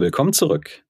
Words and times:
Willkommen 0.00 0.32
zurück. 0.32 0.84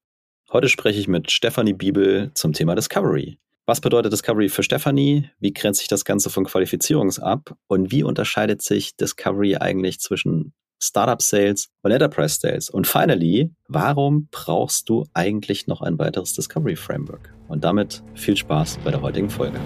Heute 0.53 0.69
spreche 0.69 0.99
ich 0.99 1.07
mit 1.07 1.31
Stefanie 1.31 1.73
Bibel 1.73 2.29
zum 2.35 2.53
Thema 2.53 2.75
Discovery. 2.75 3.39
Was 3.65 3.81
bedeutet 3.81 4.13
Discovery 4.13 4.49
für 4.49 4.61
Stefanie? 4.61 5.31
Wie 5.39 5.51
grenzt 5.51 5.79
sich 5.79 5.87
das 5.87 6.05
Ganze 6.05 6.29
von 6.29 6.45
Qualifizierungs 6.45 7.17
ab? 7.17 7.55
Und 7.65 7.91
wie 7.91 8.03
unterscheidet 8.03 8.61
sich 8.61 8.95
Discovery 8.97 9.55
eigentlich 9.55 9.99
zwischen 9.99 10.53
Startup 10.79 11.19
Sales 11.23 11.69
und 11.81 11.89
Enterprise 11.89 12.37
Sales? 12.39 12.69
Und 12.69 12.85
finally, 12.85 13.51
warum 13.67 14.27
brauchst 14.29 14.89
du 14.89 15.07
eigentlich 15.15 15.65
noch 15.65 15.81
ein 15.81 15.97
weiteres 15.97 16.33
Discovery 16.33 16.75
Framework? 16.75 17.33
Und 17.47 17.63
damit 17.63 18.03
viel 18.13 18.37
Spaß 18.37 18.77
bei 18.83 18.91
der 18.91 19.01
heutigen 19.01 19.31
Folge. 19.31 19.59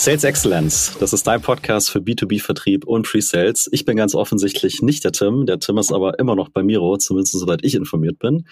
Sales 0.00 0.24
Excellence, 0.24 0.96
das 0.98 1.12
ist 1.12 1.26
dein 1.26 1.42
Podcast 1.42 1.90
für 1.90 1.98
B2B-Vertrieb 1.98 2.86
und 2.86 3.06
Pre-Sales. 3.06 3.68
Ich 3.70 3.84
bin 3.84 3.98
ganz 3.98 4.14
offensichtlich 4.14 4.80
nicht 4.80 5.04
der 5.04 5.12
Tim. 5.12 5.44
Der 5.44 5.58
Tim 5.58 5.76
ist 5.76 5.92
aber 5.92 6.18
immer 6.18 6.34
noch 6.34 6.48
bei 6.48 6.62
Miro, 6.62 6.96
zumindest 6.96 7.38
soweit 7.38 7.62
ich 7.62 7.74
informiert 7.74 8.18
bin. 8.18 8.46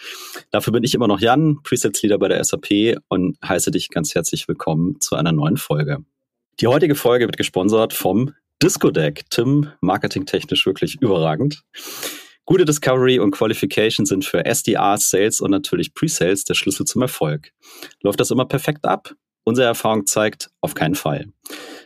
Dafür 0.51 0.75
bin 0.75 0.85
ich 0.85 0.93
immer 0.95 1.09
noch 1.09 1.21
Jan, 1.21 1.61
Pre-Sales-Leader 1.63 2.19
bei 2.19 2.29
der 2.29 2.45
SAP 2.45 2.99
und 3.09 3.39
heiße 3.43 3.71
dich 3.71 3.89
ganz 3.89 4.15
herzlich 4.15 4.47
willkommen 4.47 5.01
zu 5.01 5.17
einer 5.17 5.33
neuen 5.33 5.57
Folge. 5.57 6.05
Die 6.61 6.67
heutige 6.67 6.95
Folge 6.95 7.25
wird 7.25 7.39
gesponsert 7.39 7.95
vom 7.95 8.35
Disco 8.63 8.91
Deck. 8.91 9.25
Tim, 9.31 9.71
marketingtechnisch 9.81 10.67
wirklich 10.67 11.01
überragend. 11.01 11.63
Gute 12.45 12.67
Discovery 12.67 13.21
und 13.21 13.31
Qualification 13.31 14.05
sind 14.05 14.27
für 14.27 14.45
SDR, 14.45 14.99
Sales 14.99 15.41
und 15.41 15.51
natürlich 15.51 15.95
Pre-Sales 15.95 16.45
der 16.45 16.53
Schlüssel 16.53 16.85
zum 16.85 17.01
Erfolg. 17.01 17.53
Läuft 18.03 18.21
das 18.21 18.31
immer 18.31 18.45
perfekt 18.45 18.85
ab? 18.85 19.15
Unsere 19.45 19.67
Erfahrung 19.67 20.07
zeigt, 20.07 20.51
auf 20.61 20.75
keinen 20.75 20.95
Fall. 20.95 21.27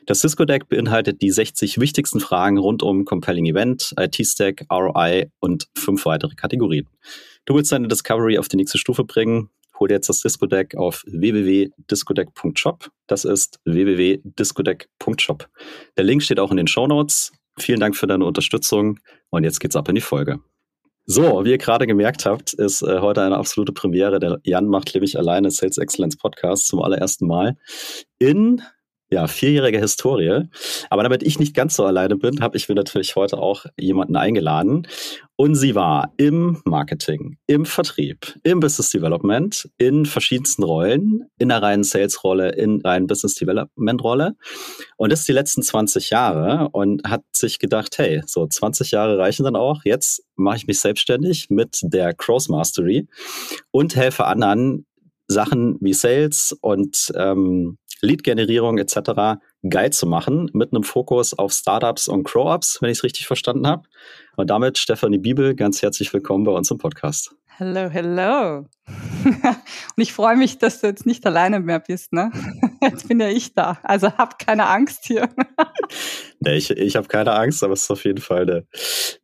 Das 0.06 0.20
Cisco 0.20 0.44
Deck 0.44 0.68
beinhaltet 0.68 1.22
die 1.22 1.30
60 1.30 1.78
wichtigsten 1.78 2.18
Fragen 2.18 2.58
rund 2.58 2.82
um 2.82 3.04
Compelling 3.04 3.46
Event, 3.46 3.94
IT-Stack, 3.98 4.66
ROI 4.70 5.30
und 5.38 5.68
fünf 5.76 6.04
weitere 6.06 6.34
Kategorien. 6.34 6.88
Du 7.44 7.54
willst 7.54 7.70
deine 7.70 7.88
Discovery 7.88 8.38
auf 8.38 8.48
die 8.48 8.56
nächste 8.56 8.78
Stufe 8.78 9.04
bringen? 9.04 9.50
Hol 9.78 9.88
dir 9.88 9.94
jetzt 9.94 10.08
das 10.08 10.20
Disco 10.20 10.46
Deck 10.46 10.74
auf 10.76 11.04
www.discodeck.shop. 11.06 12.90
Das 13.06 13.24
ist 13.24 13.58
www.discodeck.shop. 13.64 15.48
Der 15.96 16.04
Link 16.04 16.22
steht 16.22 16.40
auch 16.40 16.50
in 16.50 16.56
den 16.56 16.66
Show 16.66 16.86
Notes. 16.86 17.32
Vielen 17.58 17.80
Dank 17.80 17.96
für 17.96 18.06
deine 18.06 18.24
Unterstützung 18.24 18.98
und 19.30 19.44
jetzt 19.44 19.60
geht's 19.60 19.76
ab 19.76 19.88
in 19.88 19.94
die 19.94 20.00
Folge. 20.00 20.40
So, 21.04 21.44
wie 21.44 21.50
ihr 21.50 21.58
gerade 21.58 21.86
gemerkt 21.86 22.26
habt, 22.26 22.52
ist 22.54 22.82
äh, 22.82 23.00
heute 23.00 23.22
eine 23.22 23.36
absolute 23.36 23.72
Premiere. 23.72 24.20
Der 24.20 24.38
Jan 24.44 24.66
macht 24.66 24.94
nämlich 24.94 25.18
alleine 25.18 25.50
Sales 25.50 25.78
Excellence 25.78 26.16
Podcast 26.16 26.68
zum 26.68 26.80
allerersten 26.80 27.26
Mal 27.26 27.56
in 28.18 28.62
ja, 29.12 29.26
vierjährige 29.26 29.78
Historie. 29.78 30.48
Aber 30.90 31.02
damit 31.02 31.22
ich 31.22 31.38
nicht 31.38 31.54
ganz 31.54 31.76
so 31.76 31.84
alleine 31.84 32.16
bin, 32.16 32.40
habe 32.40 32.56
ich 32.56 32.68
mir 32.68 32.74
natürlich 32.74 33.14
heute 33.14 33.38
auch 33.38 33.66
jemanden 33.78 34.16
eingeladen. 34.16 34.86
Und 35.36 35.54
sie 35.54 35.74
war 35.74 36.12
im 36.18 36.60
Marketing, 36.64 37.36
im 37.46 37.64
Vertrieb, 37.64 38.38
im 38.44 38.60
Business 38.60 38.90
Development, 38.90 39.68
in 39.76 40.06
verschiedensten 40.06 40.62
Rollen, 40.62 41.24
in 41.38 41.48
der 41.48 41.62
reinen 41.62 41.84
Sales-Rolle, 41.84 42.50
in 42.50 42.80
reinen 42.80 43.06
Business 43.06 43.34
Development-Rolle. 43.34 44.36
Und 44.96 45.10
das 45.10 45.20
ist 45.20 45.28
die 45.28 45.32
letzten 45.32 45.62
20 45.62 46.10
Jahre 46.10 46.68
und 46.70 47.02
hat 47.04 47.22
sich 47.32 47.58
gedacht, 47.58 47.98
hey, 47.98 48.22
so 48.26 48.46
20 48.46 48.92
Jahre 48.92 49.18
reichen 49.18 49.44
dann 49.44 49.56
auch. 49.56 49.80
Jetzt 49.84 50.22
mache 50.36 50.58
ich 50.58 50.66
mich 50.66 50.78
selbstständig 50.80 51.48
mit 51.50 51.80
der 51.82 52.14
Cross 52.14 52.48
Mastery 52.48 53.08
und 53.70 53.96
helfe 53.96 54.26
anderen, 54.26 54.86
Sachen 55.28 55.78
wie 55.80 55.94
Sales 55.94 56.56
und 56.60 57.12
ähm, 57.16 57.78
Lead-Generierung 58.02 58.78
etc. 58.78 59.40
geil 59.68 59.92
zu 59.92 60.06
machen, 60.06 60.50
mit 60.52 60.72
einem 60.72 60.82
Fokus 60.82 61.38
auf 61.38 61.52
Startups 61.52 62.08
und 62.08 62.24
Grow-Ups, 62.24 62.82
wenn 62.82 62.90
ich 62.90 62.98
es 62.98 63.04
richtig 63.04 63.26
verstanden 63.26 63.66
habe. 63.66 63.84
Und 64.36 64.50
damit, 64.50 64.78
Stefanie 64.78 65.18
Bibel, 65.18 65.54
ganz 65.54 65.82
herzlich 65.82 66.12
willkommen 66.12 66.44
bei 66.44 66.52
uns 66.52 66.70
im 66.70 66.78
Podcast. 66.78 67.34
Hello, 67.46 67.88
hello. 67.88 68.66
und 69.26 70.02
ich 70.02 70.12
freue 70.12 70.36
mich, 70.36 70.58
dass 70.58 70.80
du 70.80 70.88
jetzt 70.88 71.06
nicht 71.06 71.24
alleine 71.26 71.60
mehr 71.60 71.80
bist, 71.80 72.12
ne? 72.12 72.32
Jetzt 72.82 73.08
bin 73.08 73.20
ja 73.20 73.28
ich 73.28 73.54
da. 73.54 73.78
Also 73.82 74.12
hab 74.12 74.38
keine 74.38 74.66
Angst 74.66 75.06
hier. 75.06 75.28
nee, 76.40 76.56
ich, 76.56 76.70
ich 76.70 76.96
habe 76.96 77.08
keine 77.08 77.32
Angst, 77.32 77.62
aber 77.62 77.72
es 77.72 77.84
ist 77.84 77.90
auf 77.90 78.04
jeden 78.04 78.20
Fall 78.20 78.42
eine, 78.42 78.66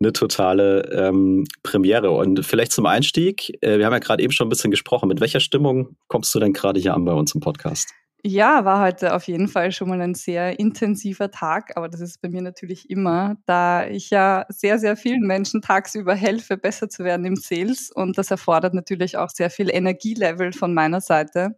eine 0.00 0.12
totale 0.12 0.82
ähm, 0.92 1.44
Premiere. 1.62 2.12
Und 2.12 2.46
vielleicht 2.46 2.72
zum 2.72 2.86
Einstieg, 2.86 3.50
äh, 3.62 3.78
wir 3.78 3.86
haben 3.86 3.92
ja 3.92 3.98
gerade 3.98 4.22
eben 4.22 4.32
schon 4.32 4.46
ein 4.46 4.50
bisschen 4.50 4.70
gesprochen. 4.70 5.08
Mit 5.08 5.20
welcher 5.20 5.40
Stimmung 5.40 5.96
kommst 6.06 6.34
du 6.34 6.38
denn 6.38 6.52
gerade 6.52 6.80
hier 6.80 6.94
an 6.94 7.04
bei 7.04 7.12
uns 7.12 7.34
im 7.34 7.40
Podcast? 7.40 7.88
Ja, 8.24 8.64
war 8.64 8.84
heute 8.84 9.14
auf 9.14 9.28
jeden 9.28 9.46
Fall 9.46 9.70
schon 9.70 9.88
mal 9.88 10.00
ein 10.00 10.14
sehr 10.14 10.58
intensiver 10.58 11.30
Tag, 11.30 11.76
aber 11.76 11.88
das 11.88 12.00
ist 12.00 12.20
bei 12.20 12.28
mir 12.28 12.42
natürlich 12.42 12.90
immer, 12.90 13.36
da 13.46 13.86
ich 13.86 14.10
ja 14.10 14.44
sehr, 14.48 14.80
sehr 14.80 14.96
vielen 14.96 15.22
Menschen 15.22 15.62
tagsüber 15.62 16.16
helfe, 16.16 16.56
besser 16.56 16.88
zu 16.88 17.04
werden 17.04 17.24
im 17.24 17.36
Sales 17.36 17.92
und 17.94 18.18
das 18.18 18.32
erfordert 18.32 18.74
natürlich 18.74 19.16
auch 19.16 19.30
sehr 19.30 19.50
viel 19.50 19.70
Energielevel 19.70 20.52
von 20.52 20.74
meiner 20.74 21.00
Seite. 21.00 21.56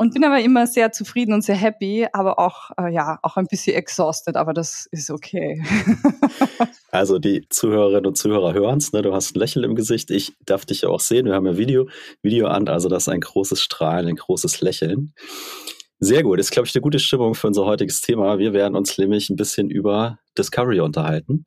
Und 0.00 0.14
bin 0.14 0.22
aber 0.22 0.38
immer 0.38 0.68
sehr 0.68 0.92
zufrieden 0.92 1.32
und 1.32 1.42
sehr 1.42 1.56
happy, 1.56 2.06
aber 2.12 2.38
auch, 2.38 2.70
äh, 2.78 2.94
ja, 2.94 3.18
auch 3.24 3.36
ein 3.36 3.48
bisschen 3.48 3.74
exhausted, 3.74 4.36
aber 4.36 4.52
das 4.52 4.86
ist 4.92 5.10
okay. 5.10 5.60
also 6.92 7.18
die 7.18 7.48
Zuhörerinnen 7.50 8.06
und 8.06 8.14
Zuhörer 8.16 8.54
hören 8.54 8.78
es, 8.78 8.92
ne? 8.92 9.02
du 9.02 9.12
hast 9.12 9.34
ein 9.34 9.40
Lächeln 9.40 9.64
im 9.64 9.74
Gesicht. 9.74 10.12
Ich 10.12 10.34
darf 10.46 10.64
dich 10.64 10.82
ja 10.82 10.88
auch 10.88 11.00
sehen, 11.00 11.26
wir 11.26 11.34
haben 11.34 11.46
ja 11.46 11.58
Video, 11.58 11.88
Video 12.22 12.46
an, 12.46 12.68
also 12.68 12.88
das 12.88 13.08
ist 13.08 13.08
ein 13.08 13.22
großes 13.22 13.60
Strahlen, 13.60 14.06
ein 14.06 14.14
großes 14.14 14.60
Lächeln. 14.60 15.14
Sehr 15.98 16.22
gut, 16.22 16.38
das 16.38 16.46
ist, 16.46 16.52
glaube 16.52 16.68
ich, 16.68 16.76
eine 16.76 16.82
gute 16.82 17.00
Stimmung 17.00 17.34
für 17.34 17.48
unser 17.48 17.64
heutiges 17.64 18.00
Thema. 18.00 18.38
Wir 18.38 18.52
werden 18.52 18.76
uns 18.76 18.96
nämlich 18.98 19.30
ein 19.30 19.36
bisschen 19.36 19.68
über 19.68 20.20
Discovery 20.38 20.78
unterhalten, 20.78 21.44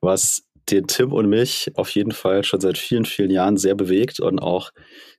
was 0.00 0.42
den 0.68 0.88
Tim 0.88 1.12
und 1.12 1.28
mich 1.28 1.70
auf 1.76 1.90
jeden 1.90 2.10
Fall 2.10 2.42
schon 2.42 2.60
seit 2.60 2.76
vielen, 2.76 3.04
vielen 3.04 3.30
Jahren 3.30 3.56
sehr 3.56 3.76
bewegt 3.76 4.18
und 4.18 4.40
auch 4.40 4.70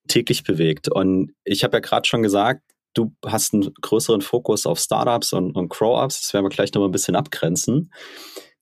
täglich 0.10 0.44
bewegt. 0.44 0.90
Und 0.90 1.34
ich 1.46 1.64
habe 1.64 1.78
ja 1.78 1.80
gerade 1.80 2.08
schon 2.08 2.24
gesagt, 2.24 2.62
du 2.94 3.16
hast 3.26 3.54
einen 3.54 3.74
größeren 3.82 4.22
Fokus 4.22 4.66
auf 4.66 4.80
Startups 4.80 5.32
und, 5.34 5.56
und 5.56 5.70
Grow-Ups. 5.70 6.22
Das 6.22 6.34
werden 6.34 6.46
wir 6.46 6.50
gleich 6.50 6.74
noch 6.74 6.82
mal 6.82 6.90
ein 6.90 6.92
bisschen 6.92 7.16
abgrenzen. 7.16 7.92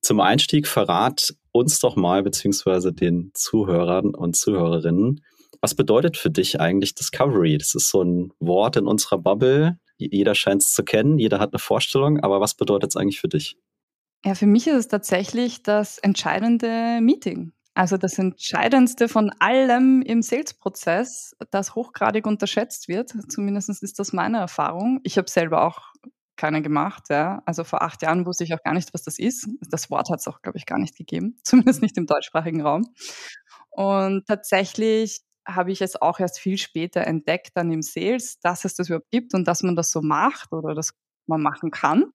Zum 0.02 0.20
Einstieg 0.20 0.68
verrat 0.68 1.34
uns 1.52 1.80
doch 1.80 1.96
mal, 1.96 2.22
beziehungsweise 2.22 2.94
den 2.94 3.32
Zuhörern 3.34 4.14
und 4.14 4.36
Zuhörerinnen, 4.36 5.22
was 5.60 5.74
bedeutet 5.74 6.18
für 6.18 6.30
dich 6.30 6.60
eigentlich 6.60 6.94
Discovery? 6.94 7.58
Das 7.58 7.74
ist 7.74 7.90
so 7.90 8.04
ein 8.04 8.32
Wort 8.40 8.76
in 8.76 8.86
unserer 8.86 9.18
Bubble. 9.18 9.80
Jeder 9.98 10.36
scheint 10.36 10.62
es 10.62 10.74
zu 10.74 10.84
kennen, 10.84 11.18
jeder 11.18 11.40
hat 11.40 11.54
eine 11.54 11.60
Vorstellung, 11.60 12.20
aber 12.20 12.40
was 12.40 12.54
bedeutet 12.54 12.92
es 12.92 12.96
eigentlich 12.96 13.20
für 13.20 13.28
dich? 13.28 13.58
Ja, 14.24 14.36
für 14.36 14.46
mich 14.46 14.68
ist 14.68 14.76
es 14.76 14.88
tatsächlich 14.88 15.64
das 15.64 15.98
entscheidende 15.98 17.00
Meeting. 17.02 17.54
Also 17.78 17.98
das 17.98 18.18
Entscheidendste 18.18 19.08
von 19.08 19.30
allem 19.38 20.02
im 20.02 20.24
Sales-Prozess, 20.24 21.36
das 21.52 21.76
hochgradig 21.76 22.26
unterschätzt 22.26 22.88
wird. 22.88 23.14
Zumindest 23.32 23.70
ist 23.84 24.00
das 24.00 24.14
meine 24.14 24.40
Erfahrung. 24.40 25.00
Ich 25.04 25.20
habe 25.20 25.30
selber 25.30 25.64
auch 25.64 25.94
keine 26.38 26.64
gemacht. 26.64 27.04
Ja. 27.12 27.44
Also 27.46 27.64
vor 27.64 27.84
acht 27.84 28.02
Jahren 28.02 28.26
wusste 28.26 28.46
ich 28.46 28.56
auch 28.56 28.64
gar 28.64 28.74
nicht, 28.74 28.96
was 28.96 29.04
das 29.04 29.20
ist. 29.20 29.48
Das 29.70 29.92
Wort 29.92 30.10
hat 30.10 30.22
es 30.22 30.28
auch, 30.28 30.42
glaube 30.42 30.58
ich, 30.58 30.66
gar 30.66 30.80
nicht 30.80 30.98
gegeben. 30.98 31.38
Zumindest 31.44 31.84
nicht 31.84 31.96
im 31.98 32.08
deutschsprachigen 32.08 32.62
Raum. 32.62 32.96
Und 33.70 34.26
tatsächlich 34.26 35.22
habe 35.48 35.72
ich 35.72 35.84
es 35.84 36.02
auch 36.02 36.20
erst 36.20 36.40
viel 36.40 36.58
später 36.58 37.02
entdeckt 37.02 37.52
dann 37.54 37.72
im 37.72 37.84
Sales, 37.84 38.40
dass 38.40 38.66
es 38.66 38.74
das 38.74 38.88
überhaupt 38.88 39.12
gibt 39.12 39.36
und 39.36 39.48
dass 39.48 39.62
man 39.62 39.76
das 39.76 39.92
so 39.92 40.02
macht 40.02 40.52
oder 40.52 40.74
dass 40.74 40.94
man 41.28 41.44
machen 41.44 41.70
kann. 41.70 42.06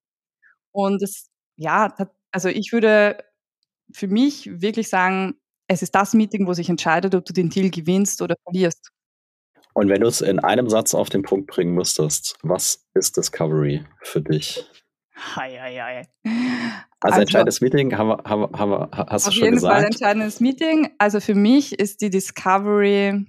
Und 0.72 1.00
es 1.04 1.28
ja, 1.56 1.94
also 2.32 2.48
ich 2.48 2.72
würde 2.72 3.22
für 3.94 4.08
mich 4.08 4.60
wirklich 4.60 4.88
sagen, 4.88 5.34
es 5.68 5.82
ist 5.82 5.94
das 5.94 6.14
Meeting, 6.14 6.46
wo 6.46 6.52
sich 6.52 6.68
entscheidet, 6.68 7.14
ob 7.14 7.24
du 7.24 7.32
den 7.32 7.50
Deal 7.50 7.70
gewinnst 7.70 8.22
oder 8.22 8.36
verlierst. 8.44 8.90
Und 9.74 9.88
wenn 9.88 10.02
du 10.02 10.08
es 10.08 10.20
in 10.20 10.38
einem 10.38 10.68
Satz 10.68 10.94
auf 10.94 11.08
den 11.08 11.22
Punkt 11.22 11.46
bringen 11.46 11.74
müsstest, 11.74 12.36
was 12.42 12.86
ist 12.94 13.16
Discovery 13.16 13.84
für 14.02 14.20
dich? 14.20 14.66
Hei, 15.14 15.58
hei, 15.58 15.76
hei. 15.76 16.08
Also, 17.00 17.14
also 17.14 17.20
entscheidendes 17.20 17.60
Meeting, 17.60 17.96
haben 17.96 18.08
wir, 18.08 18.24
haben 18.24 18.40
wir, 18.42 18.58
haben 18.58 18.70
wir, 18.70 18.90
hast 19.08 19.26
du 19.26 19.32
schon 19.32 19.52
gesagt? 19.52 19.52
Auf 19.52 19.52
jeden 19.52 19.60
Fall 19.60 19.84
entscheidendes 19.84 20.40
Meeting. 20.40 20.90
Also 20.98 21.20
für 21.20 21.34
mich 21.34 21.78
ist 21.78 22.00
die 22.00 22.10
Discovery 22.10 23.26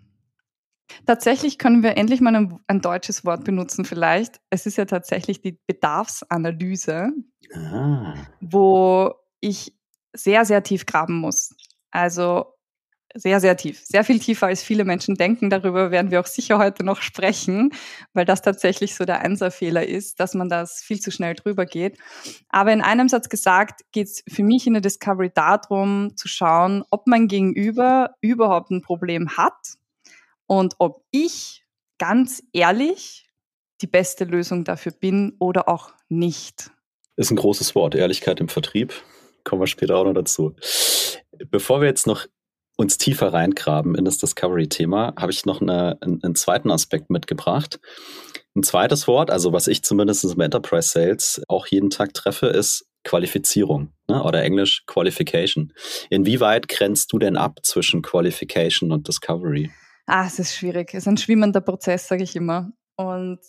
Tatsächlich 1.05 1.57
können 1.57 1.83
wir 1.83 1.97
endlich 1.97 2.21
mal 2.21 2.35
ein, 2.35 2.59
ein, 2.67 2.81
deutsches 2.81 3.25
Wort 3.25 3.43
benutzen 3.43 3.85
vielleicht. 3.85 4.39
Es 4.49 4.65
ist 4.65 4.77
ja 4.77 4.85
tatsächlich 4.85 5.41
die 5.41 5.57
Bedarfsanalyse, 5.67 7.11
ah. 7.55 8.13
wo 8.41 9.13
ich 9.39 9.73
sehr, 10.13 10.45
sehr 10.45 10.63
tief 10.63 10.85
graben 10.85 11.19
muss. 11.19 11.55
Also 11.93 12.47
sehr, 13.13 13.39
sehr 13.39 13.55
tief. 13.55 13.79
Sehr 13.85 14.03
viel 14.03 14.17
tiefer, 14.17 14.47
als 14.47 14.63
viele 14.63 14.83
Menschen 14.83 15.13
denken. 15.13 15.51
Darüber 15.51 15.91
werden 15.91 16.09
wir 16.09 16.19
auch 16.19 16.25
sicher 16.25 16.57
heute 16.57 16.83
noch 16.83 17.03
sprechen, 17.03 17.71
weil 18.13 18.25
das 18.25 18.41
tatsächlich 18.41 18.95
so 18.95 19.05
der 19.05 19.21
Einserfehler 19.21 19.85
ist, 19.85 20.19
dass 20.19 20.33
man 20.33 20.49
das 20.49 20.81
viel 20.81 20.99
zu 20.99 21.11
schnell 21.11 21.35
drüber 21.35 21.67
geht. 21.67 21.99
Aber 22.49 22.73
in 22.73 22.81
einem 22.81 23.09
Satz 23.09 23.29
gesagt, 23.29 23.81
geht 23.91 24.07
es 24.07 24.23
für 24.27 24.41
mich 24.43 24.65
in 24.65 24.73
der 24.73 24.81
Discovery 24.81 25.29
darum, 25.31 26.17
zu 26.17 26.27
schauen, 26.27 26.83
ob 26.89 27.05
mein 27.05 27.27
Gegenüber 27.27 28.15
überhaupt 28.21 28.71
ein 28.71 28.81
Problem 28.81 29.37
hat 29.37 29.75
und 30.47 30.73
ob 30.79 31.03
ich 31.11 31.63
ganz 31.99 32.41
ehrlich 32.51 33.29
die 33.81 33.87
beste 33.87 34.25
Lösung 34.25 34.63
dafür 34.63 34.91
bin 34.91 35.35
oder 35.37 35.69
auch 35.69 35.91
nicht. 36.09 36.71
Ist 37.15 37.29
ein 37.29 37.37
großes 37.37 37.75
Wort, 37.75 37.93
Ehrlichkeit 37.93 38.39
im 38.39 38.49
Vertrieb. 38.49 38.91
Kommen 39.43 39.61
wir 39.61 39.67
später 39.67 39.97
auch 39.97 40.05
noch 40.05 40.13
dazu. 40.13 40.55
Bevor 41.49 41.81
wir 41.81 41.87
jetzt 41.87 42.07
noch 42.07 42.25
uns 42.75 42.97
tiefer 42.97 43.31
reingraben 43.33 43.95
in 43.95 44.05
das 44.05 44.17
Discovery-Thema, 44.17 45.13
habe 45.17 45.31
ich 45.31 45.45
noch 45.45 45.61
eine, 45.61 45.97
einen, 46.01 46.35
zweiten 46.35 46.71
Aspekt 46.71 47.09
mitgebracht. 47.09 47.79
Ein 48.55 48.63
zweites 48.63 49.07
Wort, 49.07 49.29
also 49.29 49.53
was 49.53 49.67
ich 49.67 49.83
zumindest 49.83 50.23
im 50.25 50.39
Enterprise 50.39 50.89
Sales 50.89 51.41
auch 51.47 51.67
jeden 51.67 51.89
Tag 51.89 52.13
treffe, 52.13 52.47
ist 52.47 52.85
Qualifizierung 53.03 53.93
ne? 54.07 54.23
oder 54.23 54.43
Englisch 54.43 54.85
Qualification. 54.87 55.73
Inwieweit 56.09 56.67
grenzt 56.67 57.11
du 57.13 57.19
denn 57.19 57.37
ab 57.37 57.59
zwischen 57.63 58.01
Qualification 58.01 58.91
und 58.91 59.07
Discovery? 59.07 59.71
Ah, 60.05 60.25
es 60.25 60.39
ist 60.39 60.55
schwierig. 60.55 60.93
Es 60.93 61.03
ist 61.03 61.07
ein 61.07 61.17
schwimmender 61.17 61.61
Prozess, 61.61 62.07
sage 62.07 62.23
ich 62.23 62.35
immer. 62.35 62.71
Und 62.95 63.39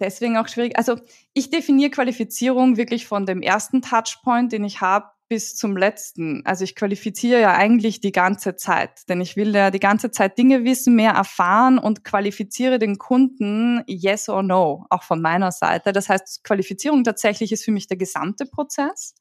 deswegen 0.00 0.36
auch 0.36 0.48
schwierig. 0.48 0.76
Also 0.76 0.96
ich 1.34 1.50
definiere 1.50 1.90
Qualifizierung 1.90 2.76
wirklich 2.76 3.06
von 3.06 3.26
dem 3.26 3.42
ersten 3.42 3.82
Touchpoint, 3.82 4.52
den 4.52 4.64
ich 4.64 4.80
habe, 4.80 5.06
bis 5.32 5.56
zum 5.56 5.78
letzten. 5.78 6.44
Also 6.44 6.62
ich 6.62 6.74
qualifiziere 6.74 7.40
ja 7.40 7.54
eigentlich 7.54 8.02
die 8.02 8.12
ganze 8.12 8.54
Zeit, 8.54 9.08
denn 9.08 9.22
ich 9.22 9.34
will 9.34 9.54
ja 9.54 9.70
die 9.70 9.80
ganze 9.80 10.10
Zeit 10.10 10.36
Dinge 10.36 10.64
wissen, 10.64 10.94
mehr 10.94 11.12
erfahren 11.12 11.78
und 11.78 12.04
qualifiziere 12.04 12.78
den 12.78 12.98
Kunden 12.98 13.82
yes 13.86 14.28
or 14.28 14.42
no, 14.42 14.84
auch 14.90 15.04
von 15.04 15.22
meiner 15.22 15.50
Seite. 15.50 15.94
Das 15.94 16.10
heißt, 16.10 16.44
Qualifizierung 16.44 17.02
tatsächlich 17.02 17.50
ist 17.50 17.64
für 17.64 17.72
mich 17.72 17.86
der 17.86 17.96
gesamte 17.96 18.44
Prozess. 18.44 19.14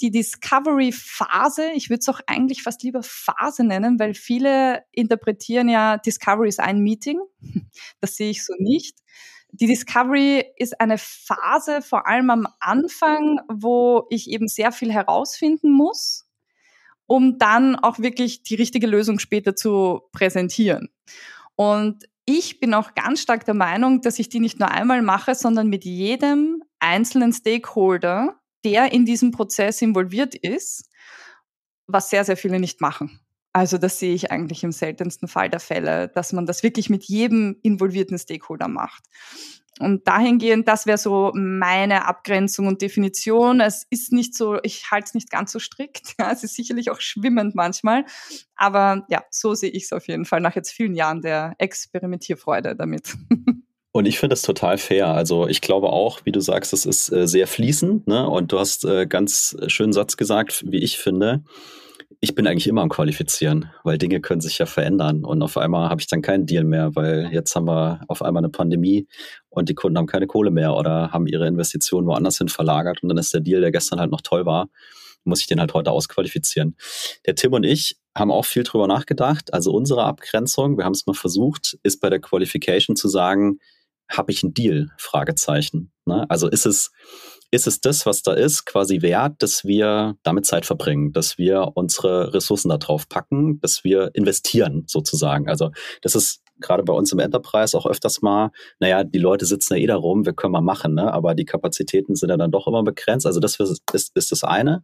Die 0.00 0.10
Discovery-Phase, 0.10 1.70
ich 1.74 1.88
würde 1.88 2.00
es 2.00 2.08
auch 2.08 2.20
eigentlich 2.26 2.62
fast 2.62 2.82
lieber 2.82 3.02
Phase 3.02 3.64
nennen, 3.64 3.98
weil 3.98 4.14
viele 4.14 4.82
interpretieren 4.92 5.68
ja, 5.68 5.98
Discovery 5.98 6.48
ist 6.48 6.60
ein 6.60 6.80
Meeting. 6.80 7.20
Das 8.00 8.16
sehe 8.16 8.30
ich 8.30 8.44
so 8.44 8.54
nicht 8.58 8.98
die 9.54 9.66
Discovery 9.66 10.44
ist 10.56 10.80
eine 10.80 10.98
Phase, 10.98 11.80
vor 11.80 12.08
allem 12.08 12.30
am 12.30 12.48
Anfang, 12.58 13.38
wo 13.48 14.06
ich 14.10 14.28
eben 14.28 14.48
sehr 14.48 14.72
viel 14.72 14.92
herausfinden 14.92 15.70
muss, 15.70 16.26
um 17.06 17.38
dann 17.38 17.76
auch 17.76 18.00
wirklich 18.00 18.42
die 18.42 18.56
richtige 18.56 18.88
Lösung 18.88 19.20
später 19.20 19.54
zu 19.54 20.02
präsentieren. 20.12 20.88
Und 21.54 22.04
ich 22.24 22.58
bin 22.58 22.74
auch 22.74 22.94
ganz 22.94 23.20
stark 23.20 23.44
der 23.44 23.54
Meinung, 23.54 24.00
dass 24.00 24.18
ich 24.18 24.28
die 24.28 24.40
nicht 24.40 24.58
nur 24.58 24.70
einmal 24.70 25.02
mache, 25.02 25.36
sondern 25.36 25.68
mit 25.68 25.84
jedem 25.84 26.64
einzelnen 26.80 27.32
Stakeholder, 27.32 28.40
der 28.64 28.92
in 28.92 29.04
diesem 29.04 29.30
Prozess 29.30 29.82
involviert 29.82 30.34
ist, 30.34 30.88
was 31.86 32.10
sehr, 32.10 32.24
sehr 32.24 32.36
viele 32.36 32.58
nicht 32.58 32.80
machen. 32.80 33.20
Also 33.52 33.78
das 33.78 34.00
sehe 34.00 34.14
ich 34.14 34.32
eigentlich 34.32 34.64
im 34.64 34.72
seltensten 34.72 35.28
Fall 35.28 35.48
der 35.48 35.60
Fälle, 35.60 36.08
dass 36.08 36.32
man 36.32 36.44
das 36.44 36.64
wirklich 36.64 36.90
mit 36.90 37.04
jedem 37.04 37.56
involvierten 37.62 38.18
Stakeholder 38.18 38.66
macht. 38.66 39.04
Und 39.80 40.06
dahingehend, 40.06 40.68
das 40.68 40.86
wäre 40.86 40.98
so 40.98 41.32
meine 41.34 42.06
Abgrenzung 42.06 42.68
und 42.68 42.80
Definition. 42.80 43.60
Es 43.60 43.86
ist 43.90 44.12
nicht 44.12 44.34
so, 44.34 44.58
ich 44.62 44.90
halte 44.90 45.06
es 45.06 45.14
nicht 45.14 45.30
ganz 45.30 45.52
so 45.52 45.58
strikt. 45.58 46.14
Ja, 46.18 46.30
es 46.30 46.44
ist 46.44 46.54
sicherlich 46.54 46.90
auch 46.90 47.00
schwimmend 47.00 47.54
manchmal. 47.54 48.04
Aber 48.54 49.04
ja, 49.08 49.24
so 49.30 49.54
sehe 49.54 49.70
ich 49.70 49.84
es 49.84 49.92
auf 49.92 50.06
jeden 50.06 50.24
Fall 50.24 50.40
nach 50.40 50.54
jetzt 50.54 50.70
vielen 50.70 50.94
Jahren 50.94 51.22
der 51.22 51.54
Experimentierfreude 51.58 52.76
damit. 52.76 53.16
Und 53.96 54.06
ich 54.06 54.18
finde 54.18 54.32
das 54.32 54.42
total 54.42 54.76
fair. 54.76 55.08
Also 55.08 55.46
ich 55.46 55.60
glaube 55.60 55.90
auch, 55.90 56.20
wie 56.24 56.32
du 56.32 56.40
sagst, 56.40 56.72
es 56.72 56.84
ist 56.84 57.12
äh, 57.12 57.28
sehr 57.28 57.46
fließend. 57.46 58.08
Ne? 58.08 58.28
Und 58.28 58.50
du 58.50 58.58
hast 58.58 58.84
äh, 58.84 59.06
ganz 59.06 59.56
schönen 59.68 59.92
Satz 59.92 60.16
gesagt, 60.16 60.64
wie 60.66 60.78
ich 60.78 60.98
finde 60.98 61.44
ich 62.20 62.34
bin 62.34 62.46
eigentlich 62.46 62.66
immer 62.66 62.80
am 62.82 62.88
Qualifizieren, 62.88 63.70
weil 63.82 63.98
Dinge 63.98 64.20
können 64.20 64.40
sich 64.40 64.56
ja 64.58 64.64
verändern 64.64 65.24
und 65.24 65.42
auf 65.42 65.58
einmal 65.58 65.90
habe 65.90 66.00
ich 66.00 66.06
dann 66.06 66.22
keinen 66.22 66.46
Deal 66.46 66.64
mehr, 66.64 66.94
weil 66.94 67.28
jetzt 67.32 67.54
haben 67.54 67.66
wir 67.66 68.00
auf 68.08 68.22
einmal 68.22 68.40
eine 68.40 68.50
Pandemie 68.50 69.06
und 69.50 69.68
die 69.68 69.74
Kunden 69.74 69.98
haben 69.98 70.06
keine 70.06 70.26
Kohle 70.26 70.50
mehr 70.50 70.74
oder 70.74 71.12
haben 71.12 71.26
ihre 71.26 71.46
Investitionen 71.46 72.06
woanders 72.06 72.38
hin 72.38 72.48
verlagert 72.48 73.02
und 73.02 73.10
dann 73.10 73.18
ist 73.18 73.34
der 73.34 73.40
Deal, 73.40 73.60
der 73.60 73.72
gestern 73.72 74.00
halt 74.00 74.10
noch 74.10 74.22
toll 74.22 74.46
war, 74.46 74.68
muss 75.24 75.40
ich 75.40 75.46
den 75.46 75.60
halt 75.60 75.74
heute 75.74 75.90
ausqualifizieren. 75.90 76.76
Der 77.26 77.34
Tim 77.34 77.52
und 77.52 77.64
ich 77.64 77.98
haben 78.16 78.30
auch 78.30 78.44
viel 78.44 78.62
drüber 78.62 78.86
nachgedacht. 78.86 79.52
Also 79.52 79.72
unsere 79.72 80.04
Abgrenzung, 80.04 80.78
wir 80.78 80.84
haben 80.84 80.92
es 80.92 81.06
mal 81.06 81.14
versucht, 81.14 81.78
ist 81.82 82.00
bei 82.00 82.10
der 82.10 82.20
Qualification 82.20 82.96
zu 82.96 83.08
sagen, 83.08 83.58
habe 84.08 84.32
ich 84.32 84.42
einen 84.42 84.54
Deal? 84.54 84.88
Fragezeichen. 84.98 85.92
Ne? 86.04 86.26
Also 86.28 86.48
ist 86.48 86.66
es 86.66 86.92
ist 87.54 87.68
es 87.68 87.80
das, 87.80 88.04
was 88.04 88.22
da 88.22 88.32
ist, 88.32 88.64
quasi 88.64 89.00
wert, 89.00 89.34
dass 89.38 89.64
wir 89.64 90.16
damit 90.24 90.44
Zeit 90.44 90.66
verbringen, 90.66 91.12
dass 91.12 91.38
wir 91.38 91.72
unsere 91.74 92.34
Ressourcen 92.34 92.68
da 92.68 92.78
drauf 92.78 93.08
packen, 93.08 93.60
dass 93.60 93.84
wir 93.84 94.10
investieren 94.14 94.84
sozusagen. 94.88 95.48
Also 95.48 95.70
das 96.02 96.16
ist 96.16 96.42
gerade 96.60 96.82
bei 96.82 96.92
uns 96.92 97.12
im 97.12 97.20
Enterprise 97.20 97.76
auch 97.76 97.86
öfters 97.86 98.22
mal, 98.22 98.50
naja, 98.80 99.04
die 99.04 99.18
Leute 99.18 99.46
sitzen 99.46 99.74
ja 99.74 99.80
eh 99.80 99.86
da 99.86 99.96
rum, 99.96 100.24
wir 100.24 100.32
können 100.32 100.52
mal 100.52 100.60
machen, 100.60 100.94
ne? 100.94 101.12
aber 101.12 101.34
die 101.34 101.44
Kapazitäten 101.44 102.16
sind 102.16 102.30
ja 102.30 102.36
dann 102.36 102.50
doch 102.50 102.66
immer 102.66 102.82
begrenzt. 102.82 103.26
Also 103.26 103.40
das 103.40 103.58
ist, 103.60 103.82
ist, 103.92 104.32
das 104.32 104.44
eine. 104.44 104.82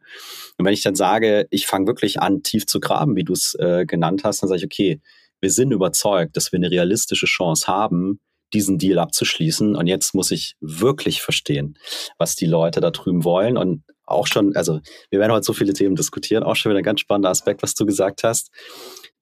Und 0.59 0.65
wenn 0.65 0.73
ich 0.73 0.83
dann 0.83 0.95
sage, 0.95 1.47
ich 1.51 1.67
fange 1.67 1.87
wirklich 1.87 2.21
an, 2.21 2.43
tief 2.43 2.67
zu 2.67 2.81
graben, 2.81 3.17
wie 3.17 3.25
du 3.25 3.33
es 3.33 3.55
äh, 3.59 3.85
genannt 3.87 4.23
hast, 4.25 4.43
dann 4.43 4.49
sage 4.49 4.59
ich, 4.61 4.65
okay, 4.65 5.01
wir 5.41 5.51
sind 5.51 5.73
überzeugt, 5.73 6.37
dass 6.37 6.53
wir 6.53 6.59
eine 6.59 6.71
realistische 6.71 7.27
Chance 7.27 7.67
haben, 7.67 8.21
diesen 8.53 8.79
Deal 8.79 8.99
abzuschließen. 8.99 9.77
Und 9.77 9.87
jetzt 9.87 10.15
muss 10.15 10.31
ich 10.31 10.57
wirklich 10.61 11.23
verstehen, 11.23 11.79
was 12.19 12.37
die 12.37 12.47
Leute 12.47 12.81
da 12.81 12.91
drüben 12.91 13.25
wollen. 13.25 13.57
Und 13.57 13.83
auch 14.11 14.27
schon, 14.27 14.55
also 14.57 14.81
wir 15.11 15.21
werden 15.21 15.33
heute 15.33 15.45
so 15.45 15.53
viele 15.53 15.73
Themen 15.73 15.97
diskutieren, 15.97 16.43
auch 16.43 16.57
schon 16.57 16.71
wieder 16.71 16.81
ein 16.81 16.85
ganz 16.85 17.01
spannender 17.01 17.31
Aspekt, 17.31 17.63
was 17.63 17.75
du 17.75 17.87
gesagt 17.87 18.25
hast. 18.25 18.51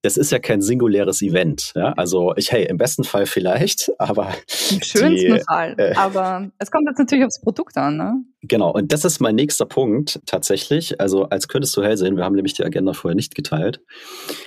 Das 0.03 0.17
ist 0.17 0.31
ja 0.31 0.39
kein 0.39 0.63
singuläres 0.63 1.23
Event. 1.23 1.73
Ja? 1.75 1.93
Also 1.97 2.33
ich, 2.37 2.53
hey, 2.53 2.65
im 2.65 2.77
besten 2.77 3.03
Fall 3.03 3.27
vielleicht, 3.27 3.91
aber 3.99 4.33
im 4.71 4.81
schönsten 4.81 5.35
die, 5.35 5.41
Fall. 5.41 5.75
Äh, 5.77 5.95
aber 5.97 6.51
es 6.59 6.71
kommt 6.71 6.89
jetzt 6.89 6.99
natürlich 6.99 7.25
aufs 7.25 7.41
Produkt 7.41 7.77
an. 7.77 7.97
Ne? 7.97 8.25
Genau, 8.43 8.71
und 8.71 8.93
das 8.93 9.05
ist 9.05 9.21
mein 9.21 9.35
nächster 9.35 9.67
Punkt 9.67 10.21
tatsächlich. 10.25 11.01
Also 11.01 11.25
als 11.25 11.49
könntest 11.49 11.77
du 11.77 11.83
hell 11.83 11.97
sehen, 11.97 12.17
wir 12.17 12.25
haben 12.25 12.37
nämlich 12.37 12.55
die 12.55 12.65
Agenda 12.65 12.93
vorher 12.93 13.17
nicht 13.17 13.35
geteilt. 13.35 13.81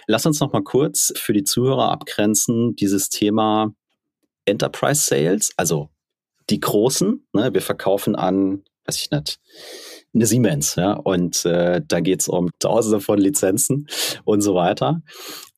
Lass 0.07 0.25
uns 0.25 0.39
noch 0.39 0.53
mal 0.53 0.63
kurz 0.63 1.13
für 1.17 1.33
die 1.33 1.43
Zuhörer 1.43 1.91
abgrenzen, 1.91 2.75
dieses 2.77 3.09
Thema 3.09 3.73
Enterprise 4.45 5.01
Sales, 5.01 5.51
also 5.57 5.89
die 6.49 6.59
großen. 6.59 7.25
Ne? 7.33 7.53
Wir 7.53 7.61
verkaufen 7.61 8.15
an, 8.15 8.63
weiß 8.85 8.97
ich 8.97 9.11
nicht, 9.11 9.39
eine 10.13 10.25
Siemens, 10.25 10.75
ja, 10.75 10.93
und 10.93 11.45
äh, 11.45 11.81
da 11.87 12.01
geht's 12.01 12.27
um 12.27 12.49
Tausende 12.59 12.99
von 12.99 13.17
Lizenzen 13.17 13.87
und 14.25 14.41
so 14.41 14.55
weiter. 14.55 15.01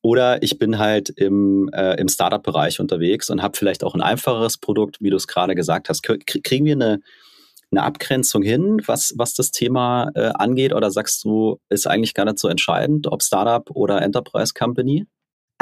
Oder 0.00 0.42
ich 0.42 0.58
bin 0.58 0.78
halt 0.78 1.08
im, 1.10 1.68
äh, 1.72 1.98
im 1.98 2.08
Startup-Bereich 2.08 2.78
unterwegs 2.78 3.30
und 3.30 3.42
habe 3.42 3.56
vielleicht 3.56 3.82
auch 3.82 3.94
ein 3.94 4.02
einfacheres 4.02 4.58
Produkt, 4.58 4.98
wie 5.00 5.10
du 5.10 5.16
es 5.16 5.26
gerade 5.26 5.54
gesagt 5.54 5.88
hast. 5.88 6.02
Kriegen 6.02 6.66
wir 6.66 6.74
eine, 6.74 7.00
eine 7.72 7.82
Abgrenzung 7.82 8.42
hin, 8.42 8.80
was, 8.86 9.14
was 9.16 9.34
das 9.34 9.50
Thema 9.50 10.10
äh, 10.14 10.30
angeht? 10.34 10.72
Oder 10.72 10.90
sagst 10.90 11.24
du, 11.24 11.58
ist 11.68 11.88
eigentlich 11.88 12.14
gar 12.14 12.26
nicht 12.26 12.38
so 12.38 12.48
entscheidend, 12.48 13.08
ob 13.08 13.22
Startup 13.22 13.68
oder 13.70 14.02
Enterprise 14.02 14.52
Company? 14.54 15.06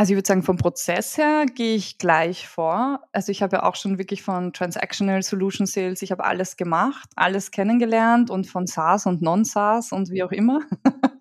Also 0.02 0.14
ich 0.14 0.16
würde 0.16 0.26
sagen, 0.26 0.42
vom 0.42 0.56
Prozess 0.56 1.16
her 1.16 1.46
gehe 1.46 1.76
ich 1.76 1.96
gleich 1.96 2.48
vor. 2.48 3.04
Also 3.12 3.30
ich 3.30 3.40
habe 3.40 3.58
ja 3.58 3.62
auch 3.62 3.76
schon 3.76 3.98
wirklich 3.98 4.24
von 4.24 4.52
Transactional 4.52 5.22
Solution 5.22 5.64
Sales, 5.64 6.02
ich 6.02 6.10
habe 6.10 6.24
alles 6.24 6.56
gemacht, 6.56 7.08
alles 7.14 7.52
kennengelernt 7.52 8.28
und 8.28 8.48
von 8.48 8.66
SaaS 8.66 9.06
und 9.06 9.22
Non-SaaS 9.22 9.92
und 9.92 10.10
wie 10.10 10.24
auch 10.24 10.32
immer. 10.32 10.58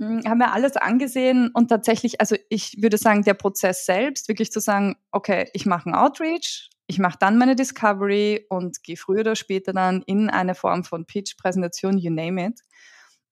Hm, 0.00 0.22
haben 0.26 0.38
wir 0.38 0.54
alles 0.54 0.78
angesehen 0.78 1.50
und 1.52 1.68
tatsächlich, 1.68 2.18
also 2.18 2.34
ich 2.48 2.78
würde 2.80 2.96
sagen, 2.96 3.24
der 3.24 3.34
Prozess 3.34 3.84
selbst, 3.84 4.26
wirklich 4.26 4.50
zu 4.50 4.58
sagen, 4.58 4.96
okay, 5.12 5.50
ich 5.52 5.66
mache 5.66 5.84
einen 5.84 5.94
Outreach, 5.94 6.70
ich 6.86 6.98
mache 6.98 7.18
dann 7.20 7.36
meine 7.36 7.56
Discovery 7.56 8.46
und 8.48 8.82
gehe 8.82 8.96
früher 8.96 9.20
oder 9.20 9.36
später 9.36 9.74
dann 9.74 10.02
in 10.06 10.30
eine 10.30 10.54
Form 10.54 10.82
von 10.84 11.04
Pitch, 11.04 11.36
Präsentation, 11.36 11.98
you 11.98 12.10
name 12.10 12.42
it. 12.42 12.60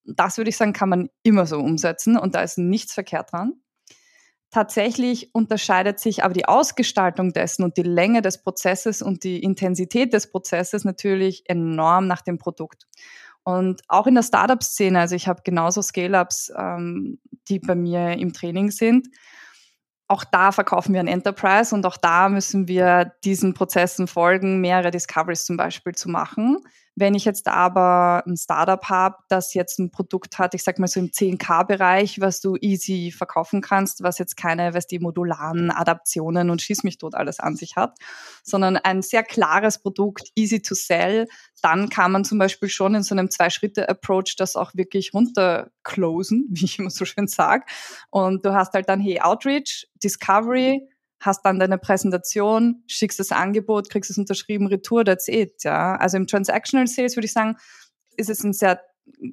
Das 0.05 0.37
würde 0.37 0.51
ich 0.51 0.59
sagen, 0.59 0.75
kann 0.75 0.91
man 0.91 1.09
immer 1.23 1.47
so 1.47 1.59
umsetzen 1.59 2.19
und 2.19 2.35
da 2.35 2.43
ist 2.43 2.59
nichts 2.59 2.93
verkehrt 2.93 3.33
dran. 3.33 3.55
Tatsächlich 4.51 5.33
unterscheidet 5.33 6.01
sich 6.01 6.25
aber 6.25 6.35
die 6.35 6.47
Ausgestaltung 6.47 7.33
dessen 7.33 7.63
und 7.63 7.77
die 7.77 7.85
Länge 7.85 8.21
des 8.21 8.43
Prozesses 8.43 9.01
und 9.01 9.23
die 9.23 9.41
Intensität 9.43 10.13
des 10.13 10.33
Prozesses 10.33 10.85
natürlich 10.85 11.45
enorm 11.49 12.09
nach 12.09 12.21
dem 12.23 12.39
Produkt. 12.39 12.89
Und 13.45 13.83
auch 13.87 14.09
in 14.09 14.17
der 14.17 14.25
Startup-Szene, 14.25 14.99
also 14.99 15.15
ich 15.15 15.29
habe 15.29 15.43
genauso 15.45 15.83
Scale-Ups, 15.83 16.53
ähm, 16.57 17.21
die 17.49 17.61
bei 17.61 17.77
mir 17.77 18.19
im 18.19 18.33
Training 18.33 18.73
sind. 18.73 19.09
Auch 20.09 20.25
da 20.25 20.51
verkaufen 20.51 20.93
wir 20.93 21.01
ein 21.01 21.07
Enterprise 21.07 21.73
und 21.73 21.87
auch 21.87 21.97
da 21.97 22.29
müssen 22.29 22.67
wir 22.67 23.13
diesen 23.23 23.55
Prozessen 23.55 24.09
folgen, 24.09 24.61
mehrere 24.61 24.91
Discoveries 24.91 25.45
zum 25.45 25.57
Beispiel 25.57 25.95
zu 25.95 26.11
machen. 26.11 26.59
Wenn 26.97 27.15
ich 27.15 27.25
jetzt 27.25 27.49
aber 27.49 28.23
ein 28.27 28.37
Startup 28.37 28.85
habe, 28.89 29.17
das 29.29 29.55
jetzt 29.55 29.79
ein 29.79 29.91
Produkt 29.91 30.39
hat, 30.39 30.55
ich 30.55 30.63
sag 30.63 30.79
mal 30.79 30.89
so 30.89 31.01
im 31.01 31.11
10K-Bereich, 31.11 32.21
was 32.21 32.41
du 32.41 32.57
easy 32.61 33.13
verkaufen 33.17 33.61
kannst, 33.61 34.03
was 34.03 34.19
jetzt 34.19 34.37
keine, 34.37 34.75
was 34.75 34.87
die 34.87 34.99
modularen 34.99 35.71
Adaptionen 35.71 36.51
und 36.51 36.61
schieß 36.63 36.83
mich 36.85 36.99
tot 36.99 37.15
alles 37.15 37.41
an 37.41 37.57
sich 37.57 37.77
hat, 37.77 37.99
sondern 38.43 38.77
ein 38.77 39.03
sehr 39.03 39.23
klares 39.23 39.81
Produkt, 39.81 40.31
easy 40.35 40.61
to 40.61 40.75
sell, 40.75 41.27
dann 41.63 41.89
kann 41.89 42.13
man 42.13 42.25
zum 42.25 42.39
Beispiel 42.39 42.69
schon 42.69 42.95
in 42.95 43.03
so 43.03 43.15
einem 43.15 43.31
Zwei-Schritte-Approach 43.31 44.37
das 44.37 44.57
auch 44.57 44.75
wirklich 44.75 45.15
runterclosen, 45.15 46.47
wie 46.51 46.65
ich 46.65 46.79
immer 46.79 46.91
so 46.91 47.05
schön 47.05 47.29
sage. 47.29 47.65
Und 48.11 48.45
du 48.45 48.55
hast 48.55 48.75
halt 48.75 48.89
dann, 48.89 49.01
hey, 49.01 49.21
Outreach, 49.21 49.89
Discovery, 50.03 50.89
hast 51.21 51.45
dann 51.45 51.59
deine 51.59 51.79
Präsentation, 51.79 52.83
schickst 52.87 53.21
das 53.21 53.31
Angebot, 53.31 53.91
kriegst 53.91 54.11
es 54.11 54.19
unterschrieben, 54.19 54.67
Retour, 54.67 55.05
that's 55.05 55.29
it, 55.29 55.63
ja. 55.65 55.97
Also 55.97 56.17
im 56.17 56.27
Transactional 56.27 56.87
Sales 56.87 57.17
würde 57.17 57.27
ich 57.27 57.33
sagen, 57.33 57.57
ist 58.17 58.31
es 58.31 58.43
ein 58.43 58.53
sehr 58.53 58.81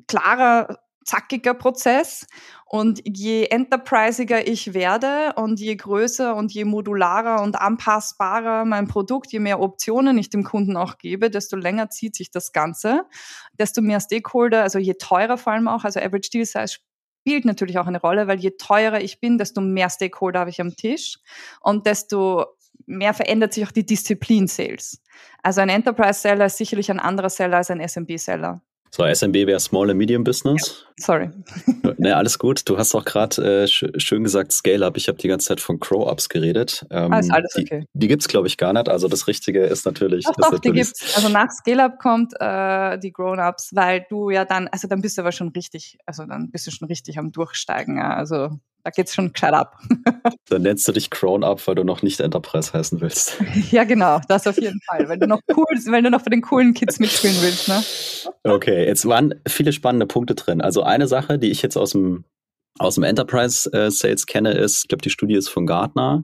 klarer, 0.08 0.80
zackiger 1.08 1.54
Prozess. 1.54 2.28
Und 2.66 3.02
je 3.06 3.46
enterprisiger 3.46 4.46
ich 4.46 4.74
werde 4.74 5.34
und 5.38 5.60
je 5.62 5.74
größer 5.76 6.36
und 6.36 6.52
je 6.54 6.66
modularer 6.66 7.42
und 7.42 7.56
anpassbarer 7.56 8.66
mein 8.66 8.90
Produkt, 8.90 9.32
je 9.32 9.40
mehr 9.40 9.62
Optionen 9.62 10.18
ich 10.18 10.30
dem 10.30 10.44
Kunden 10.44 10.76
auch 10.76 10.98
gebe, 10.98 11.30
desto 11.30 11.56
länger 11.56 11.90
zieht 11.90 12.16
sich 12.16 12.30
das 12.30 12.52
Ganze. 12.52 13.06
Desto 13.58 13.82
mehr 13.82 14.02
Stakeholder, 14.02 14.64
also 14.64 14.80
je 14.80 14.96
teurer 14.96 15.38
vor 15.38 15.54
allem 15.54 15.70
auch, 15.70 15.86
also 15.86 16.02
Average 16.02 16.30
Deal 16.30 16.46
Size 16.46 16.80
spielt 17.28 17.44
natürlich 17.44 17.78
auch 17.78 17.88
eine 17.88 18.00
Rolle, 18.00 18.28
weil 18.28 18.40
je 18.40 18.52
teurer 18.52 19.02
ich 19.02 19.20
bin, 19.20 19.38
desto 19.38 19.60
mehr 19.60 19.90
Stakeholder 19.90 20.40
habe 20.40 20.50
ich 20.50 20.62
am 20.62 20.74
Tisch 20.78 21.18
und 21.60 21.86
desto 21.86 22.46
mehr 22.86 23.14
verändert 23.14 23.52
sich 23.52 23.66
auch 23.66 23.72
die 23.74 23.86
Disziplin 23.86 24.48
Sales. 24.48 25.02
Also 25.44 25.60
ein 25.60 25.68
Enterprise 25.68 26.22
Seller 26.22 26.46
ist 26.46 26.56
sicherlich 26.56 26.90
ein 26.90 27.02
anderer 27.02 27.30
Seller 27.30 27.58
als 27.58 27.70
ein 27.70 27.86
SMB 27.86 28.18
Seller. 28.18 28.62
So, 28.90 29.06
SMB 29.06 29.48
wäre 29.48 29.60
Small 29.60 29.90
and 29.90 29.98
Medium 29.98 30.24
Business. 30.24 30.86
Ja, 31.00 31.06
sorry. 31.06 31.30
ne, 31.98 32.16
alles 32.16 32.40
gut. 32.40 32.68
Du 32.68 32.78
hast 32.78 32.96
auch 32.96 33.06
gerade 33.06 33.64
äh, 33.64 33.68
sch 33.68 33.86
schön 33.98 34.24
gesagt 34.24 34.52
Scale-Up. 34.52 34.98
Ich 34.98 35.08
habe 35.08 35.18
die 35.18 35.28
ganze 35.28 35.48
Zeit 35.48 35.60
von 35.62 35.80
Crow-Ups 35.80 36.30
geredet. 36.30 36.86
Ähm, 36.90 37.12
ah, 37.12 37.20
ist 37.20 37.32
alles 37.32 37.56
okay. 37.58 37.86
Die, 37.94 38.00
die 38.00 38.08
gibt 38.08 38.24
es, 38.24 38.28
glaube 38.28 38.48
ich, 38.48 38.58
gar 38.58 38.74
nicht. 38.74 38.90
Also 38.90 39.08
das 39.08 39.28
Richtige 39.28 39.64
ist 39.64 39.86
natürlich. 39.86 40.26
Doch, 40.26 40.38
ist 40.38 40.52
doch, 40.52 40.60
die 40.60 40.72
gibt's. 40.72 41.16
Also 41.16 41.30
nach 41.30 41.50
Scale-Up 41.50 42.00
kommt 42.00 42.34
äh, 42.40 42.98
die 43.00 43.12
Grown-Ups, 43.12 43.72
weil 43.74 44.06
du 44.10 44.30
ja 44.30 44.46
dann, 44.46 44.68
also 44.70 44.88
dann 44.88 45.02
bist 45.02 45.18
du 45.18 45.22
aber 45.22 45.32
schon 45.32 45.50
richtig, 45.50 45.98
also 46.06 46.26
dann 46.26 46.50
bist 46.52 46.68
du 46.68 46.72
schon 46.72 46.88
richtig 46.88 47.20
am 47.20 47.32
Durchsteigen. 47.32 47.98
Ja. 47.98 48.16
Also 48.16 48.60
da 48.88 48.92
geht's 48.92 49.14
schon 49.14 49.34
gescheit 49.34 49.54
ab. 49.54 49.78
Dann 50.50 50.62
nennst 50.62 50.88
du 50.88 50.94
dich 50.94 51.10
Crown 51.10 51.44
Up, 51.44 51.68
weil 51.68 51.76
du 51.76 51.84
noch 51.84 52.04
nicht 52.04 52.22
Enterprise 52.22 52.72
heißen 52.72 53.02
willst. 53.02 53.38
ja, 53.72 53.84
genau, 53.84 54.22
das 54.30 54.48
auf 54.48 54.58
jeden 54.58 54.80
Fall. 54.90 55.10
Weil 55.10 55.20
du 55.20 55.28
noch 55.28 55.42
cool, 55.54 55.66
weil 55.88 56.02
du 56.02 56.10
noch 56.10 56.22
für 56.22 56.30
den 56.30 56.42
coolen 56.42 56.74
Kids 56.74 56.98
mitspielen 56.98 57.36
willst, 57.42 57.68
ne? 57.68 57.84
Okay, 58.44 58.86
jetzt 58.86 59.06
waren 59.06 59.36
viele 59.46 59.74
spannende 59.74 60.06
Punkte 60.06 60.36
drin. 60.36 60.62
Also 60.62 60.84
eine 60.84 61.08
Sache, 61.08 61.38
die 61.38 61.52
ich 61.52 61.62
jetzt 61.62 61.76
aus 61.76 61.92
dem 61.92 62.24
aus 62.80 62.96
dem 62.96 63.04
Enterprise 63.04 63.74
äh, 63.74 63.90
Sales 63.90 64.28
kenne, 64.28 64.52
ist, 64.52 64.84
ich 64.84 64.88
glaube, 64.88 65.02
die 65.02 65.10
Studie 65.10 65.34
ist 65.34 65.50
von 65.50 65.66
Gartner, 65.66 66.24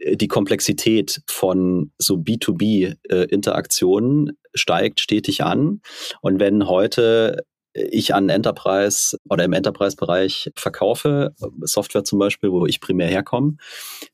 äh, 0.00 0.16
die 0.16 0.26
Komplexität 0.26 1.20
von 1.28 1.92
so 1.98 2.14
B2B 2.14 2.96
äh, 3.10 3.24
Interaktionen 3.26 4.38
steigt 4.54 5.00
stetig 5.00 5.44
an. 5.44 5.82
Und 6.22 6.40
wenn 6.40 6.66
heute 6.66 7.44
ich 7.74 8.14
an 8.14 8.28
Enterprise 8.28 9.16
oder 9.28 9.44
im 9.44 9.52
Enterprise-Bereich 9.52 10.50
verkaufe, 10.56 11.34
Software 11.62 12.04
zum 12.04 12.18
Beispiel, 12.18 12.50
wo 12.50 12.66
ich 12.66 12.80
primär 12.80 13.08
herkomme, 13.08 13.56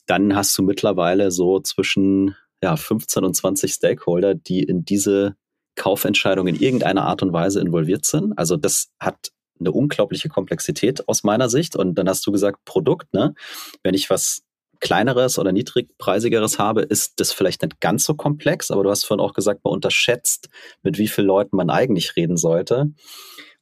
dann 0.06 0.36
hast 0.36 0.56
du 0.56 0.62
mittlerweile 0.62 1.30
so 1.30 1.60
zwischen 1.60 2.36
ja, 2.62 2.76
15 2.76 3.24
und 3.24 3.34
20 3.34 3.72
Stakeholder, 3.72 4.34
die 4.34 4.62
in 4.62 4.84
diese 4.84 5.36
Kaufentscheidung 5.76 6.48
in 6.48 6.56
irgendeiner 6.56 7.04
Art 7.04 7.22
und 7.22 7.32
Weise 7.32 7.60
involviert 7.60 8.04
sind. 8.04 8.36
Also 8.36 8.56
das 8.56 8.90
hat 8.98 9.30
eine 9.60 9.72
unglaubliche 9.72 10.28
Komplexität 10.28 11.08
aus 11.08 11.24
meiner 11.24 11.48
Sicht. 11.48 11.76
Und 11.76 11.96
dann 11.96 12.08
hast 12.08 12.26
du 12.26 12.32
gesagt, 12.32 12.64
Produkt, 12.64 13.12
ne? 13.12 13.34
Wenn 13.82 13.94
ich 13.94 14.10
was 14.10 14.42
kleineres 14.80 15.38
oder 15.38 15.50
niedrigpreisigeres 15.50 16.60
habe, 16.60 16.82
ist 16.82 17.18
das 17.18 17.32
vielleicht 17.32 17.62
nicht 17.62 17.80
ganz 17.80 18.04
so 18.04 18.14
komplex, 18.14 18.70
aber 18.70 18.84
du 18.84 18.90
hast 18.90 19.04
vorhin 19.04 19.24
auch 19.24 19.34
gesagt, 19.34 19.64
man 19.64 19.74
unterschätzt, 19.74 20.48
mit 20.82 20.98
wie 20.98 21.08
vielen 21.08 21.26
Leuten 21.26 21.56
man 21.56 21.70
eigentlich 21.70 22.14
reden 22.14 22.36
sollte 22.36 22.92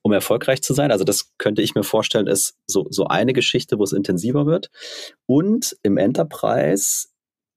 um 0.06 0.12
erfolgreich 0.12 0.62
zu 0.62 0.72
sein. 0.72 0.92
Also 0.92 1.02
das 1.02 1.32
könnte 1.36 1.62
ich 1.62 1.74
mir 1.74 1.82
vorstellen, 1.82 2.28
ist 2.28 2.54
so, 2.68 2.86
so 2.90 3.08
eine 3.08 3.32
Geschichte, 3.32 3.76
wo 3.80 3.82
es 3.82 3.92
intensiver 3.92 4.46
wird. 4.46 4.70
Und 5.26 5.76
im 5.82 5.96
Enterprise 5.96 7.08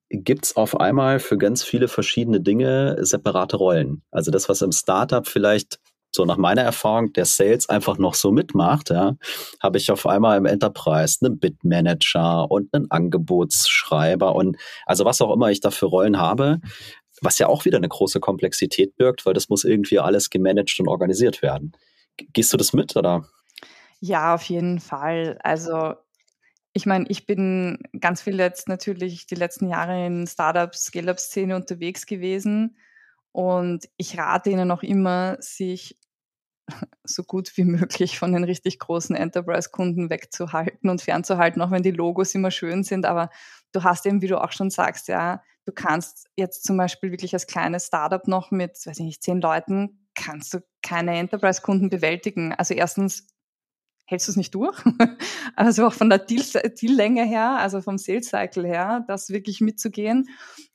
gibt 0.10 0.46
es 0.46 0.56
auf 0.56 0.80
einmal 0.80 1.20
für 1.20 1.38
ganz 1.38 1.64
viele 1.64 1.88
verschiedene 1.88 2.42
Dinge 2.42 2.98
separate 3.02 3.58
Rollen. 3.58 4.02
Also 4.10 4.32
das, 4.32 4.50
was 4.50 4.64
im 4.64 4.72
Startup 4.72 5.28
vielleicht 5.28 5.80
so 6.12 6.26
nach 6.26 6.38
meiner 6.38 6.64
Erfahrung 6.64 7.14
der 7.14 7.26
Sales 7.26 7.70
einfach 7.70 8.00
noch 8.00 8.16
so 8.16 8.32
mitmacht, 8.32 8.90
ja, 8.90 9.16
habe 9.62 9.78
ich 9.78 9.92
auf 9.92 10.08
einmal 10.08 10.40
im 10.40 10.48
Enterprise 10.48 11.20
einen 11.24 11.38
Bitmanager 11.38 12.50
und 12.50 12.74
einen 12.74 12.90
Angebotsschreiber 12.90 14.34
und 14.34 14.58
also 14.88 15.06
was 15.06 15.22
auch 15.22 15.32
immer 15.32 15.52
ich 15.52 15.60
da 15.60 15.70
für 15.70 15.86
Rollen 15.86 16.18
habe, 16.18 16.62
was 17.22 17.38
ja 17.38 17.46
auch 17.46 17.66
wieder 17.66 17.78
eine 17.78 17.90
große 17.90 18.20
Komplexität 18.20 18.96
birgt, 18.96 19.28
weil 19.28 19.36
das 19.36 19.50
muss 19.50 19.66
irgendwie 19.66 20.00
alles 20.00 20.32
gemanagt 20.32 20.76
und 20.80 20.88
organisiert 20.88 21.44
werden. 21.44 21.74
Gehst 22.34 22.54
du 22.54 22.58
das 22.58 22.74
mit 22.74 22.96
oder? 22.96 23.26
Ja, 24.00 24.34
auf 24.34 24.44
jeden 24.44 24.80
Fall. 24.80 25.40
Also 25.44 25.96
ich 26.74 26.86
meine, 26.86 27.06
ich 27.10 27.26
bin 27.26 27.80
ganz 28.00 28.22
viel 28.22 28.40
jetzt 28.40 28.68
natürlich 28.68 29.26
die 29.28 29.36
letzten 29.36 29.68
Jahre 29.68 30.06
in 30.06 30.28
Startups, 30.28 30.86
Scale-Up-Szene 30.86 31.56
unterwegs 31.56 32.06
gewesen 32.06 32.78
und 33.32 33.90
ich 33.98 34.18
rate 34.18 34.50
ihnen 34.50 34.72
auch 34.72 34.84
immer, 34.84 35.38
sich 35.40 35.98
so 37.04 37.24
gut 37.24 37.52
wie 37.58 37.64
möglich 37.64 38.20
von 38.20 38.34
den 38.34 38.44
richtig 38.44 38.80
großen 38.80 39.16
Enterprise-Kunden 39.16 40.10
wegzuhalten 40.10 40.90
und 40.90 41.02
fernzuhalten, 41.02 41.62
auch 41.62 41.72
wenn 41.72 41.84
die 41.84 41.92
Logos 41.92 42.36
immer 42.36 42.52
schön 42.52 42.84
sind. 42.84 43.06
Aber 43.06 43.30
du 43.72 43.84
hast 43.84 44.06
eben, 44.06 44.22
wie 44.22 44.28
du 44.28 44.42
auch 44.42 44.52
schon 44.52 44.70
sagst, 44.70 45.08
ja, 45.08 45.44
du 45.66 45.72
kannst 45.72 46.30
jetzt 46.36 46.64
zum 46.64 46.78
Beispiel 46.78 47.12
wirklich 47.12 47.34
als 47.34 47.48
kleines 47.48 47.88
Startup 47.88 48.28
noch 48.28 48.52
mit, 48.52 48.72
weiß 48.86 49.00
ich 49.00 49.06
nicht, 49.06 49.24
zehn 49.24 49.42
Leuten 49.42 50.09
kannst 50.20 50.54
du 50.54 50.60
keine 50.82 51.18
Enterprise-Kunden 51.18 51.90
bewältigen. 51.90 52.54
Also 52.54 52.74
erstens 52.74 53.28
hältst 54.06 54.28
du 54.28 54.32
es 54.32 54.38
nicht 54.38 54.54
durch. 54.56 54.78
also 55.56 55.88
auch 55.88 55.94
von 55.94 56.10
der 56.10 56.20
Deal-Länge 56.20 57.26
her, 57.26 57.58
also 57.60 57.82
vom 57.82 57.98
Sales-Cycle 57.98 58.68
her, 58.68 59.06
das 59.08 59.30
wirklich 59.30 59.62
mitzugehen. 59.62 60.28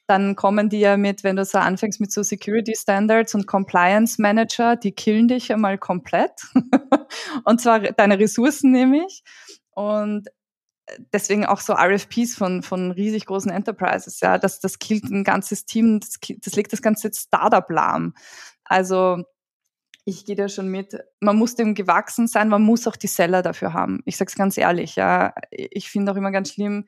Dann 0.06 0.36
kommen 0.36 0.68
die 0.68 0.80
ja 0.80 0.96
mit, 0.96 1.24
wenn 1.24 1.36
du 1.36 1.44
so 1.44 1.58
anfängst 1.58 2.00
mit 2.00 2.12
so 2.12 2.22
Security 2.22 2.74
Standards 2.76 3.34
und 3.34 3.46
Compliance 3.46 4.20
Manager, 4.20 4.76
die 4.76 4.92
killen 4.92 5.28
dich 5.28 5.52
einmal 5.52 5.78
komplett. 5.78 6.32
und 7.44 7.60
zwar 7.60 7.80
deine 7.80 8.18
Ressourcen 8.18 8.70
nämlich. 8.70 9.22
Und 9.70 10.28
deswegen 11.12 11.46
auch 11.46 11.60
so 11.60 11.72
RFPs 11.72 12.34
von, 12.34 12.62
von 12.62 12.90
riesig 12.90 13.26
großen 13.26 13.50
Enterprises, 13.50 14.20
ja, 14.20 14.38
das, 14.38 14.60
das 14.60 14.78
killt 14.78 15.04
ein 15.04 15.24
ganzes 15.24 15.64
Team, 15.64 16.00
das, 16.00 16.18
das 16.40 16.54
legt 16.54 16.72
das 16.72 16.82
ganze 16.82 17.10
Startup 17.12 17.68
lahm. 17.70 18.14
Also 18.64 19.24
ich 20.04 20.26
gehe 20.26 20.36
da 20.36 20.48
schon 20.48 20.68
mit. 20.68 20.98
Man 21.20 21.36
muss 21.36 21.54
dem 21.54 21.74
gewachsen 21.74 22.26
sein, 22.26 22.48
man 22.48 22.62
muss 22.62 22.86
auch 22.86 22.96
die 22.96 23.06
Seller 23.06 23.42
dafür 23.42 23.72
haben. 23.72 24.00
Ich 24.04 24.16
sag's 24.16 24.34
ganz 24.34 24.58
ehrlich, 24.58 24.96
ja. 24.96 25.34
Ich 25.50 25.90
finde 25.90 26.12
auch 26.12 26.16
immer 26.16 26.30
ganz 26.30 26.52
schlimm, 26.52 26.86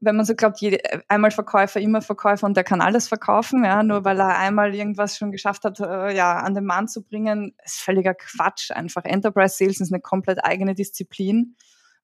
wenn 0.00 0.16
man 0.16 0.24
so 0.24 0.34
glaubt, 0.34 0.60
jede, 0.60 0.78
einmal 1.08 1.32
Verkäufer, 1.32 1.80
immer 1.80 2.02
Verkäufer 2.02 2.46
und 2.46 2.56
der 2.56 2.62
kann 2.62 2.80
alles 2.80 3.08
verkaufen, 3.08 3.64
ja, 3.64 3.82
nur 3.82 4.04
weil 4.04 4.20
er 4.20 4.38
einmal 4.38 4.74
irgendwas 4.74 5.16
schon 5.16 5.32
geschafft 5.32 5.64
hat, 5.64 5.80
äh, 5.80 6.14
ja, 6.14 6.38
an 6.38 6.54
den 6.54 6.64
Mann 6.64 6.86
zu 6.86 7.02
bringen, 7.02 7.54
ist 7.64 7.80
völliger 7.80 8.14
Quatsch 8.14 8.70
einfach. 8.70 9.04
Enterprise 9.04 9.56
Sales 9.56 9.80
ist 9.80 9.92
eine 9.92 10.00
komplett 10.00 10.44
eigene 10.44 10.74
Disziplin 10.74 11.56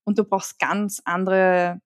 und 0.03 0.19
du 0.19 0.25
brauchst 0.25 0.59
ganz 0.59 1.00
andere 1.05 1.81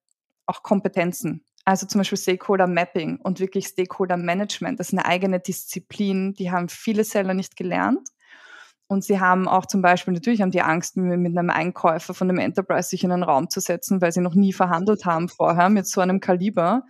auch 0.47 0.63
Kompetenzen. 0.63 1.45
Also 1.67 1.87
zum 1.87 1.99
Beispiel 1.99 2.17
Stakeholder 2.17 2.67
Mapping 2.67 3.19
und 3.21 3.41
wirklich 3.41 3.67
Stakeholder 3.67 4.17
Management. 4.17 4.81
Das 4.81 4.89
ist 4.89 4.99
eine 4.99 5.05
eigene 5.05 5.41
Disziplin, 5.41 6.33
die 6.33 6.51
haben 6.51 6.71
viele 6.71 7.05
Seller 7.05 7.35
nicht 7.35 7.57
gelernt. 7.57 8.09
Und 8.89 9.05
sie 9.05 9.21
haben 9.21 9.49
auch 9.49 9.67
zum 9.67 9.83
Beispiel, 9.83 10.15
natürlich 10.15 10.41
haben 10.41 10.51
die 10.51 10.63
Angst, 10.63 10.97
mit 10.97 11.39
einem 11.39 11.51
Einkäufer 11.51 12.15
von 12.15 12.31
einem 12.31 12.39
Enterprise 12.39 12.89
sich 12.89 13.05
in 13.05 13.13
einen 13.13 13.23
Raum 13.23 13.51
zu 13.51 13.61
setzen, 13.61 14.01
weil 14.01 14.13
sie 14.13 14.23
noch 14.23 14.35
nie 14.35 14.55
verhandelt 14.55 15.05
haben 15.05 15.29
vorher 15.29 15.69
mit 15.69 15.87
so 15.87 16.01
einem 16.01 16.21
Kaliber. 16.21 16.85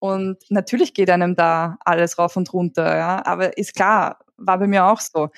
Und 0.00 0.38
natürlich 0.50 0.94
geht 0.94 1.10
einem 1.10 1.36
da 1.36 1.76
alles 1.84 2.18
rauf 2.18 2.36
und 2.36 2.52
runter, 2.52 2.96
ja. 2.96 3.24
Aber 3.24 3.56
ist 3.56 3.74
klar, 3.74 4.18
war 4.36 4.58
bei 4.58 4.66
mir 4.66 4.84
auch 4.86 5.00
so. 5.00 5.30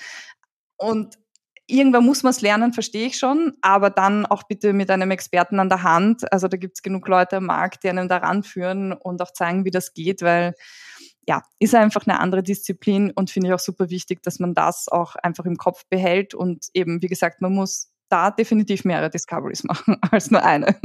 Und 0.79 1.19
irgendwann 1.67 2.05
muss 2.05 2.23
man 2.23 2.31
es 2.31 2.41
lernen, 2.41 2.73
verstehe 2.73 3.07
ich 3.09 3.19
schon, 3.19 3.55
aber 3.61 3.91
dann 3.91 4.27
auch 4.27 4.45
bitte 4.45 4.73
mit 4.73 4.91
einem 4.91 5.11
Experten 5.11 5.61
an 5.61 5.69
der 5.69 5.83
Hand. 5.83 6.33
Also 6.33 6.49
da 6.49 6.57
gibt 6.57 6.79
es 6.79 6.83
genug 6.83 7.09
Leute 7.09 7.37
am 7.37 7.47
Markt, 7.47 7.85
die 7.85 7.91
einem 7.91 8.09
da 8.09 8.19
ranführen 8.19 8.93
und 8.93 9.21
auch 9.23 9.33
zeigen, 9.33 9.65
wie 9.65 9.71
das 9.71 9.93
geht, 9.95 10.23
weil 10.23 10.55
ja, 11.29 11.43
ist 11.59 11.75
einfach 11.75 12.07
eine 12.07 12.21
andere 12.21 12.43
Disziplin 12.43 13.11
und 13.11 13.31
finde 13.31 13.49
ich 13.49 13.55
auch 13.55 13.59
super 13.59 13.91
wichtig, 13.91 14.23
dass 14.23 14.39
man 14.39 14.55
das 14.55 14.89
auch 14.89 15.17
einfach 15.17 15.45
im 15.45 15.57
Kopf 15.57 15.85
behält 15.89 16.35
und 16.35 16.67
eben, 16.73 17.03
wie 17.03 17.09
gesagt, 17.09 17.41
man 17.41 17.53
muss 17.53 17.91
da 18.09 18.31
definitiv 18.31 18.85
mehrere 18.85 19.11
Discoveries 19.11 19.65
machen 19.65 19.97
als 20.11 20.31
nur 20.31 20.45
eine. 20.45 20.77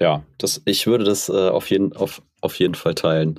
Ja, 0.00 0.24
das, 0.38 0.62
ich 0.64 0.86
würde 0.86 1.04
das 1.04 1.28
äh, 1.28 1.48
auf, 1.48 1.70
jeden, 1.70 1.94
auf, 1.94 2.22
auf 2.40 2.58
jeden 2.58 2.74
Fall 2.74 2.94
teilen. 2.94 3.38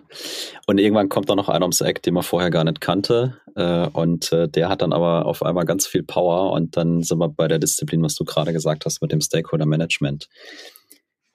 Und 0.67 0.77
irgendwann 0.77 1.09
kommt 1.09 1.29
da 1.29 1.35
noch 1.35 1.49
einer 1.49 1.65
ums 1.65 1.81
Eck, 1.81 2.01
den 2.03 2.13
man 2.13 2.23
vorher 2.23 2.51
gar 2.51 2.63
nicht 2.63 2.79
kannte. 2.79 3.37
Äh, 3.55 3.87
und 3.87 4.31
äh, 4.31 4.47
der 4.47 4.69
hat 4.69 4.81
dann 4.81 4.93
aber 4.93 5.25
auf 5.25 5.43
einmal 5.43 5.65
ganz 5.65 5.87
viel 5.87 6.03
Power. 6.03 6.51
Und 6.53 6.77
dann 6.77 7.01
sind 7.01 7.17
wir 7.17 7.27
bei 7.27 7.47
der 7.47 7.59
Disziplin, 7.59 8.03
was 8.03 8.15
du 8.15 8.23
gerade 8.23 8.53
gesagt 8.53 8.85
hast, 8.85 9.01
mit 9.01 9.11
dem 9.11 9.19
Stakeholder 9.19 9.65
Management. 9.65 10.29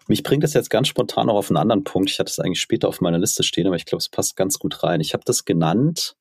Mich 0.09 0.23
bringt 0.23 0.43
das 0.43 0.55
jetzt 0.55 0.71
ganz 0.71 0.89
spontan 0.89 1.27
noch 1.27 1.35
auf 1.35 1.51
einen 1.51 1.59
anderen 1.59 1.85
Punkt. 1.85 2.11
Ich 2.11 2.19
hatte 2.19 2.31
es 2.31 2.39
eigentlich 2.39 2.61
später 2.61 2.89
auf 2.89 3.03
meiner 3.03 3.19
Liste 3.19 3.43
stehen, 3.43 3.67
aber 3.67 3.77
ich 3.77 3.85
glaube, 3.85 4.01
es 4.01 4.09
passt 4.09 4.37
ganz 4.37 4.59
gut 4.59 4.83
rein. 4.83 5.01
Ich 5.01 5.13
habe 5.13 5.23
das 5.25 5.45
genannt 5.45 6.17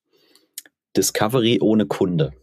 Discovery 0.96 1.60
ohne 1.62 1.86
Kunde. 1.86 2.34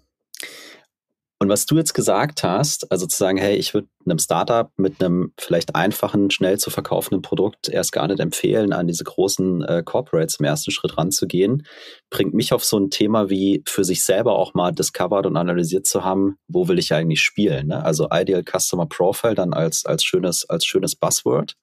Und 1.44 1.50
was 1.50 1.66
du 1.66 1.76
jetzt 1.76 1.92
gesagt 1.92 2.42
hast, 2.42 2.90
also 2.90 3.06
zu 3.06 3.18
sagen, 3.18 3.36
hey, 3.36 3.54
ich 3.56 3.74
würde 3.74 3.86
einem 4.06 4.18
Startup 4.18 4.70
mit 4.78 5.04
einem 5.04 5.34
vielleicht 5.38 5.74
einfachen, 5.74 6.30
schnell 6.30 6.58
zu 6.58 6.70
verkaufenden 6.70 7.20
Produkt 7.20 7.68
erst 7.68 7.92
gar 7.92 8.08
nicht 8.08 8.18
empfehlen, 8.18 8.72
an 8.72 8.86
diese 8.86 9.04
großen 9.04 9.62
äh, 9.62 9.82
Corporates 9.84 10.36
im 10.36 10.46
ersten 10.46 10.70
Schritt 10.70 10.96
ranzugehen, 10.96 11.66
bringt 12.08 12.32
mich 12.32 12.54
auf 12.54 12.64
so 12.64 12.78
ein 12.78 12.88
Thema 12.88 13.28
wie 13.28 13.62
für 13.66 13.84
sich 13.84 14.04
selber 14.04 14.38
auch 14.38 14.54
mal 14.54 14.72
discovered 14.72 15.26
und 15.26 15.36
analysiert 15.36 15.86
zu 15.86 16.02
haben, 16.02 16.38
wo 16.48 16.66
will 16.66 16.78
ich 16.78 16.94
eigentlich 16.94 17.20
spielen. 17.20 17.66
Ne? 17.66 17.84
Also 17.84 18.08
Ideal 18.10 18.42
Customer 18.42 18.86
Profile 18.86 19.34
dann 19.34 19.52
als, 19.52 19.84
als, 19.84 20.02
schönes, 20.02 20.48
als 20.48 20.64
schönes 20.64 20.96
Buzzword. 20.96 21.56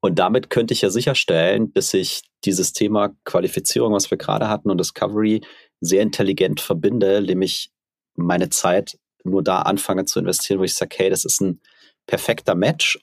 Und 0.00 0.18
damit 0.18 0.50
könnte 0.50 0.74
ich 0.74 0.82
ja 0.82 0.90
sicherstellen, 0.90 1.72
dass 1.74 1.94
ich 1.94 2.22
dieses 2.44 2.72
Thema 2.72 3.10
Qualifizierung, 3.24 3.92
was 3.92 4.10
wir 4.10 4.18
gerade 4.18 4.48
hatten, 4.48 4.70
und 4.70 4.78
Discovery 4.78 5.42
sehr 5.80 6.02
intelligent 6.02 6.60
verbinde, 6.60 7.22
nämlich 7.22 7.70
meine 8.16 8.50
Zeit 8.50 8.98
nur 9.24 9.42
da 9.42 9.62
anfange 9.62 10.04
zu 10.04 10.20
investieren, 10.20 10.60
wo 10.60 10.64
ich 10.64 10.74
sage, 10.74 10.94
hey, 10.98 11.10
das 11.10 11.24
ist 11.24 11.40
ein 11.40 11.60
perfekter 12.06 12.54
Match. 12.54 12.98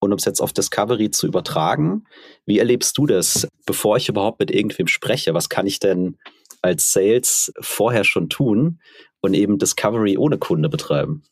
Und 0.00 0.12
um 0.12 0.18
es 0.18 0.24
jetzt 0.24 0.40
auf 0.40 0.52
Discovery 0.52 1.10
zu 1.10 1.26
übertragen, 1.26 2.04
wie 2.44 2.58
erlebst 2.58 2.98
du 2.98 3.06
das, 3.06 3.46
bevor 3.66 3.96
ich 3.96 4.08
überhaupt 4.08 4.40
mit 4.40 4.50
irgendwem 4.50 4.88
spreche? 4.88 5.32
Was 5.32 5.48
kann 5.48 5.66
ich 5.66 5.78
denn 5.78 6.18
als 6.60 6.92
Sales 6.92 7.52
vorher 7.60 8.04
schon 8.04 8.28
tun 8.28 8.80
und 9.20 9.34
eben 9.34 9.58
Discovery 9.58 10.18
ohne 10.18 10.38
Kunde 10.38 10.68
betreiben? 10.68 11.22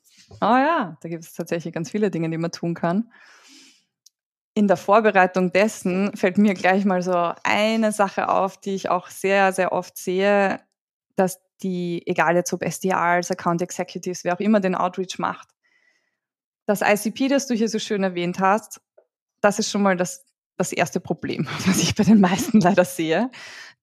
Oh 0.40 0.44
ja, 0.44 0.96
da 1.00 1.08
gibt 1.08 1.24
es 1.24 1.32
tatsächlich 1.32 1.74
ganz 1.74 1.90
viele 1.90 2.10
Dinge, 2.10 2.30
die 2.30 2.38
man 2.38 2.52
tun 2.52 2.74
kann. 2.74 3.10
In 4.54 4.68
der 4.68 4.76
Vorbereitung 4.76 5.52
dessen 5.52 6.16
fällt 6.16 6.38
mir 6.38 6.54
gleich 6.54 6.84
mal 6.84 7.02
so 7.02 7.32
eine 7.42 7.92
Sache 7.92 8.28
auf, 8.28 8.56
die 8.56 8.74
ich 8.74 8.88
auch 8.88 9.08
sehr, 9.08 9.52
sehr 9.52 9.72
oft 9.72 9.96
sehe, 9.96 10.60
dass 11.16 11.40
die, 11.62 12.02
egal 12.06 12.34
jetzt 12.36 12.52
ob 12.52 12.62
SDRs, 12.62 13.30
Account 13.30 13.62
Executives, 13.62 14.24
wer 14.24 14.34
auch 14.34 14.40
immer 14.40 14.60
den 14.60 14.74
Outreach 14.74 15.18
macht. 15.18 15.48
Das 16.66 16.82
ICP, 16.82 17.28
das 17.28 17.46
du 17.46 17.54
hier 17.54 17.68
so 17.68 17.78
schön 17.78 18.02
erwähnt 18.02 18.38
hast, 18.38 18.80
das 19.40 19.58
ist 19.58 19.70
schon 19.70 19.82
mal 19.82 19.96
das, 19.96 20.24
das 20.56 20.72
erste 20.72 21.00
Problem, 21.00 21.48
was 21.66 21.82
ich 21.82 21.94
bei 21.94 22.04
den 22.04 22.20
meisten 22.20 22.60
leider 22.60 22.84
sehe. 22.84 23.30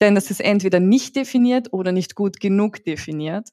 Denn 0.01 0.15
das 0.15 0.31
ist 0.31 0.41
entweder 0.41 0.79
nicht 0.79 1.15
definiert 1.15 1.74
oder 1.74 1.91
nicht 1.91 2.15
gut 2.15 2.39
genug 2.39 2.84
definiert. 2.84 3.50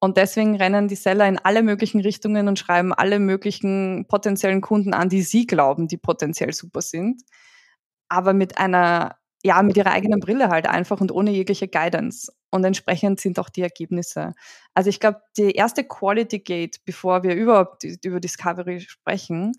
Und 0.00 0.16
deswegen 0.18 0.56
rennen 0.56 0.88
die 0.88 0.96
Seller 0.96 1.26
in 1.26 1.38
alle 1.38 1.62
möglichen 1.62 2.00
Richtungen 2.00 2.48
und 2.48 2.58
schreiben 2.58 2.92
alle 2.92 3.18
möglichen 3.18 4.06
potenziellen 4.06 4.60
Kunden 4.60 4.92
an, 4.92 5.08
die 5.08 5.22
sie 5.22 5.46
glauben, 5.46 5.88
die 5.88 5.96
potenziell 5.96 6.52
super 6.52 6.82
sind. 6.82 7.22
Aber 8.10 8.34
mit 8.34 8.58
einer, 8.58 9.16
ja, 9.44 9.62
mit 9.62 9.76
ihrer 9.76 9.92
eigenen 9.92 10.20
Brille 10.20 10.48
halt 10.48 10.66
einfach 10.66 11.00
und 11.00 11.12
ohne 11.12 11.30
jegliche 11.30 11.68
Guidance 11.68 12.32
und 12.50 12.64
entsprechend 12.64 13.20
sind 13.20 13.38
auch 13.38 13.50
die 13.50 13.60
Ergebnisse. 13.60 14.32
Also 14.72 14.88
ich 14.88 15.00
glaube, 15.00 15.20
die 15.36 15.50
erste 15.52 15.84
Quality 15.84 16.38
Gate, 16.38 16.80
bevor 16.86 17.22
wir 17.22 17.34
überhaupt 17.34 17.84
über 17.84 18.20
Discovery 18.20 18.80
sprechen, 18.80 19.52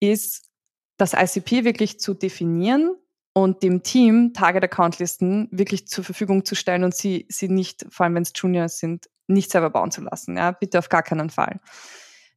ist 0.00 0.50
das 0.96 1.12
ICP 1.14 1.64
wirklich 1.64 2.00
zu 2.00 2.14
definieren 2.14 2.96
und 3.32 3.62
dem 3.62 3.84
Team 3.84 4.32
Target 4.34 4.64
Account 4.64 4.98
Listen 4.98 5.48
wirklich 5.52 5.86
zur 5.86 6.02
Verfügung 6.02 6.44
zu 6.44 6.56
stellen 6.56 6.82
und 6.82 6.94
sie, 6.94 7.26
sie 7.28 7.48
nicht, 7.48 7.86
vor 7.90 8.04
allem 8.04 8.16
wenn 8.16 8.24
es 8.24 8.32
Juniors 8.34 8.78
sind, 8.78 9.08
nicht 9.28 9.52
selber 9.52 9.70
bauen 9.70 9.92
zu 9.92 10.00
lassen. 10.00 10.36
Ja, 10.36 10.50
bitte 10.50 10.80
auf 10.80 10.88
gar 10.88 11.04
keinen 11.04 11.30
Fall. 11.30 11.60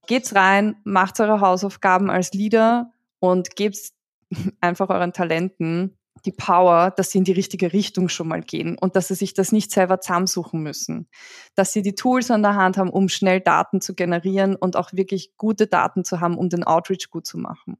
Geht's 0.05 0.35
rein, 0.35 0.75
macht 0.83 1.19
eure 1.19 1.41
Hausaufgaben 1.41 2.11
als 2.11 2.33
Leader 2.33 2.91
und 3.19 3.55
gebt 3.55 3.79
einfach 4.61 4.89
euren 4.89 5.13
Talenten 5.13 5.97
die 6.25 6.31
Power, 6.31 6.91
dass 6.91 7.11
sie 7.11 7.17
in 7.17 7.23
die 7.23 7.31
richtige 7.31 7.73
Richtung 7.73 8.09
schon 8.09 8.27
mal 8.27 8.41
gehen 8.41 8.77
und 8.79 8.95
dass 8.95 9.07
sie 9.07 9.15
sich 9.15 9.33
das 9.33 9.51
nicht 9.51 9.71
selber 9.71 9.99
zusammensuchen 9.99 10.61
müssen. 10.61 11.07
Dass 11.55 11.73
sie 11.73 11.81
die 11.81 11.95
Tools 11.95 12.29
an 12.31 12.43
der 12.43 12.55
Hand 12.55 12.77
haben, 12.77 12.89
um 12.89 13.09
schnell 13.09 13.39
Daten 13.39 13.81
zu 13.81 13.95
generieren 13.95 14.55
und 14.55 14.75
auch 14.75 14.93
wirklich 14.93 15.35
gute 15.37 15.67
Daten 15.67 16.03
zu 16.03 16.19
haben, 16.19 16.37
um 16.37 16.49
den 16.49 16.63
Outreach 16.63 17.09
gut 17.09 17.25
zu 17.25 17.37
machen. 17.37 17.77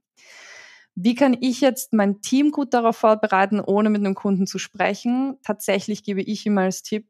Wie 0.95 1.15
kann 1.15 1.37
ich 1.39 1.61
jetzt 1.61 1.93
mein 1.93 2.21
Team 2.21 2.51
gut 2.51 2.73
darauf 2.73 2.97
vorbereiten, 2.97 3.61
ohne 3.61 3.89
mit 3.89 4.01
einem 4.01 4.15
Kunden 4.15 4.45
zu 4.45 4.59
sprechen? 4.59 5.37
Tatsächlich 5.43 6.03
gebe 6.03 6.21
ich 6.21 6.45
immer 6.45 6.61
als 6.61 6.83
Tipp, 6.83 7.07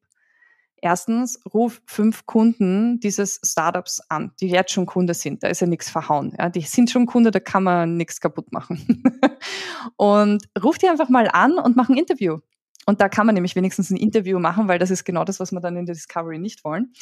Erstens, 0.83 1.39
ruf 1.53 1.81
fünf 1.85 2.25
Kunden 2.25 2.99
dieses 2.99 3.39
Startups 3.43 4.01
an, 4.09 4.31
die 4.39 4.49
jetzt 4.49 4.71
schon 4.71 4.87
Kunde 4.87 5.13
sind. 5.13 5.43
Da 5.43 5.47
ist 5.47 5.61
ja 5.61 5.67
nichts 5.67 5.91
verhauen. 5.91 6.33
Ja, 6.37 6.49
die 6.49 6.61
sind 6.61 6.89
schon 6.89 7.05
Kunde, 7.05 7.29
da 7.29 7.39
kann 7.39 7.63
man 7.63 7.97
nichts 7.97 8.19
kaputt 8.19 8.51
machen. 8.51 9.03
und 9.95 10.43
ruf 10.61 10.79
die 10.79 10.89
einfach 10.89 11.09
mal 11.09 11.29
an 11.31 11.53
und 11.53 11.75
mach 11.75 11.89
ein 11.89 11.97
Interview. 11.97 12.39
Und 12.87 12.99
da 12.99 13.09
kann 13.09 13.27
man 13.27 13.35
nämlich 13.35 13.55
wenigstens 13.55 13.91
ein 13.91 13.97
Interview 13.97 14.39
machen, 14.39 14.67
weil 14.67 14.79
das 14.79 14.89
ist 14.89 15.03
genau 15.03 15.23
das, 15.23 15.39
was 15.39 15.51
wir 15.51 15.59
dann 15.59 15.77
in 15.77 15.85
der 15.85 15.93
Discovery 15.93 16.39
nicht 16.39 16.63
wollen. 16.63 16.93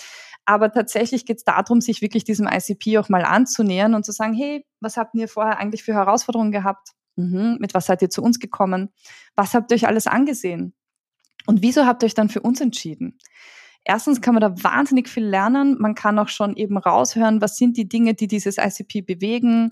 Aber 0.44 0.72
tatsächlich 0.72 1.26
geht 1.26 1.38
es 1.38 1.44
darum, 1.46 1.80
sich 1.80 2.02
wirklich 2.02 2.26
diesem 2.26 2.48
ICP 2.48 2.98
auch 2.98 3.08
mal 3.08 3.24
anzunähern 3.24 3.94
und 3.94 4.06
zu 4.06 4.12
sagen, 4.12 4.34
hey, 4.34 4.66
was 4.82 4.98
habt 4.98 5.16
ihr 5.16 5.30
vorher 5.30 5.58
eigentlich 5.58 5.84
für 5.84 5.94
Herausforderungen 5.94 6.52
gehabt? 6.52 6.90
Mhm, 7.16 7.58
mit 7.62 7.74
was 7.74 7.86
seid 7.86 8.02
ihr 8.02 8.10
zu 8.10 8.22
uns 8.22 8.40
gekommen? 8.40 8.90
Was 9.36 9.54
habt 9.54 9.72
ihr 9.72 9.76
euch 9.76 9.88
alles 9.88 10.06
angesehen? 10.06 10.74
Und 11.46 11.62
wieso 11.62 11.86
habt 11.86 12.04
ihr 12.04 12.08
euch 12.08 12.14
dann 12.14 12.30
für 12.30 12.42
uns 12.42 12.60
entschieden? 12.60 13.18
Erstens 13.84 14.22
kann 14.22 14.36
man 14.36 14.42
da 14.42 14.64
wahnsinnig 14.64 15.10
viel 15.10 15.26
lernen. 15.26 15.78
Man 15.80 15.96
kann 15.96 16.20
auch 16.20 16.28
schon 16.28 16.56
eben 16.56 16.78
raushören, 16.78 17.42
was 17.42 17.58
sind 17.58 17.78
die 17.78 17.88
Dinge, 17.88 18.14
die 18.14 18.28
dieses 18.28 18.58
ICP 18.58 19.02
bewegen. 19.02 19.72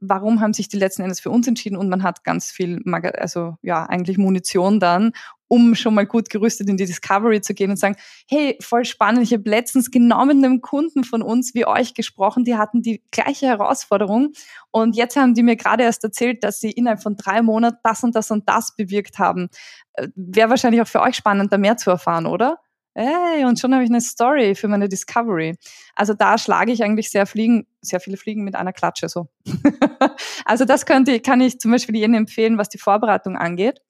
Warum 0.00 0.40
haben 0.40 0.52
sich 0.52 0.68
die 0.68 0.78
letzten 0.78 1.02
Endes 1.02 1.20
für 1.20 1.30
uns 1.30 1.48
entschieden? 1.48 1.76
Und 1.76 1.88
man 1.88 2.04
hat 2.04 2.22
ganz 2.22 2.52
viel, 2.52 2.80
also 3.18 3.56
ja, 3.62 3.84
eigentlich 3.84 4.16
Munition 4.16 4.78
dann, 4.78 5.12
um 5.48 5.74
schon 5.74 5.94
mal 5.94 6.06
gut 6.06 6.30
gerüstet 6.30 6.68
in 6.68 6.76
die 6.76 6.84
Discovery 6.84 7.40
zu 7.40 7.54
gehen 7.54 7.70
und 7.70 7.78
sagen, 7.78 7.96
hey, 8.28 8.56
voll 8.60 8.84
spannend, 8.84 9.22
ich 9.22 9.32
habe 9.32 9.48
letztens 9.48 9.90
genau 9.90 10.24
mit 10.26 10.36
einem 10.36 10.60
Kunden 10.60 11.04
von 11.04 11.22
uns 11.22 11.54
wie 11.54 11.66
euch 11.66 11.94
gesprochen, 11.94 12.44
die 12.44 12.56
hatten 12.56 12.82
die 12.82 13.02
gleiche 13.10 13.46
Herausforderung 13.46 14.32
und 14.70 14.94
jetzt 14.94 15.16
haben 15.16 15.34
die 15.34 15.42
mir 15.42 15.56
gerade 15.56 15.82
erst 15.82 16.04
erzählt, 16.04 16.44
dass 16.44 16.60
sie 16.60 16.70
innerhalb 16.70 17.02
von 17.02 17.16
drei 17.16 17.42
Monaten 17.42 17.78
das 17.82 18.04
und 18.04 18.14
das 18.14 18.30
und 18.30 18.48
das 18.48 18.76
bewirkt 18.76 19.18
haben. 19.18 19.48
Äh, 19.94 20.08
Wäre 20.14 20.50
wahrscheinlich 20.50 20.82
auch 20.82 20.86
für 20.86 21.00
euch 21.00 21.16
spannend, 21.16 21.52
da 21.52 21.58
mehr 21.58 21.76
zu 21.76 21.90
erfahren, 21.90 22.26
oder? 22.26 22.58
Hey, 22.94 23.44
und 23.44 23.60
schon 23.60 23.72
habe 23.74 23.84
ich 23.84 23.90
eine 23.90 24.00
Story 24.00 24.54
für 24.54 24.68
meine 24.68 24.88
Discovery. 24.88 25.56
Also 25.94 26.14
da 26.14 26.38
schlage 26.38 26.72
ich 26.72 26.82
eigentlich 26.82 27.10
sehr 27.10 27.26
Fliegen, 27.26 27.66
sehr 27.80 28.00
viele 28.00 28.16
Fliegen 28.16 28.44
mit 28.44 28.54
einer 28.54 28.72
Klatsche 28.72 29.08
so. 29.08 29.28
also 30.44 30.64
das 30.64 30.86
könnte, 30.86 31.20
kann 31.20 31.40
ich 31.40 31.58
zum 31.60 31.70
Beispiel 31.70 31.96
jedem 31.96 32.14
empfehlen, 32.14 32.58
was 32.58 32.68
die 32.68 32.78
Vorbereitung 32.78 33.36
angeht. 33.36 33.80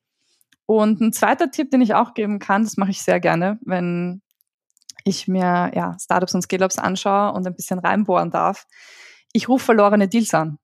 Und 0.67 1.01
ein 1.01 1.13
zweiter 1.13 1.51
Tipp, 1.51 1.71
den 1.71 1.81
ich 1.81 1.95
auch 1.95 2.13
geben 2.13 2.39
kann, 2.39 2.65
das 2.65 2.77
mache 2.77 2.91
ich 2.91 3.03
sehr 3.03 3.21
gerne, 3.21 3.59
wenn 3.63 4.21
ich 5.05 5.27
mir 5.27 5.71
ja, 5.75 5.97
Startups 5.99 6.35
und 6.35 6.43
Scale-Ups 6.43 6.79
anschaue 6.79 7.33
und 7.33 7.47
ein 7.47 7.55
bisschen 7.55 7.79
reinbohren 7.79 8.31
darf. 8.31 8.67
Ich 9.33 9.49
rufe 9.49 9.65
verlorene 9.65 10.09
Deals 10.09 10.35
an. 10.35 10.59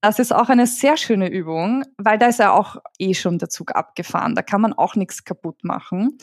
Das 0.00 0.18
ist 0.18 0.32
auch 0.32 0.48
eine 0.48 0.66
sehr 0.66 0.96
schöne 0.96 1.28
Übung, 1.28 1.84
weil 1.96 2.18
da 2.18 2.26
ist 2.26 2.40
ja 2.40 2.52
auch 2.52 2.76
eh 2.98 3.14
schon 3.14 3.38
der 3.38 3.48
Zug 3.48 3.74
abgefahren. 3.74 4.34
Da 4.34 4.42
kann 4.42 4.60
man 4.60 4.72
auch 4.72 4.96
nichts 4.96 5.24
kaputt 5.24 5.62
machen. 5.62 6.18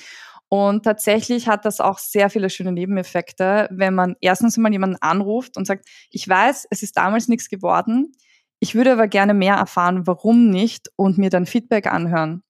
Und 0.49 0.83
tatsächlich 0.83 1.47
hat 1.47 1.63
das 1.65 1.79
auch 1.79 1.99
sehr 1.99 2.29
viele 2.31 2.49
schöne 2.49 2.71
Nebeneffekte, 2.71 3.69
wenn 3.71 3.93
man 3.93 4.15
erstens 4.19 4.57
mal 4.57 4.71
jemanden 4.71 4.97
anruft 4.99 5.57
und 5.57 5.65
sagt, 5.65 5.87
ich 6.09 6.27
weiß, 6.27 6.67
es 6.71 6.81
ist 6.81 6.97
damals 6.97 7.27
nichts 7.27 7.49
geworden, 7.49 8.11
ich 8.59 8.75
würde 8.75 8.91
aber 8.91 9.07
gerne 9.07 9.33
mehr 9.33 9.55
erfahren, 9.55 10.05
warum 10.05 10.49
nicht 10.49 10.89
und 10.97 11.17
mir 11.17 11.29
dann 11.29 11.45
Feedback 11.45 11.87
anhören. 11.87 12.43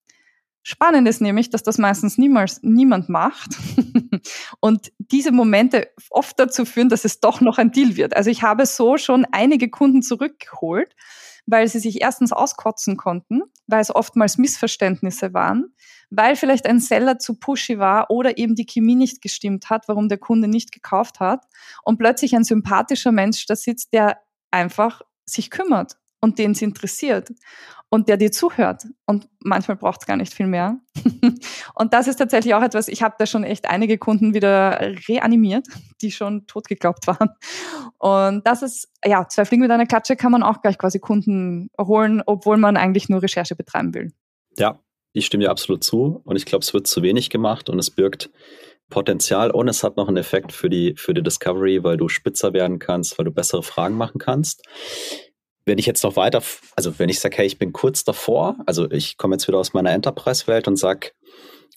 Spannend 0.62 1.08
ist 1.08 1.20
nämlich, 1.20 1.50
dass 1.50 1.62
das 1.62 1.78
meistens 1.78 2.18
niemals 2.18 2.60
niemand 2.62 3.08
macht 3.08 3.50
und 4.60 4.92
diese 4.98 5.32
Momente 5.32 5.88
oft 6.10 6.38
dazu 6.38 6.64
führen, 6.64 6.90
dass 6.90 7.04
es 7.04 7.20
doch 7.20 7.40
noch 7.40 7.58
ein 7.58 7.70
Deal 7.70 7.96
wird. 7.96 8.14
Also 8.14 8.28
ich 8.28 8.42
habe 8.42 8.66
so 8.66 8.98
schon 8.98 9.26
einige 9.32 9.70
Kunden 9.70 10.02
zurückgeholt, 10.02 10.94
weil 11.50 11.68
sie 11.68 11.80
sich 11.80 12.00
erstens 12.00 12.32
auskotzen 12.32 12.96
konnten, 12.96 13.42
weil 13.66 13.80
es 13.80 13.94
oftmals 13.94 14.38
Missverständnisse 14.38 15.34
waren, 15.34 15.74
weil 16.10 16.36
vielleicht 16.36 16.66
ein 16.66 16.80
Seller 16.80 17.18
zu 17.18 17.34
pushy 17.34 17.78
war 17.78 18.10
oder 18.10 18.38
eben 18.38 18.54
die 18.54 18.66
Chemie 18.66 18.94
nicht 18.94 19.20
gestimmt 19.20 19.70
hat, 19.70 19.88
warum 19.88 20.08
der 20.08 20.18
Kunde 20.18 20.48
nicht 20.48 20.72
gekauft 20.72 21.20
hat 21.20 21.44
und 21.82 21.98
plötzlich 21.98 22.34
ein 22.34 22.44
sympathischer 22.44 23.12
Mensch 23.12 23.46
da 23.46 23.56
sitzt, 23.56 23.92
der 23.92 24.20
einfach 24.50 25.02
sich 25.26 25.50
kümmert 25.50 25.96
und 26.20 26.38
den 26.38 26.52
es 26.52 26.62
interessiert 26.62 27.30
und 27.90 28.08
der 28.08 28.16
dir 28.16 28.30
zuhört. 28.30 28.84
Und 29.04 29.28
manchmal 29.40 29.76
braucht 29.76 30.02
es 30.02 30.06
gar 30.06 30.16
nicht 30.16 30.32
viel 30.32 30.46
mehr. 30.46 30.78
und 31.74 31.92
das 31.92 32.06
ist 32.06 32.16
tatsächlich 32.16 32.54
auch 32.54 32.62
etwas, 32.62 32.88
ich 32.88 33.02
habe 33.02 33.16
da 33.18 33.26
schon 33.26 33.44
echt 33.44 33.68
einige 33.68 33.98
Kunden 33.98 34.32
wieder 34.32 34.80
reanimiert, 35.08 35.66
die 36.00 36.12
schon 36.12 36.46
tot 36.46 36.68
geglaubt 36.68 37.06
waren. 37.06 37.30
Und 37.98 38.46
das 38.46 38.62
ist, 38.62 38.88
ja, 39.04 39.26
zwei 39.28 39.44
Fliegen 39.44 39.62
mit 39.62 39.70
einer 39.70 39.86
Klatsche 39.86 40.16
kann 40.16 40.32
man 40.32 40.42
auch 40.42 40.62
gleich 40.62 40.78
quasi 40.78 41.00
Kunden 41.00 41.68
holen, 41.78 42.22
obwohl 42.24 42.56
man 42.56 42.76
eigentlich 42.76 43.08
nur 43.08 43.22
Recherche 43.22 43.56
betreiben 43.56 43.92
will. 43.92 44.12
Ja, 44.56 44.78
ich 45.12 45.26
stimme 45.26 45.44
dir 45.44 45.50
absolut 45.50 45.82
zu 45.82 46.22
und 46.24 46.36
ich 46.36 46.46
glaube, 46.46 46.62
es 46.62 46.72
wird 46.72 46.86
zu 46.86 47.02
wenig 47.02 47.30
gemacht 47.30 47.68
und 47.68 47.78
es 47.78 47.90
birgt 47.90 48.30
Potenzial 48.88 49.50
und 49.50 49.68
es 49.68 49.82
hat 49.82 49.96
noch 49.96 50.08
einen 50.08 50.16
Effekt 50.16 50.52
für 50.52 50.68
die, 50.68 50.94
für 50.96 51.14
die 51.14 51.22
Discovery, 51.22 51.82
weil 51.82 51.96
du 51.96 52.08
spitzer 52.08 52.52
werden 52.52 52.78
kannst, 52.78 53.18
weil 53.18 53.24
du 53.24 53.30
bessere 53.30 53.62
Fragen 53.62 53.96
machen 53.96 54.18
kannst. 54.18 54.62
Wenn 55.70 55.78
ich 55.78 55.86
jetzt 55.86 56.02
noch 56.02 56.16
weiter, 56.16 56.42
also 56.74 56.98
wenn 56.98 57.08
ich 57.08 57.20
sage, 57.20 57.36
hey, 57.36 57.46
ich 57.46 57.56
bin 57.56 57.72
kurz 57.72 58.02
davor, 58.02 58.56
also 58.66 58.90
ich 58.90 59.18
komme 59.18 59.36
jetzt 59.36 59.46
wieder 59.46 59.58
aus 59.58 59.72
meiner 59.72 59.92
Enterprise-Welt 59.92 60.66
und 60.66 60.74
sage, 60.74 61.12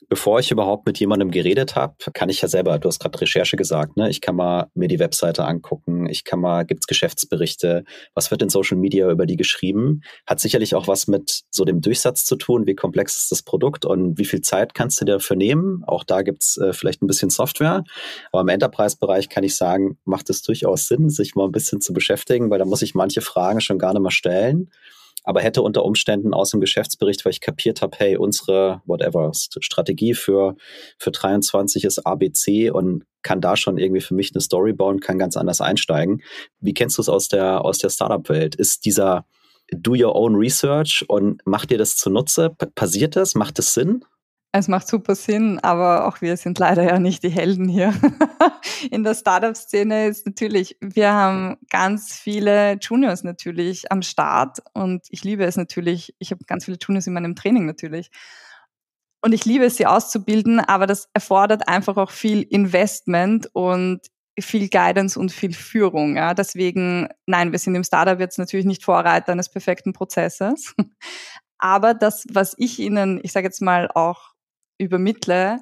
bevor 0.09 0.39
ich 0.39 0.51
überhaupt 0.51 0.85
mit 0.85 0.99
jemandem 0.99 1.31
geredet 1.31 1.75
habe, 1.75 1.95
kann 2.13 2.29
ich 2.29 2.41
ja 2.41 2.47
selber, 2.47 2.79
du 2.79 2.87
hast 2.87 2.99
gerade 2.99 3.19
Recherche 3.19 3.57
gesagt, 3.57 3.97
ne? 3.97 4.09
ich 4.09 4.21
kann 4.21 4.35
mal 4.35 4.67
mir 4.73 4.87
die 4.87 4.99
Webseite 4.99 5.45
angucken, 5.45 6.07
ich 6.07 6.23
kann 6.23 6.39
mal, 6.39 6.65
gibt's 6.65 6.87
Geschäftsberichte, 6.87 7.83
was 8.13 8.31
wird 8.31 8.41
in 8.41 8.49
Social 8.49 8.77
Media 8.77 9.09
über 9.09 9.25
die 9.25 9.37
geschrieben? 9.37 10.01
Hat 10.27 10.39
sicherlich 10.39 10.75
auch 10.75 10.87
was 10.87 11.07
mit 11.07 11.43
so 11.49 11.65
dem 11.65 11.81
Durchsatz 11.81 12.25
zu 12.25 12.35
tun, 12.35 12.65
wie 12.65 12.75
komplex 12.75 13.17
ist 13.17 13.31
das 13.31 13.43
Produkt 13.43 13.85
und 13.85 14.17
wie 14.17 14.25
viel 14.25 14.41
Zeit 14.41 14.73
kannst 14.73 15.01
du 15.01 15.05
dafür 15.05 15.35
nehmen? 15.35 15.83
Auch 15.85 16.03
da 16.03 16.21
gibt's 16.21 16.57
äh, 16.57 16.73
vielleicht 16.73 17.01
ein 17.01 17.07
bisschen 17.07 17.29
Software, 17.29 17.83
aber 18.31 18.41
im 18.41 18.49
Enterprise-Bereich 18.49 19.29
kann 19.29 19.43
ich 19.43 19.55
sagen, 19.55 19.97
macht 20.05 20.29
es 20.29 20.41
durchaus 20.41 20.87
Sinn, 20.87 21.09
sich 21.09 21.35
mal 21.35 21.45
ein 21.45 21.51
bisschen 21.51 21.81
zu 21.81 21.93
beschäftigen, 21.93 22.49
weil 22.49 22.59
da 22.59 22.65
muss 22.65 22.81
ich 22.81 22.95
manche 22.95 23.21
Fragen 23.21 23.61
schon 23.61 23.79
gar 23.79 23.93
nicht 23.93 24.01
mehr 24.01 24.11
stellen 24.11 24.69
aber 25.23 25.41
hätte 25.41 25.61
unter 25.61 25.85
Umständen 25.85 26.33
aus 26.33 26.51
dem 26.51 26.59
Geschäftsbericht, 26.59 27.25
weil 27.25 27.31
ich 27.31 27.41
kapiert 27.41 27.81
habe, 27.81 27.97
hey, 27.97 28.17
unsere 28.17 28.81
whatever 28.85 29.31
Strategie 29.33 30.13
für 30.13 30.55
für 30.97 31.11
23 31.11 31.83
ist 31.83 32.05
ABC 32.05 32.69
und 32.71 33.05
kann 33.21 33.41
da 33.41 33.55
schon 33.55 33.77
irgendwie 33.77 34.01
für 34.01 34.13
mich 34.13 34.31
eine 34.33 34.41
Story 34.41 34.73
bauen, 34.73 34.99
kann 34.99 35.17
ganz 35.17 35.37
anders 35.37 35.61
einsteigen. 35.61 36.21
Wie 36.59 36.73
kennst 36.73 36.97
du 36.97 37.01
es 37.01 37.09
aus 37.09 37.29
der 37.29 37.63
aus 37.63 37.77
der 37.77 37.89
Startup 37.89 38.27
Welt? 38.29 38.55
Ist 38.55 38.85
dieser 38.85 39.25
Do 39.71 39.93
Your 39.93 40.15
Own 40.15 40.35
Research 40.35 41.05
und 41.07 41.41
macht 41.45 41.71
dir 41.71 41.77
das 41.77 41.95
zunutze? 41.95 42.49
Passiert 42.75 43.15
das? 43.15 43.35
Macht 43.35 43.59
es 43.59 43.73
Sinn? 43.73 44.03
Es 44.55 44.67
macht 44.67 44.87
super 44.87 45.15
Sinn, 45.15 45.57
aber 45.63 46.07
auch 46.07 46.21
wir 46.21 46.37
sind 46.37 46.59
leider 46.59 46.83
ja 46.83 46.99
nicht 46.99 47.23
die 47.23 47.31
Helden 47.31 47.67
hier. 47.67 47.91
In 48.91 49.03
der 49.03 49.15
Startup-Szene 49.15 50.05
ist 50.05 50.27
natürlich, 50.27 50.77
wir 50.79 51.11
haben 51.11 51.57
ganz 51.71 52.13
viele 52.13 52.77
Juniors 52.79 53.23
natürlich 53.23 53.91
am 53.91 54.03
Start 54.03 54.59
und 54.75 55.07
ich 55.09 55.23
liebe 55.23 55.43
es 55.43 55.57
natürlich. 55.57 56.13
Ich 56.19 56.29
habe 56.29 56.45
ganz 56.45 56.65
viele 56.65 56.77
Juniors 56.79 57.07
in 57.07 57.13
meinem 57.13 57.35
Training 57.35 57.65
natürlich. 57.65 58.11
Und 59.23 59.33
ich 59.33 59.43
liebe 59.43 59.65
es, 59.65 59.77
sie 59.77 59.87
auszubilden, 59.87 60.59
aber 60.59 60.85
das 60.85 61.09
erfordert 61.13 61.67
einfach 61.67 61.97
auch 61.97 62.11
viel 62.11 62.43
Investment 62.43 63.49
und 63.53 64.01
viel 64.39 64.69
Guidance 64.69 65.19
und 65.19 65.31
viel 65.31 65.53
Führung. 65.53 66.15
Ja. 66.15 66.35
Deswegen, 66.35 67.09
nein, 67.25 67.51
wir 67.51 67.57
sind 67.57 67.73
im 67.73 67.83
Startup 67.83 68.19
jetzt 68.19 68.37
natürlich 68.37 68.67
nicht 68.67 68.83
Vorreiter 68.83 69.31
eines 69.31 69.49
perfekten 69.49 69.93
Prozesses. 69.93 70.75
Aber 71.57 71.95
das, 71.95 72.25
was 72.29 72.53
ich 72.57 72.77
Ihnen, 72.77 73.19
ich 73.23 73.31
sage 73.31 73.47
jetzt 73.47 73.61
mal, 73.61 73.89
auch 73.95 74.32
übermittle, 74.83 75.59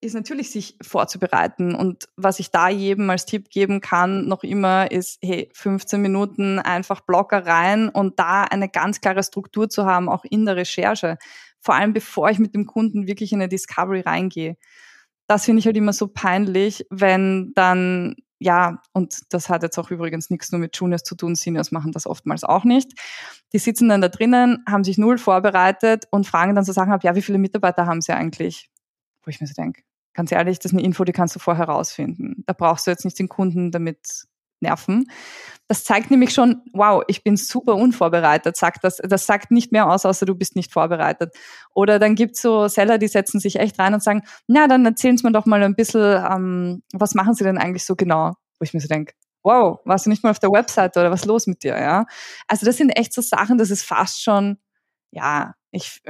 ist 0.00 0.14
natürlich 0.14 0.50
sich 0.50 0.76
vorzubereiten. 0.82 1.74
Und 1.74 2.08
was 2.16 2.38
ich 2.38 2.50
da 2.50 2.68
jedem 2.68 3.08
als 3.10 3.26
Tipp 3.26 3.48
geben 3.50 3.80
kann, 3.80 4.26
noch 4.26 4.42
immer 4.42 4.90
ist, 4.90 5.18
hey, 5.22 5.50
15 5.54 6.00
Minuten 6.00 6.58
einfach 6.58 7.00
Blocker 7.00 7.46
rein 7.46 7.88
und 7.88 8.18
da 8.18 8.44
eine 8.44 8.68
ganz 8.68 9.00
klare 9.00 9.22
Struktur 9.22 9.68
zu 9.68 9.86
haben, 9.86 10.08
auch 10.08 10.24
in 10.24 10.44
der 10.44 10.56
Recherche. 10.56 11.16
Vor 11.60 11.74
allem 11.74 11.92
bevor 11.92 12.30
ich 12.30 12.38
mit 12.38 12.54
dem 12.54 12.66
Kunden 12.66 13.06
wirklich 13.06 13.32
in 13.32 13.40
eine 13.40 13.48
Discovery 13.48 14.00
reingehe. 14.00 14.56
Das 15.26 15.44
finde 15.44 15.60
ich 15.60 15.66
halt 15.66 15.76
immer 15.76 15.92
so 15.92 16.08
peinlich, 16.08 16.86
wenn 16.90 17.52
dann 17.54 18.16
ja, 18.38 18.82
und 18.92 19.32
das 19.32 19.48
hat 19.48 19.62
jetzt 19.62 19.78
auch 19.78 19.90
übrigens 19.90 20.30
nichts 20.30 20.52
nur 20.52 20.60
mit 20.60 20.76
Juniors 20.76 21.02
zu 21.02 21.14
tun, 21.14 21.34
Seniors 21.34 21.72
machen 21.72 21.92
das 21.92 22.06
oftmals 22.06 22.44
auch 22.44 22.64
nicht. 22.64 22.92
Die 23.52 23.58
sitzen 23.58 23.88
dann 23.88 24.00
da 24.00 24.08
drinnen, 24.08 24.62
haben 24.68 24.84
sich 24.84 24.98
null 24.98 25.18
vorbereitet 25.18 26.04
und 26.10 26.26
fragen 26.26 26.54
dann 26.54 26.64
so 26.64 26.72
Sachen 26.72 26.92
ab, 26.92 27.02
ja, 27.04 27.14
wie 27.14 27.22
viele 27.22 27.38
Mitarbeiter 27.38 27.86
haben 27.86 28.00
sie 28.00 28.12
eigentlich? 28.12 28.70
Wo 29.22 29.30
ich 29.30 29.40
mir 29.40 29.46
so 29.46 29.54
denke, 29.54 29.82
ganz 30.12 30.32
ehrlich, 30.32 30.58
das 30.58 30.72
ist 30.72 30.78
eine 30.78 30.86
Info, 30.86 31.04
die 31.04 31.12
kannst 31.12 31.34
du 31.34 31.38
vorher 31.38 31.66
rausfinden. 31.66 32.44
Da 32.46 32.52
brauchst 32.52 32.86
du 32.86 32.90
jetzt 32.90 33.04
nicht 33.04 33.18
den 33.18 33.28
Kunden 33.28 33.70
damit 33.70 34.26
nerven. 34.66 35.06
Das 35.68 35.82
zeigt 35.82 36.10
nämlich 36.12 36.32
schon, 36.32 36.62
wow, 36.72 37.02
ich 37.08 37.24
bin 37.24 37.36
super 37.36 37.74
unvorbereitet, 37.74 38.56
sagt 38.56 38.84
das, 38.84 38.98
das 38.98 39.26
sagt 39.26 39.50
nicht 39.50 39.72
mehr 39.72 39.90
aus, 39.90 40.04
außer 40.04 40.24
du 40.24 40.36
bist 40.36 40.54
nicht 40.54 40.72
vorbereitet. 40.72 41.34
Oder 41.74 41.98
dann 41.98 42.14
gibt's 42.14 42.40
so 42.40 42.68
Seller, 42.68 42.98
die 42.98 43.08
setzen 43.08 43.40
sich 43.40 43.56
echt 43.56 43.78
rein 43.78 43.94
und 43.94 44.02
sagen, 44.02 44.22
na, 44.46 44.68
dann 44.68 44.86
erzählen 44.86 45.18
Sie 45.18 45.26
mir 45.26 45.32
doch 45.32 45.46
mal 45.46 45.62
ein 45.62 45.74
bisschen, 45.74 46.24
ähm, 46.24 46.82
was 46.92 47.14
machen 47.14 47.34
Sie 47.34 47.42
denn 47.42 47.58
eigentlich 47.58 47.84
so 47.84 47.96
genau? 47.96 48.34
Wo 48.58 48.62
ich 48.62 48.74
mir 48.74 48.80
so 48.80 48.88
denke, 48.88 49.14
wow, 49.42 49.80
warst 49.84 50.06
du 50.06 50.10
nicht 50.10 50.22
mal 50.22 50.30
auf 50.30 50.38
der 50.38 50.50
Webseite 50.50 51.00
oder 51.00 51.10
was 51.10 51.22
ist 51.22 51.26
los 51.26 51.46
mit 51.46 51.62
dir, 51.64 51.78
ja? 51.80 52.06
Also 52.46 52.64
das 52.64 52.76
sind 52.76 52.90
echt 52.90 53.12
so 53.12 53.22
Sachen, 53.22 53.58
das 53.58 53.70
ist 53.70 53.82
fast 53.82 54.22
schon, 54.22 54.58
ja, 55.10 55.54
ich, 55.72 56.00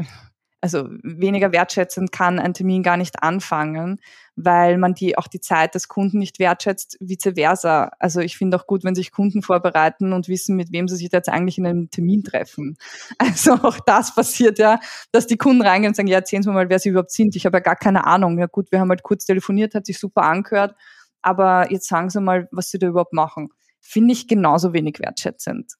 also 0.74 0.88
weniger 1.02 1.52
wertschätzend 1.52 2.12
kann 2.12 2.38
ein 2.38 2.54
Termin 2.54 2.82
gar 2.82 2.96
nicht 2.96 3.22
anfangen, 3.22 4.00
weil 4.34 4.78
man 4.78 4.94
die 4.94 5.16
auch 5.16 5.28
die 5.28 5.40
Zeit 5.40 5.74
des 5.74 5.88
Kunden 5.88 6.18
nicht 6.18 6.38
wertschätzt, 6.38 6.96
vice 7.00 7.32
versa. 7.34 7.90
Also 7.98 8.20
ich 8.20 8.36
finde 8.36 8.56
auch 8.56 8.66
gut, 8.66 8.84
wenn 8.84 8.94
sich 8.94 9.12
Kunden 9.12 9.42
vorbereiten 9.42 10.12
und 10.12 10.28
wissen, 10.28 10.56
mit 10.56 10.72
wem 10.72 10.88
sie 10.88 10.96
sich 10.96 11.10
jetzt 11.12 11.28
eigentlich 11.28 11.58
in 11.58 11.66
einem 11.66 11.90
Termin 11.90 12.22
treffen. 12.22 12.76
Also 13.18 13.54
auch 13.54 13.78
das 13.80 14.14
passiert 14.14 14.58
ja, 14.58 14.78
dass 15.12 15.26
die 15.26 15.36
Kunden 15.36 15.62
reingehen 15.62 15.90
und 15.90 15.96
sagen, 15.96 16.08
ja, 16.08 16.18
erzählen 16.18 16.42
Sie 16.42 16.50
mal, 16.50 16.68
wer 16.68 16.78
Sie 16.78 16.90
überhaupt 16.90 17.10
sind. 17.10 17.34
Ich 17.36 17.46
habe 17.46 17.56
ja 17.56 17.60
gar 17.60 17.76
keine 17.76 18.06
Ahnung. 18.06 18.38
Ja 18.38 18.46
gut, 18.46 18.70
wir 18.72 18.80
haben 18.80 18.90
halt 18.90 19.02
kurz 19.02 19.24
telefoniert, 19.24 19.74
hat 19.74 19.86
sich 19.86 19.98
super 19.98 20.22
angehört, 20.22 20.74
aber 21.22 21.70
jetzt 21.72 21.88
sagen 21.88 22.10
Sie 22.10 22.20
mal, 22.20 22.48
was 22.52 22.70
Sie 22.70 22.78
da 22.78 22.86
überhaupt 22.88 23.12
machen. 23.12 23.48
Finde 23.80 24.12
ich 24.12 24.28
genauso 24.28 24.72
wenig 24.72 25.00
wertschätzend. 25.00 25.74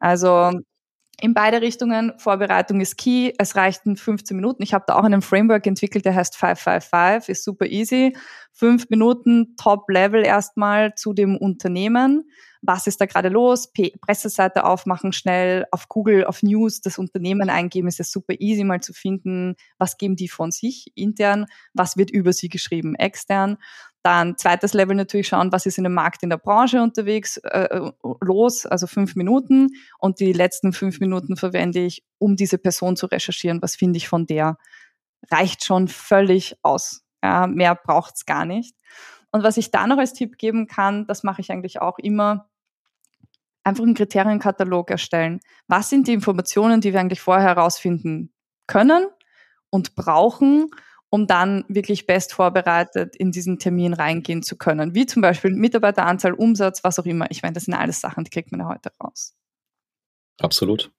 Also 0.00 0.52
in 1.20 1.34
beide 1.34 1.60
Richtungen. 1.60 2.12
Vorbereitung 2.18 2.80
ist 2.80 2.96
key. 2.96 3.32
Es 3.38 3.56
reichten 3.56 3.96
15 3.96 4.36
Minuten. 4.36 4.62
Ich 4.62 4.74
habe 4.74 4.84
da 4.86 4.96
auch 4.96 5.04
einen 5.04 5.22
Framework 5.22 5.66
entwickelt, 5.66 6.04
der 6.04 6.14
heißt 6.14 6.36
555, 6.36 7.28
ist 7.28 7.44
super 7.44 7.66
easy. 7.66 8.16
Fünf 8.52 8.88
Minuten 8.90 9.56
Top-Level 9.56 10.24
erstmal 10.24 10.94
zu 10.94 11.12
dem 11.12 11.36
Unternehmen. 11.36 12.28
Was 12.62 12.86
ist 12.86 13.00
da 13.00 13.06
gerade 13.06 13.28
los? 13.28 13.70
P 13.72 13.92
Presseseite 14.00 14.64
aufmachen 14.64 15.12
schnell, 15.12 15.66
auf 15.70 15.88
Google, 15.88 16.24
auf 16.24 16.42
News 16.42 16.80
das 16.80 16.98
Unternehmen 16.98 17.50
eingeben, 17.50 17.88
ist 17.88 17.98
ja 17.98 18.04
super 18.04 18.34
easy 18.38 18.64
mal 18.64 18.80
zu 18.80 18.94
finden, 18.94 19.56
was 19.76 19.98
geben 19.98 20.16
die 20.16 20.28
von 20.28 20.50
sich 20.50 20.90
intern, 20.94 21.44
was 21.74 21.98
wird 21.98 22.10
über 22.10 22.32
sie 22.32 22.48
geschrieben 22.48 22.94
extern. 22.94 23.58
Dann 24.04 24.36
zweites 24.36 24.74
Level 24.74 24.94
natürlich 24.94 25.28
schauen, 25.28 25.50
was 25.50 25.64
ist 25.64 25.78
in 25.78 25.84
dem 25.84 25.94
Markt 25.94 26.22
in 26.22 26.28
der 26.28 26.36
Branche 26.36 26.82
unterwegs 26.82 27.38
äh, 27.38 27.90
los, 28.20 28.66
also 28.66 28.86
fünf 28.86 29.16
Minuten. 29.16 29.70
Und 29.98 30.20
die 30.20 30.34
letzten 30.34 30.74
fünf 30.74 31.00
Minuten 31.00 31.36
verwende 31.36 31.80
ich, 31.80 32.04
um 32.18 32.36
diese 32.36 32.58
Person 32.58 32.96
zu 32.96 33.06
recherchieren. 33.06 33.62
Was 33.62 33.76
finde 33.76 33.96
ich 33.96 34.06
von 34.06 34.26
der? 34.26 34.58
Reicht 35.30 35.64
schon 35.64 35.88
völlig 35.88 36.58
aus. 36.62 37.02
Ja, 37.22 37.46
mehr 37.46 37.74
braucht's 37.74 38.26
gar 38.26 38.44
nicht. 38.44 38.76
Und 39.30 39.42
was 39.42 39.56
ich 39.56 39.70
da 39.70 39.86
noch 39.86 39.96
als 39.96 40.12
Tipp 40.12 40.36
geben 40.36 40.66
kann, 40.66 41.06
das 41.06 41.22
mache 41.22 41.40
ich 41.40 41.50
eigentlich 41.50 41.80
auch 41.80 41.98
immer, 41.98 42.50
einfach 43.64 43.84
einen 43.84 43.94
Kriterienkatalog 43.94 44.90
erstellen. 44.90 45.40
Was 45.66 45.88
sind 45.88 46.08
die 46.08 46.12
Informationen, 46.12 46.82
die 46.82 46.92
wir 46.92 47.00
eigentlich 47.00 47.22
vorher 47.22 47.48
herausfinden 47.48 48.34
können 48.66 49.06
und 49.70 49.94
brauchen, 49.94 50.70
um 51.14 51.28
dann 51.28 51.64
wirklich 51.68 52.06
best 52.06 52.32
vorbereitet 52.32 53.14
in 53.14 53.30
diesen 53.30 53.60
Termin 53.60 53.94
reingehen 53.94 54.42
zu 54.42 54.56
können. 54.56 54.96
Wie 54.96 55.06
zum 55.06 55.22
Beispiel 55.22 55.52
Mitarbeiteranzahl, 55.52 56.32
Umsatz, 56.32 56.82
was 56.82 56.98
auch 56.98 57.04
immer. 57.04 57.30
Ich 57.30 57.44
meine, 57.44 57.52
das 57.52 57.66
sind 57.66 57.74
alles 57.74 58.00
Sachen, 58.00 58.24
die 58.24 58.30
kriegt 58.30 58.50
man 58.50 58.62
ja 58.62 58.68
heute 58.68 58.90
raus. 59.00 59.32
Absolut. 60.40 60.90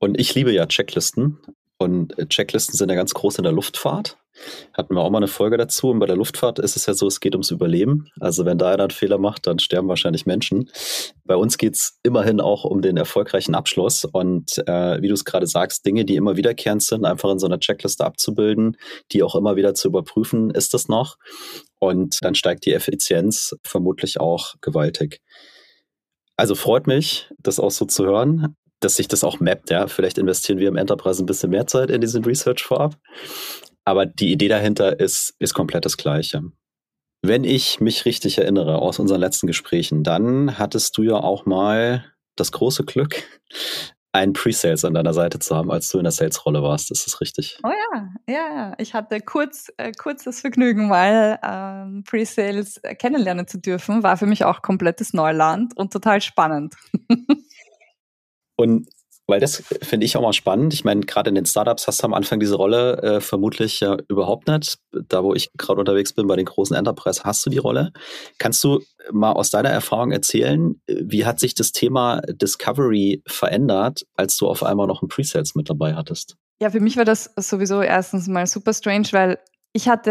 Und 0.00 0.18
ich 0.18 0.34
liebe 0.34 0.50
ja 0.50 0.66
Checklisten. 0.66 1.38
Und 1.78 2.16
Checklisten 2.30 2.76
sind 2.76 2.88
ja 2.88 2.96
ganz 2.96 3.14
groß 3.14 3.38
in 3.38 3.44
der 3.44 3.52
Luftfahrt. 3.52 4.18
Hatten 4.72 4.94
wir 4.94 5.00
auch 5.00 5.10
mal 5.10 5.18
eine 5.18 5.28
Folge 5.28 5.56
dazu. 5.56 5.90
Und 5.90 5.98
bei 5.98 6.06
der 6.06 6.16
Luftfahrt 6.16 6.58
ist 6.58 6.76
es 6.76 6.86
ja 6.86 6.94
so, 6.94 7.06
es 7.06 7.20
geht 7.20 7.34
ums 7.34 7.50
Überleben. 7.50 8.08
Also 8.20 8.44
wenn 8.44 8.58
da 8.58 8.70
einer 8.70 8.84
einen 8.84 8.90
Fehler 8.90 9.18
macht, 9.18 9.46
dann 9.46 9.58
sterben 9.58 9.88
wahrscheinlich 9.88 10.26
Menschen. 10.26 10.70
Bei 11.24 11.36
uns 11.36 11.58
geht 11.58 11.74
es 11.74 11.98
immerhin 12.02 12.40
auch 12.40 12.64
um 12.64 12.82
den 12.82 12.96
erfolgreichen 12.96 13.54
Abschluss. 13.54 14.04
Und 14.04 14.58
äh, 14.66 15.02
wie 15.02 15.08
du 15.08 15.14
es 15.14 15.24
gerade 15.24 15.46
sagst, 15.46 15.84
Dinge, 15.84 16.04
die 16.04 16.16
immer 16.16 16.36
wiederkehrend 16.36 16.82
sind, 16.82 17.04
einfach 17.04 17.30
in 17.30 17.38
so 17.38 17.46
einer 17.46 17.60
Checkliste 17.60 18.04
abzubilden, 18.04 18.76
die 19.12 19.22
auch 19.22 19.34
immer 19.34 19.56
wieder 19.56 19.74
zu 19.74 19.88
überprüfen, 19.88 20.50
ist 20.50 20.74
das 20.74 20.88
noch. 20.88 21.16
Und 21.78 22.18
dann 22.22 22.34
steigt 22.34 22.66
die 22.66 22.72
Effizienz 22.72 23.56
vermutlich 23.64 24.20
auch 24.20 24.54
gewaltig. 24.60 25.20
Also 26.36 26.54
freut 26.54 26.86
mich, 26.86 27.28
das 27.38 27.60
auch 27.60 27.70
so 27.70 27.84
zu 27.84 28.06
hören 28.06 28.56
dass 28.80 28.96
sich 28.96 29.08
das 29.08 29.24
auch 29.24 29.40
mappt, 29.40 29.70
ja. 29.70 29.86
Vielleicht 29.86 30.18
investieren 30.18 30.58
wir 30.58 30.68
im 30.68 30.76
Enterprise 30.76 31.22
ein 31.22 31.26
bisschen 31.26 31.50
mehr 31.50 31.66
Zeit 31.66 31.90
in 31.90 32.00
diesen 32.00 32.24
Research 32.24 32.62
vorab. 32.62 32.96
Aber 33.90 34.06
die 34.06 34.30
Idee 34.30 34.46
dahinter 34.46 35.00
ist, 35.00 35.34
ist 35.40 35.52
komplett 35.52 35.84
das 35.84 35.96
Gleiche. 35.96 36.44
Wenn 37.22 37.42
ich 37.42 37.80
mich 37.80 38.04
richtig 38.04 38.38
erinnere 38.38 38.76
aus 38.76 39.00
unseren 39.00 39.18
letzten 39.18 39.48
Gesprächen, 39.48 40.04
dann 40.04 40.60
hattest 40.60 40.96
du 40.96 41.02
ja 41.02 41.16
auch 41.16 41.44
mal 41.44 42.04
das 42.36 42.52
große 42.52 42.84
Glück, 42.84 43.24
einen 44.12 44.32
Pre-Sales 44.32 44.84
an 44.84 44.94
deiner 44.94 45.12
Seite 45.12 45.40
zu 45.40 45.56
haben, 45.56 45.72
als 45.72 45.88
du 45.88 45.98
in 45.98 46.04
der 46.04 46.12
Sales-Rolle 46.12 46.62
warst. 46.62 46.92
Ist 46.92 47.04
das 47.04 47.20
richtig? 47.20 47.58
Oh 47.64 47.68
ja, 47.68 48.08
ja, 48.28 48.54
ja. 48.54 48.74
Ich 48.78 48.94
hatte 48.94 49.20
kurz, 49.20 49.72
äh, 49.76 49.90
kurz 49.90 50.22
das 50.22 50.40
Vergnügen, 50.40 50.86
mal 50.86 51.40
ähm, 51.42 52.04
Pre-Sales 52.04 52.80
kennenlernen 52.96 53.48
zu 53.48 53.58
dürfen. 53.58 54.04
War 54.04 54.16
für 54.16 54.26
mich 54.26 54.44
auch 54.44 54.62
komplettes 54.62 55.14
Neuland 55.14 55.76
und 55.76 55.92
total 55.92 56.20
spannend. 56.20 56.76
und 58.56 58.88
weil 59.30 59.40
das 59.40 59.62
finde 59.82 60.04
ich 60.04 60.16
auch 60.16 60.22
mal 60.22 60.32
spannend. 60.32 60.74
Ich 60.74 60.84
meine, 60.84 61.00
gerade 61.00 61.30
in 61.30 61.34
den 61.34 61.46
Startups 61.46 61.86
hast 61.86 62.02
du 62.02 62.06
am 62.06 62.14
Anfang 62.14 62.40
diese 62.40 62.56
Rolle 62.56 63.02
äh, 63.02 63.20
vermutlich 63.20 63.80
ja 63.80 63.96
überhaupt 64.08 64.48
nicht. 64.48 64.78
Da, 64.92 65.24
wo 65.24 65.34
ich 65.34 65.50
gerade 65.56 65.80
unterwegs 65.80 66.12
bin, 66.12 66.26
bei 66.26 66.36
den 66.36 66.46
großen 66.46 66.76
Enterprise, 66.76 67.22
hast 67.24 67.46
du 67.46 67.50
die 67.50 67.58
Rolle. 67.58 67.92
Kannst 68.38 68.62
du 68.64 68.80
mal 69.12 69.32
aus 69.32 69.50
deiner 69.50 69.70
Erfahrung 69.70 70.12
erzählen, 70.12 70.80
wie 70.86 71.24
hat 71.24 71.40
sich 71.40 71.54
das 71.54 71.72
Thema 71.72 72.20
Discovery 72.28 73.22
verändert, 73.26 74.04
als 74.16 74.36
du 74.36 74.48
auf 74.48 74.62
einmal 74.62 74.86
noch 74.86 75.02
ein 75.02 75.08
Presales 75.08 75.54
mit 75.54 75.70
dabei 75.70 75.94
hattest? 75.94 76.36
Ja, 76.60 76.70
für 76.70 76.80
mich 76.80 76.96
war 76.96 77.06
das 77.06 77.30
sowieso 77.36 77.80
erstens 77.80 78.28
mal 78.28 78.46
super 78.46 78.74
strange, 78.74 79.08
weil 79.12 79.38
ich 79.72 79.88
hatte 79.88 80.10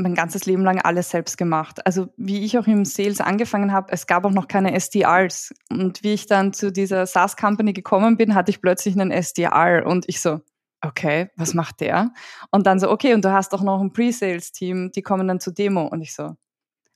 mein 0.00 0.14
ganzes 0.14 0.46
Leben 0.46 0.64
lang 0.64 0.80
alles 0.80 1.10
selbst 1.10 1.36
gemacht. 1.36 1.84
Also 1.86 2.08
wie 2.16 2.44
ich 2.44 2.58
auch 2.58 2.66
im 2.66 2.84
Sales 2.84 3.20
angefangen 3.20 3.72
habe, 3.72 3.92
es 3.92 4.06
gab 4.06 4.24
auch 4.24 4.30
noch 4.30 4.48
keine 4.48 4.74
SDRs. 4.74 5.52
Und 5.70 6.02
wie 6.02 6.14
ich 6.14 6.26
dann 6.26 6.52
zu 6.52 6.72
dieser 6.72 7.06
SaaS-Company 7.06 7.72
gekommen 7.72 8.16
bin, 8.16 8.34
hatte 8.34 8.50
ich 8.50 8.60
plötzlich 8.60 8.98
einen 8.98 9.10
SDR 9.10 9.86
und 9.86 10.08
ich 10.08 10.20
so, 10.20 10.40
okay, 10.82 11.30
was 11.36 11.54
macht 11.54 11.80
der? 11.80 12.12
Und 12.50 12.66
dann 12.66 12.80
so, 12.80 12.90
okay, 12.90 13.14
und 13.14 13.24
du 13.24 13.32
hast 13.32 13.54
auch 13.54 13.62
noch 13.62 13.80
ein 13.80 13.92
Pre-Sales-Team, 13.92 14.92
die 14.92 15.02
kommen 15.02 15.28
dann 15.28 15.40
zur 15.40 15.52
Demo. 15.52 15.86
Und 15.86 16.00
ich 16.00 16.14
so, 16.14 16.36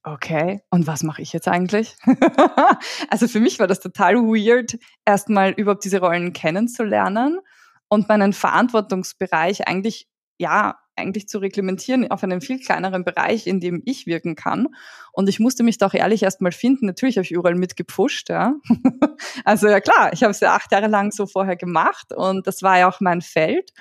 okay, 0.03 0.63
und 0.71 0.87
was 0.87 1.03
mache 1.03 1.23
ich 1.23 1.33
jetzt 1.33 1.49
eigentlich? 1.49 1.97
also 3.11 3.29
für 3.29 3.41
mich 3.41 3.59
war 3.59 3.67
das 3.67 3.81
total 3.81 4.17
weird, 4.17 4.79
erstmal 5.05 5.53
überhaupt 5.53 5.85
diese 5.85 6.01
Rollen 6.01 6.33
kennenzulernen 6.33 7.41
und 7.89 8.09
meinen 8.09 8.33
Verantwortungsbereich 8.33 9.69
eigentlich, 9.69 10.09
ja, 10.39 10.79
eigentlich 10.97 11.29
zu 11.29 11.39
reglementieren 11.39 12.11
auf 12.11 12.23
einen 12.23 12.41
viel 12.41 12.61
kleineren 12.61 13.05
Bereich, 13.05 13.47
in 13.47 13.61
dem 13.61 13.83
ich 13.85 14.07
wirken 14.07 14.37
kann. 14.37 14.69
Und 15.13 15.29
ich 15.29 15.41
musste 15.41 15.65
mich 15.65 15.79
da 15.79 15.87
auch 15.87 15.95
ehrlich 15.95 16.23
erstmal 16.23 16.53
finden. 16.53 16.87
Natürlich 16.87 17.17
habe 17.17 17.25
ich 17.25 17.33
überall 17.33 17.57
mitgepfuscht, 17.57 18.31
ja. 18.31 18.55
also 19.45 19.69
ja 19.69 19.81
klar, 19.81 20.13
ich 20.13 20.23
habe 20.23 20.31
es 20.31 20.41
ja 20.41 20.55
acht 20.55 20.71
Jahre 20.73 20.89
lang 20.89 21.11
so 21.11 21.27
vorher 21.27 21.57
gemacht 21.57 22.13
und 22.15 22.47
das 22.47 22.63
war 22.63 22.79
ja 22.79 22.89
auch 22.89 23.01
mein 23.01 23.23
Feld 23.23 23.73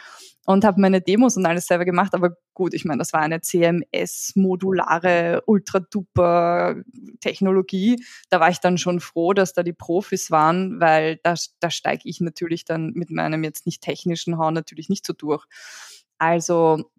und 0.45 0.65
habe 0.65 0.81
meine 0.81 1.01
Demos 1.01 1.37
und 1.37 1.45
alles 1.45 1.67
selber 1.67 1.85
gemacht. 1.85 2.13
Aber 2.13 2.35
gut, 2.53 2.73
ich 2.73 2.83
meine, 2.83 2.99
das 2.99 3.13
war 3.13 3.21
eine 3.21 3.39
CMS-modulare, 3.41 5.43
ultra-duper 5.45 6.75
Technologie. 7.21 8.03
Da 8.29 8.39
war 8.39 8.49
ich 8.49 8.59
dann 8.59 8.77
schon 8.77 8.99
froh, 8.99 9.33
dass 9.33 9.53
da 9.53 9.63
die 9.63 9.73
Profis 9.73 10.31
waren, 10.31 10.81
weil 10.81 11.19
da, 11.23 11.35
da 11.59 11.69
steige 11.69 12.09
ich 12.09 12.19
natürlich 12.21 12.65
dann 12.65 12.91
mit 12.93 13.09
meinem 13.09 13.43
jetzt 13.43 13.65
nicht 13.65 13.81
technischen 13.81 14.37
Horn 14.37 14.53
natürlich 14.53 14.89
nicht 14.89 15.05
so 15.05 15.13
durch. 15.13 15.45
Also 16.23 16.89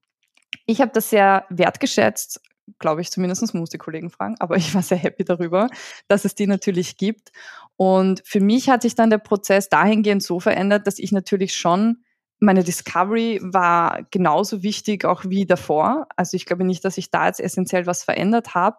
ich 0.67 0.81
habe 0.81 0.93
das 0.93 1.11
sehr 1.11 1.47
wertgeschätzt, 1.49 2.41
glaube 2.79 3.01
ich 3.01 3.11
zumindest, 3.11 3.55
muss 3.55 3.71
die 3.71 3.79
Kollegen 3.79 4.11
fragen, 4.11 4.37
aber 4.39 4.57
ich 4.57 4.75
war 4.75 4.83
sehr 4.83 4.99
happy 4.99 5.25
darüber, 5.25 5.69
dass 6.09 6.25
es 6.25 6.35
die 6.35 6.47
natürlich 6.47 6.97
gibt. 6.97 7.33
Und 7.77 8.23
für 8.25 8.41
mich 8.41 8.69
hat 8.69 8.83
sich 8.83 8.95
dann 8.95 9.11
der 9.11 9.19
Prozess 9.19 9.69
dahingehend 9.69 10.23
so 10.23 10.41
verändert, 10.41 10.87
dass 10.87 10.99
ich 10.99 11.11
natürlich 11.11 11.57
schon 11.57 12.05
meine 12.41 12.63
Discovery 12.65 13.41
war 13.43 14.03
genauso 14.11 14.63
wichtig 14.63 15.05
auch 15.05 15.25
wie 15.25 15.47
davor. 15.47 16.07
Also 16.17 16.37
ich 16.37 16.45
glaube 16.45 16.65
nicht, 16.65 16.85
dass 16.85 16.99
ich 16.99 17.11
da 17.11 17.27
jetzt 17.27 17.41
essentiell 17.41 17.87
was 17.87 18.05
verändert 18.05 18.55
habe. 18.55 18.77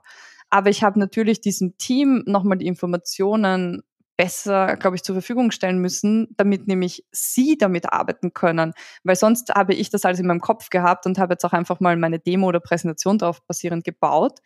Aber 0.50 0.70
ich 0.70 0.84
habe 0.84 1.00
natürlich 1.00 1.42
diesem 1.42 1.78
Team 1.78 2.24
nochmal 2.28 2.58
die 2.58 2.68
Informationen 2.68 3.82
besser, 4.18 4.78
glaube 4.78 4.96
ich, 4.96 5.04
zur 5.04 5.16
Verfügung 5.16 5.52
stellen 5.52 5.80
müssen, 5.80 6.28
damit 6.38 6.68
nämlich 6.68 7.06
sie 7.12 7.58
damit 7.58 7.92
arbeiten 7.92 8.34
können. 8.34 8.74
Weil 9.04 9.16
sonst 9.16 9.54
habe 9.54 9.74
ich 9.74 9.90
das 9.90 10.06
alles 10.06 10.20
in 10.20 10.28
meinem 10.28 10.42
Kopf 10.42 10.70
gehabt 10.70 11.06
und 11.06 11.18
habe 11.18 11.34
jetzt 11.34 11.46
auch 11.46 11.54
einfach 11.54 11.80
mal 11.80 11.98
meine 11.98 12.20
Demo 12.20 12.48
oder 12.48 12.60
Präsentation 12.60 13.18
darauf 13.18 13.46
basierend 13.46 13.84
gebaut. 13.84 14.40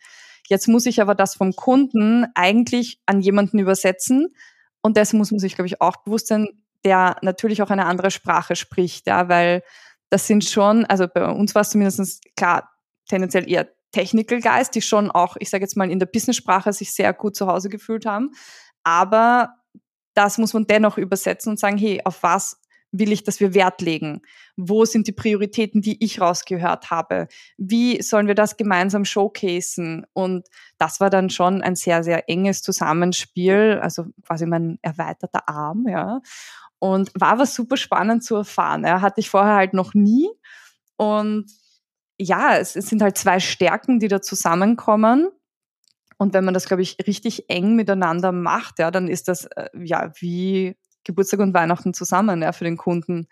Jetzt 0.48 0.66
muss 0.66 0.86
ich 0.86 1.00
aber 1.00 1.14
das 1.14 1.36
vom 1.36 1.54
Kunden 1.54 2.26
eigentlich 2.34 3.00
an 3.06 3.20
jemanden 3.20 3.58
übersetzen. 3.58 4.34
Und 4.82 4.96
das 4.96 5.12
muss 5.12 5.30
man 5.30 5.38
sich, 5.38 5.54
glaube 5.54 5.66
ich, 5.66 5.80
auch 5.80 5.98
bewusst 5.98 6.28
sein, 6.28 6.48
der 6.84 7.16
natürlich 7.22 7.62
auch 7.62 7.70
eine 7.70 7.86
andere 7.86 8.10
Sprache 8.10 8.56
spricht, 8.56 9.06
ja, 9.06 9.28
weil 9.28 9.62
das 10.08 10.26
sind 10.26 10.44
schon, 10.44 10.84
also 10.86 11.06
bei 11.06 11.26
uns 11.26 11.54
war 11.54 11.62
es 11.62 11.70
zumindest 11.70 12.24
klar, 12.36 12.70
tendenziell 13.08 13.48
eher 13.48 13.68
Technical 13.92 14.40
Guys, 14.40 14.70
die 14.70 14.82
schon 14.82 15.10
auch, 15.10 15.36
ich 15.38 15.50
sage 15.50 15.64
jetzt 15.64 15.76
mal, 15.76 15.90
in 15.90 15.98
der 15.98 16.06
Business-Sprache 16.06 16.72
sich 16.72 16.92
sehr 16.94 17.12
gut 17.12 17.36
zu 17.36 17.46
Hause 17.46 17.68
gefühlt 17.68 18.06
haben. 18.06 18.30
Aber 18.82 19.54
das 20.20 20.36
muss 20.36 20.52
man 20.52 20.66
dennoch 20.66 20.98
übersetzen 20.98 21.52
und 21.52 21.58
sagen, 21.58 21.78
hey, 21.78 22.02
auf 22.04 22.22
was 22.22 22.60
will 22.92 23.10
ich, 23.10 23.24
dass 23.24 23.40
wir 23.40 23.54
Wert 23.54 23.80
legen? 23.80 24.20
Wo 24.54 24.84
sind 24.84 25.06
die 25.06 25.12
Prioritäten, 25.12 25.80
die 25.80 26.04
ich 26.04 26.20
rausgehört 26.20 26.90
habe? 26.90 27.26
Wie 27.56 28.02
sollen 28.02 28.26
wir 28.26 28.34
das 28.34 28.58
gemeinsam 28.58 29.06
showcasen? 29.06 30.04
Und 30.12 30.46
das 30.76 31.00
war 31.00 31.08
dann 31.08 31.30
schon 31.30 31.62
ein 31.62 31.74
sehr, 31.74 32.04
sehr 32.04 32.28
enges 32.28 32.60
Zusammenspiel, 32.60 33.80
also 33.80 34.04
quasi 34.26 34.44
mein 34.44 34.78
erweiterter 34.82 35.48
Arm, 35.48 35.86
ja. 35.88 36.20
Und 36.78 37.10
war 37.14 37.38
was 37.38 37.54
super 37.54 37.78
spannend 37.78 38.22
zu 38.22 38.36
erfahren. 38.36 38.84
Ja, 38.84 39.00
hatte 39.00 39.20
ich 39.20 39.30
vorher 39.30 39.54
halt 39.54 39.72
noch 39.72 39.94
nie. 39.94 40.28
Und 40.96 41.46
ja, 42.18 42.56
es, 42.56 42.76
es 42.76 42.88
sind 42.88 43.00
halt 43.00 43.16
zwei 43.16 43.40
Stärken, 43.40 44.00
die 44.00 44.08
da 44.08 44.20
zusammenkommen. 44.20 45.30
Und 46.20 46.34
wenn 46.34 46.44
man 46.44 46.52
das, 46.52 46.66
glaube 46.66 46.82
ich, 46.82 46.98
richtig 47.06 47.48
eng 47.48 47.76
miteinander 47.76 48.30
macht, 48.30 48.78
ja, 48.78 48.90
dann 48.90 49.08
ist 49.08 49.26
das 49.26 49.46
äh, 49.46 49.70
ja 49.82 50.12
wie 50.20 50.76
Geburtstag 51.02 51.40
und 51.40 51.54
Weihnachten 51.54 51.94
zusammen, 51.94 52.42
ja, 52.42 52.52
für 52.52 52.64
den 52.64 52.76
Kunden 52.76 53.26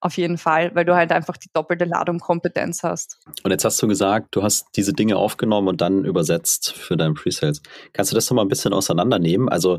auf 0.00 0.16
jeden 0.16 0.38
Fall, 0.38 0.74
weil 0.74 0.84
du 0.84 0.96
halt 0.96 1.12
einfach 1.12 1.36
die 1.36 1.50
doppelte 1.52 1.84
Ladung 1.84 2.18
Kompetenz 2.18 2.82
hast. 2.82 3.20
Und 3.44 3.52
jetzt 3.52 3.64
hast 3.64 3.80
du 3.80 3.86
gesagt, 3.86 4.34
du 4.34 4.42
hast 4.42 4.66
diese 4.74 4.92
Dinge 4.92 5.18
aufgenommen 5.18 5.68
und 5.68 5.80
dann 5.80 6.04
übersetzt 6.04 6.72
für 6.72 6.96
deinen 6.96 7.14
Presales. 7.14 7.62
Kannst 7.92 8.10
du 8.10 8.16
das 8.16 8.28
noch 8.28 8.34
mal 8.34 8.42
ein 8.42 8.48
bisschen 8.48 8.72
auseinandernehmen? 8.72 9.48
Also, 9.48 9.78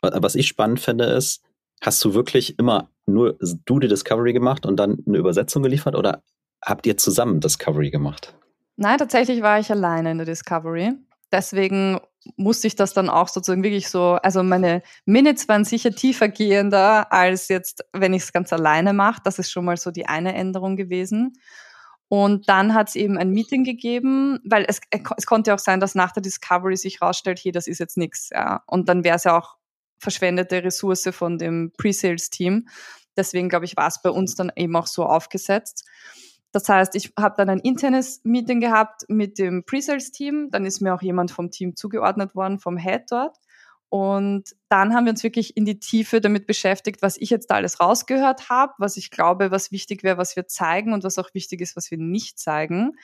was 0.00 0.36
ich 0.36 0.46
spannend 0.46 0.78
finde, 0.78 1.06
ist, 1.06 1.42
hast 1.80 2.04
du 2.04 2.14
wirklich 2.14 2.56
immer 2.56 2.88
nur 3.06 3.36
du 3.40 3.80
die 3.80 3.88
Discovery 3.88 4.32
gemacht 4.32 4.64
und 4.64 4.76
dann 4.76 5.02
eine 5.08 5.18
Übersetzung 5.18 5.64
geliefert 5.64 5.96
oder 5.96 6.22
habt 6.64 6.86
ihr 6.86 6.96
zusammen 6.96 7.40
Discovery 7.40 7.90
gemacht? 7.90 8.36
Nein, 8.76 8.98
tatsächlich 8.98 9.42
war 9.42 9.58
ich 9.58 9.72
alleine 9.72 10.12
in 10.12 10.18
der 10.18 10.26
Discovery 10.26 10.92
deswegen 11.32 12.00
musste 12.36 12.66
ich 12.66 12.76
das 12.76 12.92
dann 12.92 13.08
auch 13.08 13.28
sozusagen 13.28 13.62
wirklich 13.62 13.88
so, 13.88 14.14
also 14.14 14.42
meine 14.42 14.82
Minutes 15.04 15.48
waren 15.48 15.64
sicher 15.64 15.92
tiefer 15.92 16.28
gehender 16.28 17.12
als 17.12 17.48
jetzt, 17.48 17.84
wenn 17.92 18.14
ich 18.14 18.22
es 18.22 18.32
ganz 18.32 18.52
alleine 18.52 18.92
mache. 18.92 19.20
Das 19.24 19.38
ist 19.38 19.50
schon 19.50 19.64
mal 19.64 19.76
so 19.76 19.90
die 19.90 20.06
eine 20.06 20.34
Änderung 20.34 20.76
gewesen. 20.76 21.34
Und 22.08 22.48
dann 22.48 22.74
hat 22.74 22.88
es 22.88 22.94
eben 22.94 23.18
ein 23.18 23.30
Meeting 23.30 23.64
gegeben, 23.64 24.38
weil 24.44 24.64
es, 24.68 24.80
es 25.16 25.26
konnte 25.26 25.54
auch 25.54 25.58
sein, 25.58 25.80
dass 25.80 25.94
nach 25.94 26.12
der 26.12 26.22
Discovery 26.22 26.76
sich 26.76 27.02
rausstellt, 27.02 27.40
hey, 27.42 27.52
das 27.52 27.66
ist 27.66 27.78
jetzt 27.78 27.96
nichts. 27.96 28.30
Ja. 28.30 28.62
Und 28.66 28.88
dann 28.88 29.02
wäre 29.02 29.16
es 29.16 29.24
ja 29.24 29.36
auch 29.36 29.56
verschwendete 29.98 30.62
Ressource 30.62 31.08
von 31.10 31.38
dem 31.38 31.72
Pre-Sales-Team. 31.76 32.68
Deswegen, 33.16 33.48
glaube 33.48 33.64
ich, 33.64 33.76
war 33.76 33.88
es 33.88 34.02
bei 34.02 34.10
uns 34.10 34.34
dann 34.34 34.52
eben 34.54 34.76
auch 34.76 34.86
so 34.86 35.04
aufgesetzt. 35.04 35.84
Das 36.52 36.68
heißt, 36.68 36.94
ich 36.94 37.12
habe 37.18 37.34
dann 37.36 37.50
ein 37.50 37.58
internes 37.58 38.20
Meeting 38.24 38.60
gehabt 38.60 39.04
mit 39.08 39.38
dem 39.38 39.64
Pre-Sales-Team. 39.64 40.50
Dann 40.50 40.64
ist 40.64 40.80
mir 40.80 40.94
auch 40.94 41.02
jemand 41.02 41.30
vom 41.30 41.50
Team 41.50 41.76
zugeordnet 41.76 42.34
worden, 42.34 42.58
vom 42.58 42.76
Head 42.76 43.04
dort. 43.10 43.36
Und 43.88 44.56
dann 44.68 44.94
haben 44.94 45.04
wir 45.04 45.10
uns 45.10 45.22
wirklich 45.22 45.56
in 45.56 45.64
die 45.64 45.78
Tiefe 45.78 46.20
damit 46.20 46.46
beschäftigt, 46.46 47.02
was 47.02 47.16
ich 47.16 47.30
jetzt 47.30 47.50
da 47.50 47.56
alles 47.56 47.80
rausgehört 47.80 48.48
habe, 48.50 48.72
was 48.78 48.96
ich 48.96 49.10
glaube, 49.10 49.50
was 49.50 49.70
wichtig 49.70 50.02
wäre, 50.02 50.18
was 50.18 50.34
wir 50.34 50.48
zeigen 50.48 50.92
und 50.92 51.04
was 51.04 51.18
auch 51.18 51.32
wichtig 51.34 51.60
ist, 51.60 51.76
was 51.76 51.90
wir 51.90 51.98
nicht 51.98 52.38
zeigen. 52.38 52.96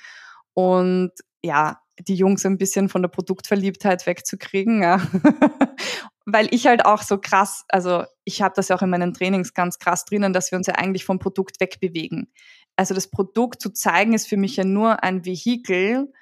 Und 0.55 1.13
ja, 1.43 1.79
die 1.99 2.15
Jungs 2.15 2.45
ein 2.47 2.59
bisschen 2.59 2.89
von 2.89 3.03
der 3.03 3.09
Produktverliebtheit 3.09 4.07
wegzukriegen. 4.07 4.83
Ja. 4.83 5.01
Weil 6.25 6.53
ich 6.55 6.67
halt 6.67 6.85
auch 6.85 7.03
so 7.03 7.19
krass, 7.19 7.65
also 7.69 8.05
ich 8.25 8.43
habe 8.43 8.55
das 8.57 8.69
ja 8.69 8.77
auch 8.77 8.83
in 8.83 8.91
meinen 8.91 9.13
Trainings 9.13 9.55
ganz 9.55 9.79
krass 9.79 10.05
drinnen, 10.05 10.33
dass 10.33 10.51
wir 10.51 10.59
uns 10.59 10.67
ja 10.67 10.75
eigentlich 10.75 11.05
vom 11.05 11.19
Produkt 11.19 11.61
wegbewegen 11.61 12.33
also 12.83 12.95
das 12.95 13.09
Produkt 13.09 13.63
zu 13.63 13.71
zeigen, 13.71 14.13
ist 14.13 14.29
für 14.29 14.37
mich 14.37 14.57
ja 14.57 14.65
nur 14.65 15.05
ein 15.05 15.25
Vehikel, 15.25 16.13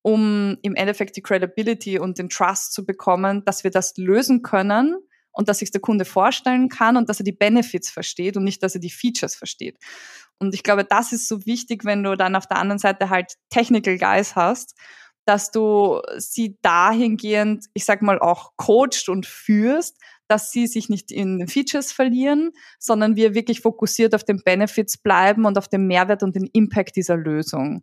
um 0.00 0.56
im 0.62 0.74
Endeffekt 0.74 1.16
die 1.16 1.22
Credibility 1.22 1.98
und 1.98 2.18
den 2.18 2.30
Trust 2.30 2.72
zu 2.72 2.86
bekommen, 2.86 3.44
dass 3.44 3.64
wir 3.64 3.70
das 3.70 3.96
lösen 3.98 4.40
können 4.40 4.96
und 5.32 5.48
dass 5.48 5.58
sich 5.58 5.70
der 5.70 5.82
Kunde 5.82 6.06
vorstellen 6.06 6.70
kann 6.70 6.96
und 6.96 7.08
dass 7.10 7.20
er 7.20 7.24
die 7.24 7.32
Benefits 7.32 7.90
versteht 7.90 8.36
und 8.36 8.44
nicht, 8.44 8.62
dass 8.62 8.74
er 8.74 8.80
die 8.80 8.90
Features 8.90 9.36
versteht. 9.36 9.78
Und 10.38 10.54
ich 10.54 10.62
glaube, 10.62 10.84
das 10.84 11.12
ist 11.12 11.28
so 11.28 11.44
wichtig, 11.44 11.84
wenn 11.84 12.02
du 12.02 12.16
dann 12.16 12.34
auf 12.34 12.46
der 12.46 12.58
anderen 12.58 12.78
Seite 12.78 13.10
halt 13.10 13.34
Technical 13.50 13.98
Guys 13.98 14.36
hast, 14.36 14.74
dass 15.26 15.50
du 15.50 16.00
sie 16.16 16.56
dahingehend, 16.62 17.66
ich 17.74 17.84
sag 17.84 18.00
mal, 18.00 18.18
auch 18.18 18.52
coacht 18.56 19.08
und 19.08 19.26
führst, 19.26 19.98
dass 20.28 20.50
sie 20.50 20.66
sich 20.66 20.88
nicht 20.88 21.12
in 21.12 21.46
Features 21.48 21.92
verlieren, 21.92 22.52
sondern 22.78 23.16
wir 23.16 23.34
wirklich 23.34 23.60
fokussiert 23.60 24.14
auf 24.14 24.24
den 24.24 24.42
Benefits 24.44 24.98
bleiben 24.98 25.44
und 25.44 25.58
auf 25.58 25.68
den 25.68 25.86
Mehrwert 25.86 26.22
und 26.22 26.36
den 26.36 26.48
Impact 26.52 26.96
dieser 26.96 27.16
Lösung. 27.16 27.82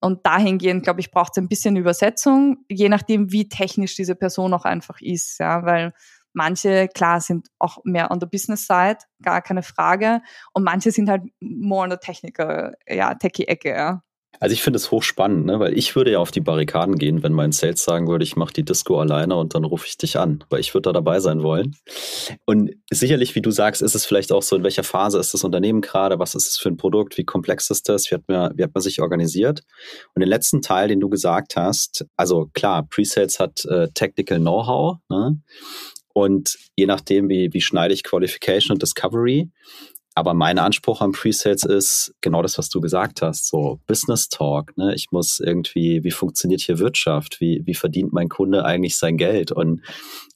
Und 0.00 0.26
dahingehend, 0.26 0.82
glaube 0.82 1.00
ich, 1.00 1.10
braucht 1.12 1.32
es 1.34 1.42
ein 1.42 1.48
bisschen 1.48 1.76
Übersetzung, 1.76 2.64
je 2.68 2.88
nachdem, 2.88 3.30
wie 3.30 3.48
technisch 3.48 3.94
diese 3.94 4.16
Person 4.16 4.52
auch 4.52 4.64
einfach 4.64 5.00
ist, 5.00 5.38
ja, 5.38 5.64
weil 5.64 5.92
manche, 6.32 6.88
klar, 6.88 7.20
sind 7.20 7.48
auch 7.58 7.78
mehr 7.84 8.10
on 8.10 8.18
the 8.20 8.26
business 8.26 8.66
side, 8.66 8.98
gar 9.22 9.42
keine 9.42 9.62
Frage, 9.62 10.20
und 10.52 10.64
manche 10.64 10.90
sind 10.90 11.08
halt 11.08 11.22
more 11.40 11.84
on 11.84 11.90
the 11.90 11.98
technical, 11.98 12.74
ja, 12.88 13.14
techie-Ecke, 13.14 13.68
ja. 13.68 14.02
Also 14.42 14.54
ich 14.54 14.62
finde 14.64 14.78
es 14.78 14.90
hochspannend, 14.90 15.46
ne? 15.46 15.60
weil 15.60 15.78
ich 15.78 15.94
würde 15.94 16.10
ja 16.10 16.18
auf 16.18 16.32
die 16.32 16.40
Barrikaden 16.40 16.98
gehen, 16.98 17.22
wenn 17.22 17.32
mein 17.32 17.52
Sales 17.52 17.84
sagen 17.84 18.08
würde, 18.08 18.24
ich 18.24 18.34
mache 18.34 18.52
die 18.52 18.64
Disco 18.64 18.98
alleine 18.98 19.36
und 19.36 19.54
dann 19.54 19.62
rufe 19.62 19.86
ich 19.86 19.96
dich 19.96 20.18
an, 20.18 20.42
weil 20.50 20.58
ich 20.58 20.74
würde 20.74 20.88
da 20.88 20.92
dabei 20.92 21.20
sein 21.20 21.44
wollen. 21.44 21.76
Und 22.44 22.72
sicherlich, 22.90 23.36
wie 23.36 23.40
du 23.40 23.52
sagst, 23.52 23.82
ist 23.82 23.94
es 23.94 24.04
vielleicht 24.04 24.32
auch 24.32 24.42
so, 24.42 24.56
in 24.56 24.64
welcher 24.64 24.82
Phase 24.82 25.20
ist 25.20 25.32
das 25.32 25.44
Unternehmen 25.44 25.80
gerade, 25.80 26.18
was 26.18 26.34
ist 26.34 26.48
es 26.48 26.58
für 26.58 26.70
ein 26.70 26.76
Produkt, 26.76 27.18
wie 27.18 27.24
komplex 27.24 27.70
ist 27.70 27.88
das, 27.88 28.10
wie 28.10 28.16
hat 28.16 28.24
man, 28.26 28.58
wie 28.58 28.64
hat 28.64 28.74
man 28.74 28.82
sich 28.82 29.00
organisiert. 29.00 29.62
Und 30.12 30.22
den 30.22 30.28
letzten 30.28 30.60
Teil, 30.60 30.88
den 30.88 30.98
du 30.98 31.08
gesagt 31.08 31.54
hast, 31.54 32.04
also 32.16 32.50
klar, 32.52 32.84
Presales 32.90 33.38
hat 33.38 33.64
äh, 33.66 33.90
Technical 33.94 34.40
Know-how 34.40 34.96
ne? 35.08 35.40
und 36.14 36.58
je 36.74 36.86
nachdem, 36.86 37.28
wie, 37.28 37.50
wie 37.52 37.60
schneide 37.60 37.94
ich 37.94 38.02
Qualification 38.02 38.74
und 38.74 38.82
Discovery, 38.82 39.52
Aber 40.14 40.34
mein 40.34 40.58
Anspruch 40.58 41.00
an 41.00 41.12
Presales 41.12 41.64
ist 41.64 42.14
genau 42.20 42.42
das, 42.42 42.58
was 42.58 42.68
du 42.68 42.80
gesagt 42.80 43.22
hast, 43.22 43.48
so 43.48 43.80
Business 43.86 44.28
Talk. 44.28 44.76
Ne? 44.76 44.94
Ich 44.94 45.10
muss 45.10 45.40
irgendwie, 45.40 46.04
wie 46.04 46.10
funktioniert 46.10 46.60
hier 46.60 46.78
Wirtschaft? 46.78 47.40
Wie, 47.40 47.62
wie 47.64 47.74
verdient 47.74 48.12
mein 48.12 48.28
Kunde 48.28 48.64
eigentlich 48.64 48.96
sein 48.96 49.16
Geld? 49.16 49.52
Und 49.52 49.82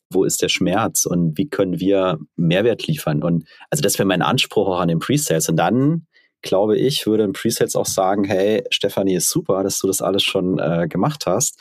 wo 0.09 0.25
ist 0.25 0.41
der 0.41 0.49
Schmerz? 0.49 1.05
Und 1.05 1.37
wie 1.37 1.49
können 1.49 1.79
wir 1.79 2.19
Mehrwert 2.37 2.87
liefern? 2.87 3.23
Und 3.23 3.45
also 3.71 3.83
das 3.83 3.99
wäre 3.99 4.07
mein 4.07 4.23
Anspruch 4.23 4.69
auch 4.69 4.81
an 4.81 4.89
den 4.89 4.99
Presales. 4.99 5.49
Und 5.49 5.57
dann 5.57 6.07
glaube 6.43 6.79
ich, 6.79 7.07
würde 7.07 7.25
ein 7.25 7.33
Presales 7.33 7.77
auch 7.77 7.87
sagen, 7.87 8.25
hey, 8.25 8.65
Stefanie, 8.71 9.17
ist 9.17 9.29
super, 9.29 9.63
dass 9.63 9.81
du 9.81 9.89
das 9.89 10.01
alles 10.01 10.23
schon 10.23 10.59
äh, 10.59 10.87
gemacht 10.89 11.27
hast 11.27 11.61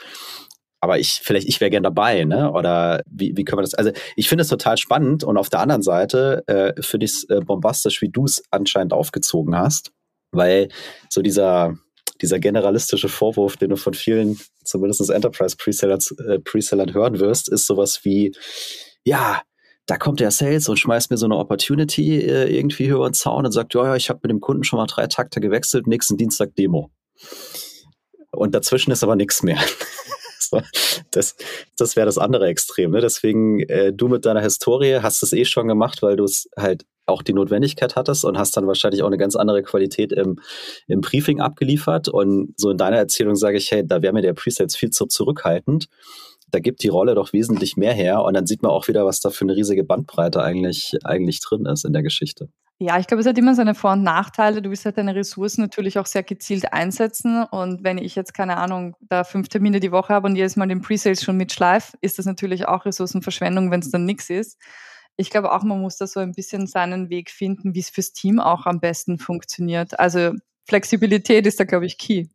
aber 0.85 0.99
ich, 0.99 1.19
vielleicht, 1.23 1.47
ich 1.47 1.59
wäre 1.59 1.71
gern 1.71 1.81
dabei, 1.81 2.25
ne? 2.25 2.51
Oder 2.51 3.01
wie, 3.09 3.35
wie 3.35 3.43
können 3.43 3.57
wir 3.57 3.63
das? 3.63 3.73
Also 3.73 3.91
ich 4.15 4.29
finde 4.29 4.43
es 4.43 4.49
total 4.49 4.77
spannend 4.77 5.23
und 5.23 5.35
auf 5.35 5.49
der 5.49 5.59
anderen 5.59 5.81
Seite 5.81 6.43
äh, 6.45 6.79
finde 6.79 7.05
ich 7.05 7.11
es 7.11 7.23
äh, 7.29 7.39
bombastisch, 7.41 8.03
wie 8.03 8.09
du 8.09 8.25
es 8.25 8.43
anscheinend 8.51 8.93
aufgezogen 8.93 9.57
hast, 9.57 9.91
weil 10.31 10.69
so 11.09 11.23
dieser, 11.23 11.73
dieser 12.21 12.37
generalistische 12.37 13.09
Vorwurf, 13.09 13.57
den 13.57 13.71
du 13.71 13.77
von 13.77 13.95
vielen, 13.95 14.39
zumindest 14.63 15.09
Enterprise 15.09 15.57
äh, 15.57 16.39
Presellern 16.39 16.93
hören 16.93 17.19
wirst, 17.19 17.49
ist 17.49 17.65
sowas 17.65 18.01
wie, 18.03 18.31
ja, 19.03 19.41
da 19.87 19.97
kommt 19.97 20.19
der 20.19 20.29
Sales 20.29 20.69
und 20.69 20.77
schmeißt 20.77 21.09
mir 21.09 21.17
so 21.17 21.25
eine 21.25 21.37
Opportunity 21.37 22.19
äh, 22.19 22.55
irgendwie 22.55 22.85
über 22.85 23.09
den 23.09 23.15
Zaun 23.15 23.47
und 23.47 23.51
sagt, 23.51 23.73
ja, 23.73 23.85
ja, 23.85 23.95
ich 23.95 24.09
habe 24.09 24.19
mit 24.21 24.29
dem 24.29 24.39
Kunden 24.39 24.63
schon 24.63 24.77
mal 24.77 24.85
drei 24.85 25.07
Takte 25.07 25.41
gewechselt, 25.41 25.87
nächsten 25.87 26.15
Dienstag 26.15 26.55
Demo. 26.55 26.91
Und 28.31 28.53
dazwischen 28.53 28.91
ist 28.91 29.03
aber 29.03 29.15
nichts 29.15 29.41
mehr. 29.41 29.57
Das 31.11 31.35
das 31.77 31.95
wäre 31.95 32.05
das 32.05 32.17
andere 32.17 32.47
Extrem. 32.47 32.91
Ne? 32.91 33.01
Deswegen, 33.01 33.59
äh, 33.61 33.93
du 33.93 34.07
mit 34.07 34.25
deiner 34.25 34.41
Historie 34.41 34.99
hast 35.01 35.23
es 35.23 35.33
eh 35.33 35.45
schon 35.45 35.67
gemacht, 35.67 36.01
weil 36.01 36.15
du 36.15 36.23
es 36.23 36.49
halt 36.57 36.85
auch 37.05 37.21
die 37.21 37.33
Notwendigkeit 37.33 37.95
hattest 37.95 38.25
und 38.25 38.37
hast 38.37 38.57
dann 38.57 38.67
wahrscheinlich 38.67 39.03
auch 39.03 39.07
eine 39.07 39.17
ganz 39.17 39.35
andere 39.35 39.63
Qualität 39.63 40.11
im, 40.11 40.39
im 40.87 41.01
Briefing 41.01 41.39
abgeliefert. 41.39 42.09
Und 42.09 42.53
so 42.57 42.69
in 42.71 42.77
deiner 42.77 42.97
Erzählung 42.97 43.35
sage 43.35 43.57
ich, 43.57 43.71
hey, 43.71 43.85
da 43.85 44.01
wäre 44.01 44.13
mir 44.13 44.21
der 44.21 44.33
Presets 44.33 44.75
viel 44.75 44.89
zu 44.89 45.05
zurückhaltend. 45.05 45.87
Da 46.51 46.59
gibt 46.59 46.83
die 46.83 46.87
Rolle 46.87 47.15
doch 47.15 47.33
wesentlich 47.33 47.75
mehr 47.75 47.93
her 47.93 48.23
und 48.23 48.33
dann 48.33 48.45
sieht 48.45 48.61
man 48.61 48.71
auch 48.71 48.87
wieder, 48.87 49.05
was 49.05 49.19
da 49.19 49.29
für 49.29 49.45
eine 49.45 49.55
riesige 49.55 49.83
Bandbreite 49.83 50.41
eigentlich, 50.41 50.93
eigentlich 51.03 51.41
drin 51.41 51.65
ist 51.65 51.85
in 51.85 51.93
der 51.93 52.03
Geschichte. 52.03 52.49
Ja, 52.77 52.99
ich 52.99 53.07
glaube, 53.07 53.21
es 53.21 53.27
hat 53.27 53.37
immer 53.37 53.55
seine 53.55 53.73
Vor- 53.73 53.93
und 53.93 54.03
Nachteile. 54.03 54.61
Du 54.61 54.69
willst 54.69 54.83
halt 54.83 54.97
deine 54.97 55.15
Ressourcen 55.15 55.61
natürlich 55.61 55.97
auch 55.97 56.05
sehr 56.05 56.23
gezielt 56.23 56.73
einsetzen. 56.73 57.43
Und 57.43 57.85
wenn 57.85 57.97
ich 57.97 58.15
jetzt, 58.15 58.33
keine 58.33 58.57
Ahnung, 58.57 58.97
da 58.99 59.23
fünf 59.23 59.47
Termine 59.47 59.79
die 59.79 59.93
Woche 59.93 60.13
habe 60.13 60.27
und 60.27 60.35
jedes 60.35 60.57
Mal 60.57 60.67
den 60.67 60.81
Presales 60.81 61.23
schon 61.23 61.37
mitschleife, 61.37 61.97
ist 62.01 62.19
das 62.19 62.25
natürlich 62.25 62.67
auch 62.67 62.83
Ressourcenverschwendung, 62.85 63.71
wenn 63.71 63.79
es 63.79 63.91
dann 63.91 64.03
nichts 64.03 64.29
ist. 64.29 64.57
Ich 65.15 65.29
glaube 65.29 65.53
auch, 65.53 65.63
man 65.63 65.79
muss 65.79 65.95
da 65.95 66.05
so 66.05 66.19
ein 66.19 66.33
bisschen 66.33 66.67
seinen 66.67 67.09
Weg 67.09 67.31
finden, 67.31 67.73
wie 67.73 67.79
es 67.79 67.89
fürs 67.89 68.11
Team 68.11 68.41
auch 68.41 68.65
am 68.65 68.81
besten 68.81 69.19
funktioniert. 69.19 69.97
Also 69.97 70.33
Flexibilität 70.67 71.47
ist 71.47 71.59
da, 71.61 71.63
glaube 71.63 71.85
ich, 71.85 71.97
key. 71.97 72.25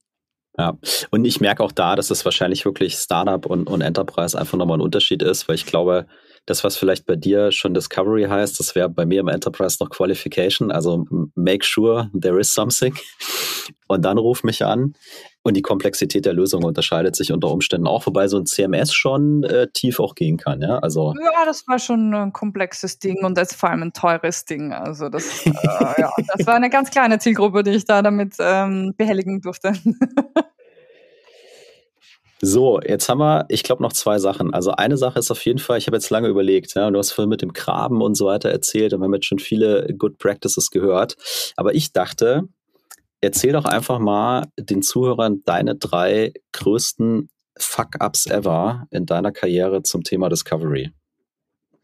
Ja, 0.59 0.79
und 1.11 1.26
ich 1.26 1.40
merke 1.40 1.62
auch 1.62 1.72
da, 1.72 1.96
dass 1.96 2.11
es 2.11 2.24
wahrscheinlich 2.24 2.64
wirklich 2.64 2.94
Startup 2.94 3.44
und, 3.44 3.66
und 3.66 3.83
Enterprise 3.83 4.38
einfach 4.38 4.57
nochmal 4.57 4.79
ein 4.79 4.83
Unterschied 4.83 5.22
ist, 5.22 5.48
weil 5.48 5.57
ich 5.57 5.66
glaube, 5.66 6.07
das, 6.46 6.64
was 6.64 6.76
vielleicht 6.76 7.07
bei 7.07 7.16
dir 7.16 7.53
schon 7.53 7.74
Discovery 7.74 8.24
heißt, 8.24 8.59
das 8.59 8.74
wäre 8.74 8.88
bei 8.88 9.07
mir 9.07 9.20
im 9.20 9.29
Enterprise 9.29 9.76
noch 9.81 9.90
Qualification. 9.90 10.70
Also 10.70 11.05
make 11.35 11.64
sure 11.64 12.11
there 12.18 12.38
is 12.40 12.53
something. 12.53 12.94
Und 13.88 14.05
dann 14.05 14.18
ruf 14.18 14.42
mich 14.44 14.64
an. 14.64 14.94
Und 15.42 15.57
die 15.57 15.62
Komplexität 15.62 16.26
der 16.26 16.33
Lösung 16.33 16.64
unterscheidet 16.64 17.16
sich 17.16 17.33
unter 17.33 17.48
Umständen 17.48 17.87
auch, 17.87 18.07
wobei 18.07 18.29
so 18.29 18.37
ein 18.38 18.46
CMS 18.46 18.92
schon 18.92 19.42
äh, 19.44 19.68
tief 19.72 19.98
auch 19.98 20.14
gehen 20.14 20.37
kann. 20.37 20.61
Ja, 20.61 20.79
also 20.79 21.14
ja, 21.18 21.44
das 21.46 21.66
war 21.66 21.79
schon 21.79 22.12
ein 22.14 22.33
komplexes 22.33 22.98
Ding 22.98 23.24
und 23.24 23.38
das 23.38 23.55
vor 23.55 23.70
allem 23.70 23.83
ein 23.85 23.92
teures 23.92 24.44
Ding. 24.44 24.72
Also 24.72 25.09
das, 25.09 25.46
äh, 25.46 25.53
ja, 25.98 26.12
das 26.37 26.46
war 26.46 26.55
eine 26.55 26.68
ganz 26.68 26.90
kleine 26.90 27.18
Zielgruppe, 27.18 27.62
die 27.62 27.70
ich 27.70 27.85
da 27.85 28.03
damit 28.03 28.35
ähm, 28.38 28.92
behelligen 28.96 29.40
durfte. 29.40 29.72
So, 32.42 32.81
jetzt 32.81 33.09
haben 33.11 33.18
wir, 33.18 33.44
ich 33.48 33.62
glaube, 33.62 33.83
noch 33.83 33.92
zwei 33.92 34.18
Sachen. 34.18 34.55
Also 34.55 34.70
eine 34.72 34.96
Sache 34.96 35.18
ist 35.18 35.31
auf 35.31 35.44
jeden 35.44 35.59
Fall, 35.59 35.76
ich 35.76 35.87
habe 35.87 35.96
jetzt 35.96 36.09
lange 36.09 36.29
überlegt, 36.29 36.74
ja, 36.74 36.90
du 36.90 36.98
hast 36.98 37.12
vorhin 37.12 37.29
mit 37.29 37.42
dem 37.42 37.53
Graben 37.53 38.00
und 38.00 38.14
so 38.14 38.26
weiter 38.26 38.50
erzählt 38.50 38.94
und 38.94 39.00
wir 39.00 39.05
haben 39.05 39.14
jetzt 39.14 39.26
schon 39.26 39.38
viele 39.38 39.87
Good 39.98 40.16
Practices 40.18 40.70
gehört. 40.70 41.16
Aber 41.57 41.74
ich 41.74 41.92
dachte, 41.92 42.44
erzähl 43.20 43.53
doch 43.53 43.66
einfach 43.66 43.98
mal 43.98 44.46
den 44.59 44.81
Zuhörern 44.81 45.42
deine 45.44 45.76
drei 45.76 46.33
größten 46.53 47.29
Fuck-Ups 47.59 48.26
ever 48.26 48.87
in 48.90 49.05
deiner 49.05 49.33
Karriere 49.33 49.83
zum 49.83 50.03
Thema 50.03 50.31
Discovery. 50.31 50.92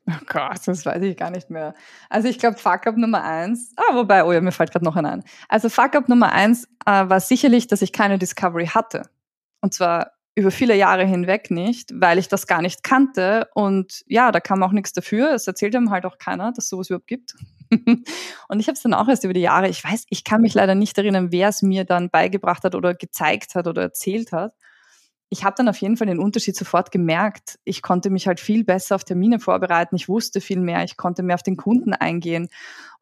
Oh 0.09 0.25
Gott, 0.27 0.61
das 0.65 0.87
weiß 0.87 1.03
ich 1.03 1.17
gar 1.19 1.31
nicht 1.31 1.51
mehr. 1.51 1.75
Also 2.09 2.29
ich 2.29 2.39
glaube, 2.39 2.57
Fuck-Up 2.57 2.97
Nummer 2.97 3.25
eins, 3.25 3.75
ah, 3.77 3.95
wobei, 3.95 4.25
oh 4.25 4.33
ja, 4.33 4.41
mir 4.41 4.53
fällt 4.53 4.71
gerade 4.71 4.85
noch 4.87 4.97
einer 4.97 5.13
ein. 5.13 5.25
Also 5.49 5.69
Fuck-Up 5.69 6.09
Nummer 6.09 6.33
eins 6.33 6.65
äh, 6.87 7.09
war 7.09 7.21
sicherlich, 7.21 7.67
dass 7.67 7.83
ich 7.83 7.93
keine 7.93 8.19
Discovery 8.19 8.69
hatte. 8.69 9.03
Und 9.61 9.75
zwar 9.75 10.13
über 10.37 10.51
viele 10.51 10.77
Jahre 10.77 11.07
hinweg 11.07 11.51
nicht, 11.51 11.91
weil 11.95 12.19
ich 12.19 12.29
das 12.29 12.47
gar 12.47 12.61
nicht 12.61 12.83
kannte. 12.83 13.49
Und 13.55 14.05
ja, 14.07 14.31
da 14.31 14.39
kam 14.39 14.63
auch 14.63 14.71
nichts 14.71 14.93
dafür. 14.93 15.33
Es 15.33 15.47
erzählt 15.47 15.75
einem 15.75 15.91
halt 15.91 16.05
auch 16.05 16.19
keiner, 16.19 16.53
dass 16.53 16.69
sowas 16.69 16.91
überhaupt 16.91 17.07
gibt. 17.07 17.35
und 17.71 18.61
ich 18.61 18.69
habe 18.69 18.75
es 18.75 18.83
dann 18.83 18.93
auch 18.93 19.09
erst 19.09 19.25
über 19.25 19.33
die 19.33 19.41
Jahre, 19.41 19.69
ich 19.69 19.83
weiß, 19.83 20.05
ich 20.11 20.25
kann 20.25 20.43
mich 20.43 20.53
leider 20.53 20.75
nicht 20.75 20.99
erinnern, 20.99 21.33
wer 21.33 21.49
es 21.49 21.63
mir 21.63 21.85
dann 21.85 22.11
beigebracht 22.11 22.65
hat 22.65 22.75
oder 22.75 22.95
gezeigt 22.95 23.55
hat 23.55 23.67
oder 23.67 23.81
erzählt 23.81 24.33
hat. 24.33 24.53
Ich 25.31 25.43
habe 25.43 25.57
dann 25.57 25.71
auf 25.71 25.79
jeden 25.79 25.97
Fall 25.97 26.07
den 26.07 26.21
Unterschied 26.21 26.55
sofort 26.55 26.93
gemerkt. 26.93 27.59
Ich 27.65 27.81
konnte 27.81 28.11
mich 28.11 28.29
halt 28.29 28.39
viel 28.39 28.63
besser 28.63 28.95
auf 28.95 29.05
Termine 29.05 29.41
vorbereiten. 29.41 29.97
Ich 29.97 30.07
wusste 30.07 30.43
viel 30.43 30.61
mehr. 30.61 30.85
Ich 30.85 30.99
konnte 30.99 31.23
mehr 31.23 31.35
auf 31.35 31.43
den 31.43 31.57
Kunden 31.57 31.95
eingehen. 31.95 32.49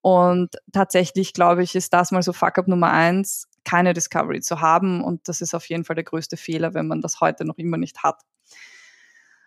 Und 0.03 0.55
tatsächlich, 0.73 1.33
glaube 1.33 1.65
ich, 1.65 1.75
ist 1.75 1.93
das 1.93 2.13
mal 2.13 2.23
so 2.23 2.33
Fuck-up 2.33 2.69
Nummer 2.69 2.93
eins, 2.93 3.49
keine 3.65 3.93
Discovery 3.93 4.41
zu 4.41 4.61
haben. 4.61 5.03
Und 5.03 5.29
das 5.29 5.41
ist 5.41 5.55
auf 5.55 5.69
jeden 5.69 5.85
Fall 5.85 5.97
der 5.97 6.05
größte 6.05 6.37
Fehler, 6.37 6.75
wenn 6.75 6.87
man 6.87 7.01
das 7.01 7.21
heute 7.21 7.45
noch 7.45 7.59
immer 7.59 7.77
nicht 7.77 8.03
hat. 8.03 8.23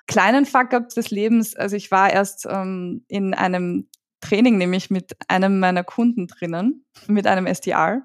Kleinen 0.08 0.46
Fuck-up 0.46 0.90
des 0.90 1.10
Lebens, 1.10 1.56
also 1.56 1.76
ich 1.76 1.92
war 1.92 2.12
erst 2.12 2.48
ähm, 2.50 3.04
in 3.08 3.34
einem 3.34 3.90
Training, 4.22 4.58
nämlich 4.58 4.90
mit 4.90 5.16
einem 5.28 5.60
meiner 5.60 5.84
Kunden 5.84 6.28
drinnen, 6.28 6.86
mit 7.08 7.28
einem 7.28 7.46
SDR. 7.46 8.04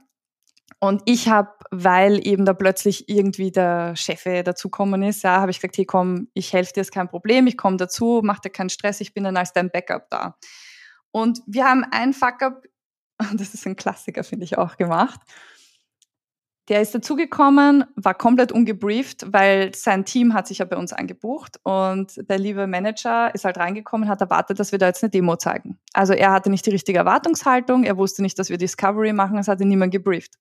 Und 0.81 1.03
ich 1.05 1.29
habe, 1.29 1.53
weil 1.71 2.27
eben 2.27 2.45
da 2.45 2.55
plötzlich 2.55 3.09
irgendwie 3.09 3.53
der 3.53 3.95
Chef 3.95 4.25
dazukommen 4.45 5.03
ist, 5.05 5.23
ja, 5.23 5.41
habe 5.41 5.53
ich 5.53 5.59
gesagt, 5.59 5.79
hey 5.79 5.85
komm, 5.85 6.29
ich 6.35 6.53
helfe 6.53 6.73
dir, 6.73 6.81
ist 6.81 6.91
kein 6.91 7.09
Problem, 7.09 7.47
ich 7.47 7.57
komme 7.57 7.77
dazu, 7.77 8.21
mach 8.25 8.41
dir 8.41 8.51
keinen 8.51 8.69
Stress, 8.69 9.01
ich 9.01 9.15
bin 9.15 9.23
dann 9.23 9.37
als 9.37 9.53
dein 9.53 9.71
Backup 9.71 10.11
da. 10.11 10.37
Und 11.13 11.41
wir 11.47 11.67
haben 11.67 11.85
ein 11.93 12.13
Fuck-up, 12.13 12.65
das 13.35 13.55
ist 13.55 13.67
ein 13.67 13.77
Klassiker, 13.77 14.25
finde 14.25 14.45
ich 14.45 14.59
auch, 14.59 14.77
gemacht. 14.77 15.21
Der 16.73 16.81
ist 16.81 16.95
dazugekommen, 16.95 17.85
war 17.97 18.15
komplett 18.15 18.51
ungebrieft, 18.51 19.31
weil 19.31 19.75
sein 19.75 20.07
Team 20.07 20.33
hat 20.33 20.47
sich 20.47 20.57
ja 20.57 20.65
bei 20.65 20.79
uns 20.79 20.95
eingebucht 20.95 21.61
und 21.65 22.15
der 22.31 22.39
liebe 22.39 22.67
Manager 22.67 23.31
ist 23.35 23.45
halt 23.45 23.59
reingekommen, 23.59 24.09
hat 24.09 24.23
erwartet, 24.23 24.59
dass 24.59 24.73
wir 24.73 24.79
da 24.79 24.87
jetzt 24.87 25.03
eine 25.03 25.11
Demo 25.11 25.37
zeigen. 25.37 25.79
Also 25.93 26.15
er 26.15 26.33
hatte 26.33 26.49
nicht 26.49 26.65
die 26.65 26.71
richtige 26.71 26.99
Erwartungshaltung, 26.99 27.85
er 27.85 27.99
wusste 27.99 28.23
nicht, 28.23 28.39
dass 28.39 28.49
wir 28.49 28.57
Discovery 28.57 29.13
machen, 29.13 29.37
es 29.37 29.49
hatte 29.49 29.67
niemand 29.67 29.93
gebrieft. 29.93 30.33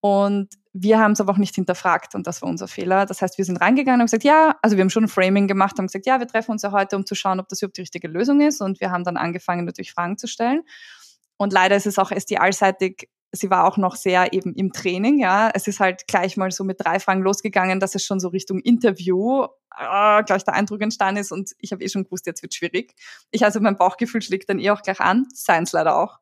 Und 0.00 0.48
wir 0.72 0.98
haben 0.98 1.12
es 1.12 1.20
aber 1.20 1.30
auch 1.30 1.38
nicht 1.38 1.54
hinterfragt 1.54 2.16
und 2.16 2.26
das 2.26 2.42
war 2.42 2.48
unser 2.48 2.66
Fehler. 2.66 3.06
Das 3.06 3.22
heißt, 3.22 3.38
wir 3.38 3.44
sind 3.44 3.58
reingegangen 3.58 3.98
und 3.98 4.00
haben 4.00 4.06
gesagt, 4.06 4.24
ja, 4.24 4.56
also 4.62 4.76
wir 4.76 4.82
haben 4.82 4.90
schon 4.90 5.04
ein 5.04 5.08
Framing 5.08 5.46
gemacht, 5.46 5.78
haben 5.78 5.86
gesagt, 5.86 6.06
ja, 6.06 6.18
wir 6.18 6.26
treffen 6.26 6.50
uns 6.50 6.62
ja 6.62 6.72
heute, 6.72 6.96
um 6.96 7.06
zu 7.06 7.14
schauen, 7.14 7.38
ob 7.38 7.48
das 7.50 7.62
überhaupt 7.62 7.76
die 7.76 7.82
richtige 7.82 8.08
Lösung 8.08 8.40
ist. 8.40 8.60
Und 8.60 8.80
wir 8.80 8.90
haben 8.90 9.04
dann 9.04 9.16
angefangen, 9.16 9.64
natürlich 9.64 9.92
Fragen 9.92 10.18
zu 10.18 10.26
stellen. 10.26 10.62
Und 11.36 11.52
leider 11.52 11.76
ist 11.76 11.86
es 11.86 12.00
auch 12.00 12.10
SDR-seitig, 12.10 13.08
sie 13.36 13.50
war 13.50 13.66
auch 13.66 13.76
noch 13.76 13.96
sehr 13.96 14.32
eben 14.32 14.54
im 14.54 14.72
Training, 14.72 15.18
ja. 15.18 15.50
Es 15.54 15.68
ist 15.68 15.80
halt 15.80 16.06
gleich 16.08 16.36
mal 16.36 16.50
so 16.50 16.64
mit 16.64 16.80
drei 16.80 16.98
Fragen 16.98 17.22
losgegangen, 17.22 17.80
dass 17.80 17.94
es 17.94 18.04
schon 18.04 18.20
so 18.20 18.28
Richtung 18.28 18.60
Interview 18.60 19.44
äh, 19.78 20.22
gleich 20.24 20.44
der 20.44 20.54
Eindruck 20.54 20.80
entstanden 20.82 21.20
ist 21.20 21.32
und 21.32 21.52
ich 21.58 21.72
habe 21.72 21.82
eh 21.82 21.88
schon 21.88 22.04
gewusst, 22.04 22.26
jetzt 22.26 22.42
wird 22.42 22.54
schwierig. 22.54 22.94
Ich 23.30 23.44
also 23.44 23.60
mein 23.60 23.76
Bauchgefühl 23.76 24.22
schlägt 24.22 24.48
dann 24.48 24.58
eh 24.58 24.70
auch 24.70 24.82
gleich 24.82 25.00
an, 25.00 25.26
seins 25.32 25.72
leider 25.72 25.96
auch. 25.96 26.18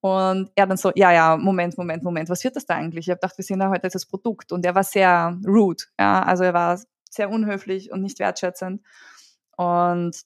Und 0.00 0.50
er 0.54 0.66
dann 0.66 0.76
so, 0.76 0.92
ja, 0.94 1.12
ja, 1.12 1.36
Moment, 1.36 1.76
Moment, 1.76 2.04
Moment, 2.04 2.28
was 2.28 2.44
wird 2.44 2.54
das 2.56 2.66
da 2.66 2.74
eigentlich? 2.74 3.06
Ich 3.06 3.10
habe 3.10 3.18
gedacht, 3.20 3.36
wir 3.36 3.44
sehen 3.44 3.58
da 3.58 3.68
heute 3.68 3.88
das 3.88 4.06
Produkt. 4.06 4.52
Und 4.52 4.64
er 4.64 4.74
war 4.74 4.84
sehr 4.84 5.38
rude, 5.46 5.84
ja, 5.98 6.22
also 6.22 6.44
er 6.44 6.54
war 6.54 6.80
sehr 7.10 7.30
unhöflich 7.30 7.90
und 7.90 8.02
nicht 8.02 8.20
wertschätzend. 8.20 8.82
Und 9.56 10.22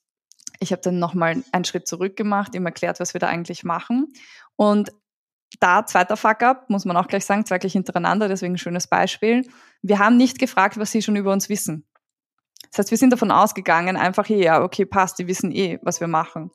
ich 0.59 0.71
habe 0.71 0.81
dann 0.81 0.99
nochmal 0.99 1.43
einen 1.51 1.65
Schritt 1.65 1.87
zurück 1.87 2.15
gemacht, 2.15 2.53
ihm 2.53 2.65
erklärt, 2.65 2.99
was 2.99 3.13
wir 3.13 3.19
da 3.19 3.27
eigentlich 3.27 3.63
machen. 3.63 4.13
Und 4.55 4.91
da, 5.59 5.85
zweiter 5.85 6.17
Fuck-up, 6.17 6.69
muss 6.69 6.85
man 6.85 6.97
auch 6.97 7.07
gleich 7.07 7.25
sagen, 7.25 7.45
zwei 7.45 7.59
gleich 7.59 7.73
hintereinander, 7.73 8.27
deswegen 8.27 8.55
ein 8.55 8.57
schönes 8.57 8.87
Beispiel. 8.87 9.47
Wir 9.81 9.99
haben 9.99 10.17
nicht 10.17 10.39
gefragt, 10.39 10.77
was 10.77 10.91
sie 10.91 11.01
schon 11.01 11.15
über 11.15 11.31
uns 11.31 11.49
wissen. 11.49 11.85
Das 12.71 12.79
heißt, 12.79 12.91
wir 12.91 12.97
sind 12.97 13.13
davon 13.13 13.31
ausgegangen, 13.31 13.97
einfach, 13.97 14.27
ja, 14.27 14.63
okay, 14.63 14.85
passt, 14.85 15.19
die 15.19 15.27
wissen 15.27 15.51
eh, 15.51 15.79
was 15.83 15.99
wir 15.99 16.07
machen. 16.07 16.51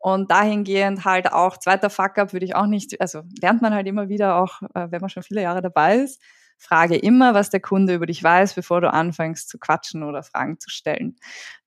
Und 0.00 0.30
dahingehend 0.30 1.04
halt 1.04 1.32
auch 1.32 1.58
zweiter 1.58 1.90
Fuck-up 1.90 2.32
würde 2.32 2.46
ich 2.46 2.56
auch 2.56 2.66
nicht, 2.66 3.00
also 3.00 3.22
lernt 3.40 3.62
man 3.62 3.74
halt 3.74 3.86
immer 3.86 4.08
wieder 4.08 4.36
auch, 4.36 4.62
äh, 4.74 4.88
wenn 4.90 5.00
man 5.00 5.10
schon 5.10 5.22
viele 5.22 5.42
Jahre 5.42 5.60
dabei 5.60 5.96
ist, 5.98 6.20
frage 6.56 6.96
immer, 6.96 7.34
was 7.34 7.50
der 7.50 7.60
Kunde 7.60 7.94
über 7.94 8.06
dich 8.06 8.22
weiß, 8.22 8.54
bevor 8.54 8.80
du 8.80 8.92
anfängst 8.92 9.48
zu 9.48 9.58
quatschen 9.58 10.02
oder 10.02 10.22
Fragen 10.22 10.58
zu 10.58 10.70
stellen. 10.70 11.16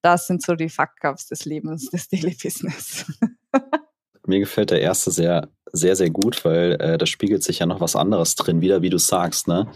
Das 0.02 0.28
sind 0.28 0.44
so 0.44 0.56
die 0.56 0.70
Fuck-ups 0.70 1.28
des 1.28 1.46
Lebens, 1.46 1.90
des 1.90 2.10
Daily 2.10 2.36
Business. 2.42 3.06
Mir 4.26 4.40
gefällt 4.40 4.72
der 4.72 4.82
erste 4.82 5.12
sehr, 5.12 5.50
sehr, 5.74 5.96
sehr 5.96 6.10
gut, 6.10 6.46
weil 6.46 6.74
äh, 6.80 6.98
da 6.98 7.06
spiegelt 7.06 7.44
sich 7.44 7.60
ja 7.60 7.66
noch 7.66 7.82
was 7.82 7.96
anderes 7.96 8.36
drin, 8.36 8.62
wieder 8.62 8.82
wie 8.82 8.90
du 8.90 8.98
sagst, 8.98 9.48
ne? 9.48 9.72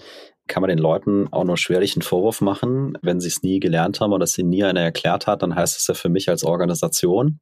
kann 0.48 0.62
man 0.62 0.70
den 0.70 0.78
Leuten 0.78 1.28
auch 1.32 1.44
nur 1.44 1.58
schwerlich 1.58 1.96
einen 1.96 2.02
Vorwurf 2.02 2.42
machen, 2.42 2.98
wenn 3.02 3.20
sie 3.20 3.28
es 3.28 3.44
nie 3.44 3.60
gelernt 3.60 4.00
haben 4.00 4.14
oder 4.14 4.26
sie 4.26 4.44
nie 4.44 4.64
einer 4.64 4.82
erklärt 4.82 5.28
hat, 5.28 5.42
dann 5.42 5.56
heißt 5.56 5.78
es 5.78 5.88
ja 5.88 5.94
für 5.94 6.10
mich 6.10 6.30
als 6.30 6.44
Organisation 6.44 7.40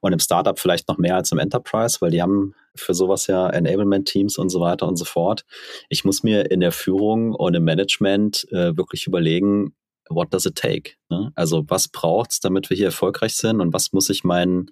und 0.00 0.12
im 0.12 0.18
Startup 0.18 0.58
vielleicht 0.58 0.88
noch 0.88 0.98
mehr 0.98 1.16
als 1.16 1.30
im 1.30 1.38
Enterprise, 1.38 1.98
weil 2.00 2.10
die 2.10 2.22
haben 2.22 2.54
für 2.74 2.94
sowas 2.94 3.26
ja 3.26 3.48
Enablement-Teams 3.48 4.38
und 4.38 4.48
so 4.48 4.60
weiter 4.60 4.88
und 4.88 4.96
so 4.96 5.04
fort. 5.04 5.44
Ich 5.88 6.04
muss 6.04 6.22
mir 6.22 6.50
in 6.50 6.60
der 6.60 6.72
Führung 6.72 7.34
und 7.34 7.54
im 7.54 7.64
Management 7.64 8.46
äh, 8.50 8.76
wirklich 8.76 9.06
überlegen, 9.06 9.74
what 10.08 10.32
does 10.32 10.46
it 10.46 10.54
take? 10.54 10.92
Ne? 11.10 11.32
Also 11.34 11.64
was 11.68 11.88
braucht's, 11.88 12.40
damit 12.40 12.70
wir 12.70 12.76
hier 12.76 12.86
erfolgreich 12.86 13.36
sind 13.36 13.60
und 13.60 13.72
was 13.72 13.92
muss 13.92 14.08
ich 14.08 14.24
meinen 14.24 14.70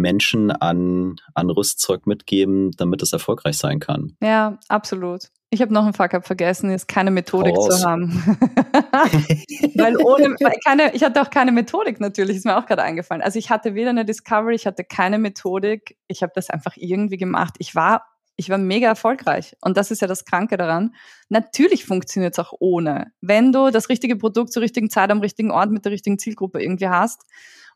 Menschen 0.00 0.50
an, 0.50 1.16
an 1.34 1.50
Rüstzeug 1.50 2.06
mitgeben, 2.06 2.70
damit 2.72 3.02
es 3.02 3.12
erfolgreich 3.12 3.58
sein 3.58 3.80
kann? 3.80 4.16
Ja, 4.22 4.58
absolut. 4.68 5.30
Ich 5.52 5.60
habe 5.60 5.74
noch 5.74 5.82
einen 5.82 5.94
Fuck-up 5.94 6.24
vergessen, 6.26 6.70
ist 6.70 6.86
keine 6.86 7.10
Methodik 7.10 7.56
zu 7.56 7.84
haben. 7.84 8.12
weil 9.74 9.96
ohne, 9.96 10.36
weil 10.40 10.54
keine, 10.64 10.94
ich 10.94 11.02
hatte 11.02 11.20
auch 11.20 11.30
keine 11.30 11.50
Methodik 11.50 11.98
natürlich, 11.98 12.36
ist 12.36 12.46
mir 12.46 12.56
auch 12.56 12.66
gerade 12.66 12.82
eingefallen. 12.82 13.20
Also 13.20 13.38
ich 13.38 13.50
hatte 13.50 13.74
weder 13.74 13.90
eine 13.90 14.04
Discovery, 14.04 14.54
ich 14.54 14.66
hatte 14.66 14.84
keine 14.84 15.18
Methodik, 15.18 15.96
ich 16.06 16.22
habe 16.22 16.30
das 16.36 16.50
einfach 16.50 16.76
irgendwie 16.76 17.16
gemacht. 17.16 17.54
Ich 17.58 17.74
war, 17.74 18.06
ich 18.36 18.48
war 18.48 18.58
mega 18.58 18.86
erfolgreich. 18.86 19.56
Und 19.60 19.76
das 19.76 19.90
ist 19.90 20.00
ja 20.00 20.06
das 20.06 20.24
Kranke 20.24 20.56
daran. 20.56 20.94
Natürlich 21.28 21.84
funktioniert 21.84 22.34
es 22.34 22.38
auch 22.38 22.52
ohne. 22.60 23.10
Wenn 23.20 23.50
du 23.50 23.70
das 23.70 23.88
richtige 23.88 24.14
Produkt 24.14 24.52
zur 24.52 24.62
richtigen 24.62 24.88
Zeit 24.88 25.10
am 25.10 25.18
richtigen 25.18 25.50
Ort 25.50 25.72
mit 25.72 25.84
der 25.84 25.90
richtigen 25.90 26.20
Zielgruppe 26.20 26.62
irgendwie 26.62 26.88
hast 26.88 27.26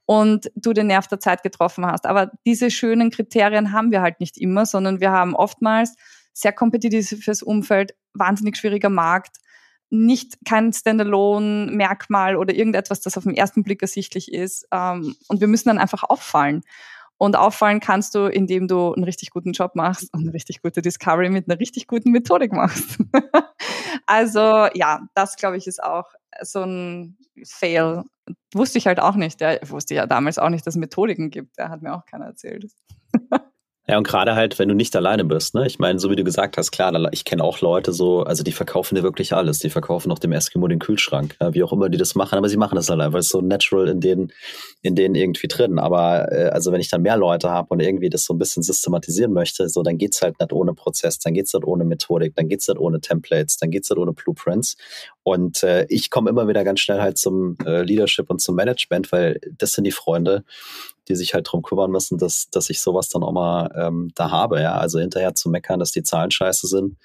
und 0.06 0.50
du 0.54 0.72
den 0.72 0.88
Nerv 0.88 1.06
der 1.06 1.20
Zeit 1.20 1.42
getroffen 1.42 1.86
hast. 1.86 2.06
Aber 2.06 2.30
diese 2.46 2.70
schönen 2.70 3.10
Kriterien 3.10 3.72
haben 3.72 3.90
wir 3.90 4.02
halt 4.02 4.20
nicht 4.20 4.38
immer, 4.38 4.66
sondern 4.66 5.00
wir 5.00 5.10
haben 5.10 5.34
oftmals 5.34 5.94
sehr 6.32 6.52
kompetitives 6.52 7.42
Umfeld, 7.42 7.94
wahnsinnig 8.12 8.56
schwieriger 8.56 8.90
Markt, 8.90 9.38
nicht 9.90 10.34
kein 10.44 10.72
Standalone-Merkmal 10.72 12.36
oder 12.36 12.54
irgendetwas, 12.54 13.00
das 13.00 13.16
auf 13.16 13.24
den 13.24 13.36
ersten 13.36 13.62
Blick 13.62 13.80
ersichtlich 13.80 14.32
ist. 14.32 14.66
Ähm, 14.72 15.14
und 15.28 15.40
wir 15.40 15.46
müssen 15.46 15.68
dann 15.68 15.78
einfach 15.78 16.02
auffallen. 16.02 16.62
Und 17.16 17.36
auffallen 17.36 17.78
kannst 17.78 18.16
du, 18.16 18.26
indem 18.26 18.66
du 18.66 18.92
einen 18.92 19.04
richtig 19.04 19.30
guten 19.30 19.52
Job 19.52 19.76
machst 19.76 20.12
und 20.12 20.22
eine 20.22 20.34
richtig 20.34 20.62
gute 20.62 20.82
Discovery 20.82 21.30
mit 21.30 21.48
einer 21.48 21.60
richtig 21.60 21.86
guten 21.86 22.10
Methodik 22.10 22.52
machst. 22.52 22.98
also 24.06 24.66
ja, 24.74 25.06
das 25.14 25.36
glaube 25.36 25.56
ich 25.56 25.68
ist 25.68 25.82
auch 25.82 26.10
so 26.42 26.64
ein 26.64 27.16
Fail. 27.46 28.02
Wusste 28.54 28.78
ich 28.78 28.86
halt 28.86 29.00
auch 29.00 29.16
nicht. 29.16 29.40
Ja, 29.40 29.56
wusste 29.68 29.94
ja 29.94 30.06
damals 30.06 30.38
auch 30.38 30.48
nicht, 30.48 30.66
dass 30.66 30.74
es 30.74 30.80
Methodiken 30.80 31.30
gibt. 31.30 31.58
Der 31.58 31.68
hat 31.68 31.82
mir 31.82 31.94
auch 31.94 32.06
keiner 32.06 32.26
erzählt. 32.26 32.66
Ja, 33.86 33.98
und 33.98 34.06
gerade 34.06 34.34
halt, 34.34 34.58
wenn 34.58 34.70
du 34.70 34.74
nicht 34.74 34.96
alleine 34.96 35.26
bist, 35.26 35.54
ne? 35.54 35.66
Ich 35.66 35.78
meine, 35.78 35.98
so 35.98 36.10
wie 36.10 36.16
du 36.16 36.24
gesagt 36.24 36.56
hast, 36.56 36.70
klar, 36.70 36.94
ich 37.12 37.26
kenne 37.26 37.44
auch 37.44 37.60
Leute 37.60 37.92
so, 37.92 38.22
also 38.22 38.42
die 38.42 38.52
verkaufen 38.52 38.94
dir 38.94 39.02
wirklich 39.02 39.34
alles. 39.34 39.58
Die 39.58 39.68
verkaufen 39.68 40.10
auch 40.10 40.18
dem 40.18 40.32
Eskimo 40.32 40.66
den 40.68 40.78
Kühlschrank, 40.78 41.36
ja, 41.38 41.52
wie 41.52 41.62
auch 41.62 41.70
immer 41.70 41.90
die 41.90 41.98
das 41.98 42.14
machen, 42.14 42.38
aber 42.38 42.48
sie 42.48 42.56
machen 42.56 42.76
das 42.76 42.88
halt 42.88 43.02
einfach. 43.02 43.18
Es 43.18 43.28
so 43.28 43.42
natural 43.42 43.88
in 43.88 44.00
denen, 44.00 44.32
in 44.80 44.94
denen 44.94 45.14
irgendwie 45.14 45.48
drin. 45.48 45.78
Aber 45.78 46.32
äh, 46.32 46.48
also 46.48 46.72
wenn 46.72 46.80
ich 46.80 46.88
dann 46.88 47.02
mehr 47.02 47.18
Leute 47.18 47.50
habe 47.50 47.68
und 47.68 47.80
irgendwie 47.80 48.08
das 48.08 48.24
so 48.24 48.32
ein 48.32 48.38
bisschen 48.38 48.62
systematisieren 48.62 49.34
möchte, 49.34 49.68
so 49.68 49.82
dann 49.82 49.98
geht's 49.98 50.22
halt 50.22 50.40
nicht 50.40 50.54
ohne 50.54 50.72
Prozess, 50.72 51.18
dann 51.18 51.34
geht's 51.34 51.52
halt 51.52 51.66
ohne 51.66 51.84
Methodik, 51.84 52.34
dann 52.36 52.48
geht's 52.48 52.66
halt 52.68 52.78
ohne 52.78 53.02
Templates, 53.02 53.58
dann 53.58 53.70
geht's 53.70 53.90
halt 53.90 53.98
ohne 53.98 54.14
Blueprints. 54.14 54.76
Und 55.24 55.62
äh, 55.62 55.86
ich 55.88 56.10
komme 56.10 56.28
immer 56.28 56.46
wieder 56.48 56.64
ganz 56.64 56.80
schnell 56.80 57.00
halt 57.00 57.16
zum 57.16 57.56
äh, 57.64 57.82
Leadership 57.82 58.28
und 58.28 58.40
zum 58.40 58.54
Management, 58.54 59.10
weil 59.10 59.40
das 59.58 59.72
sind 59.72 59.84
die 59.84 59.90
Freunde, 59.90 60.44
die 61.08 61.16
sich 61.16 61.32
halt 61.32 61.48
drum 61.50 61.62
kümmern 61.62 61.90
müssen, 61.90 62.18
dass, 62.18 62.50
dass 62.50 62.68
ich 62.68 62.80
sowas 62.80 63.08
dann 63.08 63.22
auch 63.22 63.32
mal 63.32 63.70
ähm, 63.74 64.12
da 64.14 64.30
habe. 64.30 64.60
Ja, 64.60 64.74
also 64.74 65.00
hinterher 65.00 65.34
zu 65.34 65.48
meckern, 65.48 65.80
dass 65.80 65.92
die 65.92 66.02
Zahlen 66.02 66.30
scheiße 66.30 66.66
sind, 66.66 66.96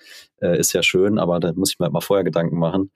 äh, 0.41 0.59
ist 0.59 0.73
ja 0.73 0.83
schön, 0.83 1.17
aber 1.17 1.39
da 1.39 1.53
muss 1.53 1.71
ich 1.71 1.79
mir 1.79 1.85
halt 1.85 1.93
mal 1.93 2.01
vorher 2.01 2.25
Gedanken 2.25 2.59
machen, 2.59 2.91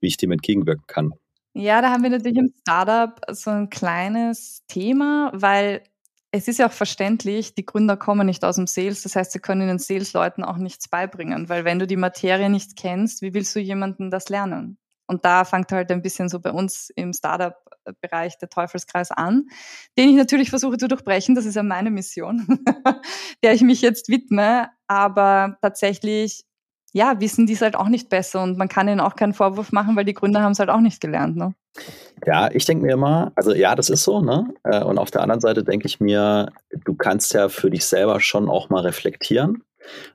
wie 0.00 0.06
ich 0.06 0.16
dem 0.16 0.30
entgegenwirken 0.30 0.86
kann. 0.86 1.12
Ja, 1.54 1.82
da 1.82 1.90
haben 1.90 2.04
wir 2.04 2.10
natürlich 2.10 2.38
im 2.38 2.54
Startup 2.60 3.20
so 3.32 3.50
ein 3.50 3.68
kleines 3.68 4.62
Thema, 4.68 5.32
weil 5.34 5.82
es 6.30 6.48
ist 6.48 6.58
ja 6.58 6.68
auch 6.68 6.72
verständlich, 6.72 7.54
die 7.54 7.64
Gründer 7.64 7.96
kommen 7.96 8.26
nicht 8.26 8.44
aus 8.44 8.56
dem 8.56 8.66
Sales, 8.66 9.02
das 9.02 9.16
heißt, 9.16 9.32
sie 9.32 9.38
können 9.38 9.66
den 9.66 9.78
Sales-Leuten 9.78 10.44
auch 10.44 10.58
nichts 10.58 10.88
beibringen, 10.88 11.48
weil 11.48 11.64
wenn 11.64 11.78
du 11.78 11.86
die 11.86 11.96
Materie 11.96 12.50
nicht 12.50 12.76
kennst, 12.76 13.22
wie 13.22 13.32
willst 13.34 13.56
du 13.56 13.60
jemanden 13.60 14.10
das 14.10 14.28
lernen? 14.28 14.78
Und 15.08 15.24
da 15.24 15.44
fängt 15.44 15.72
halt 15.72 15.90
ein 15.90 16.02
bisschen 16.02 16.28
so 16.28 16.38
bei 16.38 16.52
uns 16.52 16.90
im 16.94 17.14
Startup-Bereich 17.14 18.36
der 18.38 18.50
Teufelskreis 18.50 19.10
an, 19.10 19.46
den 19.96 20.10
ich 20.10 20.16
natürlich 20.16 20.50
versuche 20.50 20.76
zu 20.76 20.86
durchbrechen. 20.86 21.34
Das 21.34 21.46
ist 21.46 21.54
ja 21.54 21.62
meine 21.62 21.90
Mission, 21.90 22.46
der 23.42 23.54
ich 23.54 23.62
mich 23.62 23.80
jetzt 23.80 24.10
widme. 24.10 24.68
Aber 24.86 25.56
tatsächlich, 25.62 26.44
ja, 26.92 27.20
wissen 27.20 27.46
die 27.46 27.52
es 27.52 27.62
halt 27.62 27.76
auch 27.76 27.88
nicht 27.88 28.08
besser 28.08 28.42
und 28.42 28.56
man 28.56 28.68
kann 28.68 28.88
ihnen 28.88 29.00
auch 29.00 29.16
keinen 29.16 29.34
Vorwurf 29.34 29.72
machen, 29.72 29.96
weil 29.96 30.04
die 30.04 30.14
Gründer 30.14 30.42
haben 30.42 30.52
es 30.52 30.58
halt 30.58 30.70
auch 30.70 30.80
nicht 30.80 31.00
gelernt. 31.00 31.36
Ne? 31.36 31.54
Ja, 32.26 32.50
ich 32.52 32.64
denke 32.64 32.86
mir 32.86 32.92
immer, 32.92 33.32
also 33.36 33.54
ja, 33.54 33.74
das 33.74 33.90
ist 33.90 34.04
so, 34.04 34.20
ne? 34.20 34.52
Äh, 34.64 34.82
und 34.82 34.98
auf 34.98 35.10
der 35.10 35.22
anderen 35.22 35.40
Seite 35.40 35.62
denke 35.64 35.86
ich 35.86 36.00
mir, 36.00 36.50
du 36.84 36.94
kannst 36.94 37.34
ja 37.34 37.48
für 37.48 37.70
dich 37.70 37.86
selber 37.86 38.20
schon 38.20 38.48
auch 38.48 38.70
mal 38.70 38.80
reflektieren 38.80 39.62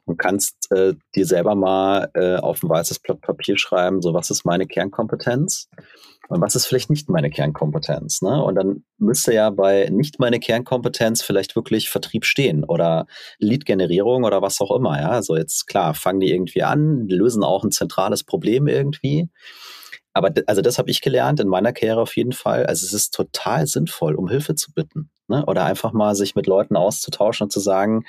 und 0.05 0.17
kannst 0.17 0.71
äh, 0.71 0.93
dir 1.15 1.26
selber 1.26 1.55
mal 1.55 2.09
äh, 2.13 2.36
auf 2.36 2.63
ein 2.63 2.69
weißes 2.69 2.99
Blatt 2.99 3.21
Papier 3.21 3.57
schreiben, 3.57 4.01
so 4.01 4.13
was 4.13 4.30
ist 4.30 4.45
meine 4.45 4.67
Kernkompetenz 4.67 5.69
und 6.30 6.41
was 6.41 6.55
ist 6.55 6.65
vielleicht 6.65 6.89
nicht 6.89 7.09
meine 7.09 7.30
Kernkompetenz. 7.30 8.21
Ne? 8.21 8.43
Und 8.43 8.55
dann 8.55 8.84
müsste 8.97 9.34
ja 9.34 9.49
bei 9.49 9.89
nicht 9.91 10.19
meine 10.19 10.39
Kernkompetenz 10.39 11.21
vielleicht 11.21 11.55
wirklich 11.55 11.89
Vertrieb 11.89 12.26
stehen 12.26 12.63
oder 12.63 13.05
Lead-Generierung 13.39 14.24
oder 14.24 14.41
was 14.41 14.61
auch 14.61 14.76
immer. 14.76 14.99
Ja? 14.99 15.09
Also 15.09 15.36
jetzt 15.36 15.67
klar, 15.67 15.93
fangen 15.93 16.21
die 16.21 16.32
irgendwie 16.32 16.63
an, 16.63 17.07
lösen 17.07 17.43
auch 17.43 17.63
ein 17.63 17.71
zentrales 17.71 18.24
Problem 18.24 18.67
irgendwie. 18.67 19.30
Aber 20.13 20.32
also 20.45 20.61
das 20.61 20.78
habe 20.78 20.91
ich 20.91 21.01
gelernt 21.01 21.39
in 21.39 21.47
meiner 21.47 21.74
Karriere 21.74 22.01
auf 22.01 22.15
jeden 22.15 22.34
Fall. 22.34 22.65
Also 22.67 22.86
es 22.86 22.93
ist 22.93 23.13
total 23.13 23.65
sinnvoll, 23.67 24.15
um 24.15 24.30
Hilfe 24.30 24.55
zu 24.55 24.71
bitten. 24.71 25.09
Ne? 25.28 25.45
Oder 25.45 25.65
einfach 25.65 25.93
mal 25.93 26.15
sich 26.15 26.36
mit 26.36 26.47
Leuten 26.47 26.76
auszutauschen 26.76 27.45
und 27.45 27.51
zu 27.51 27.59
sagen, 27.59 28.05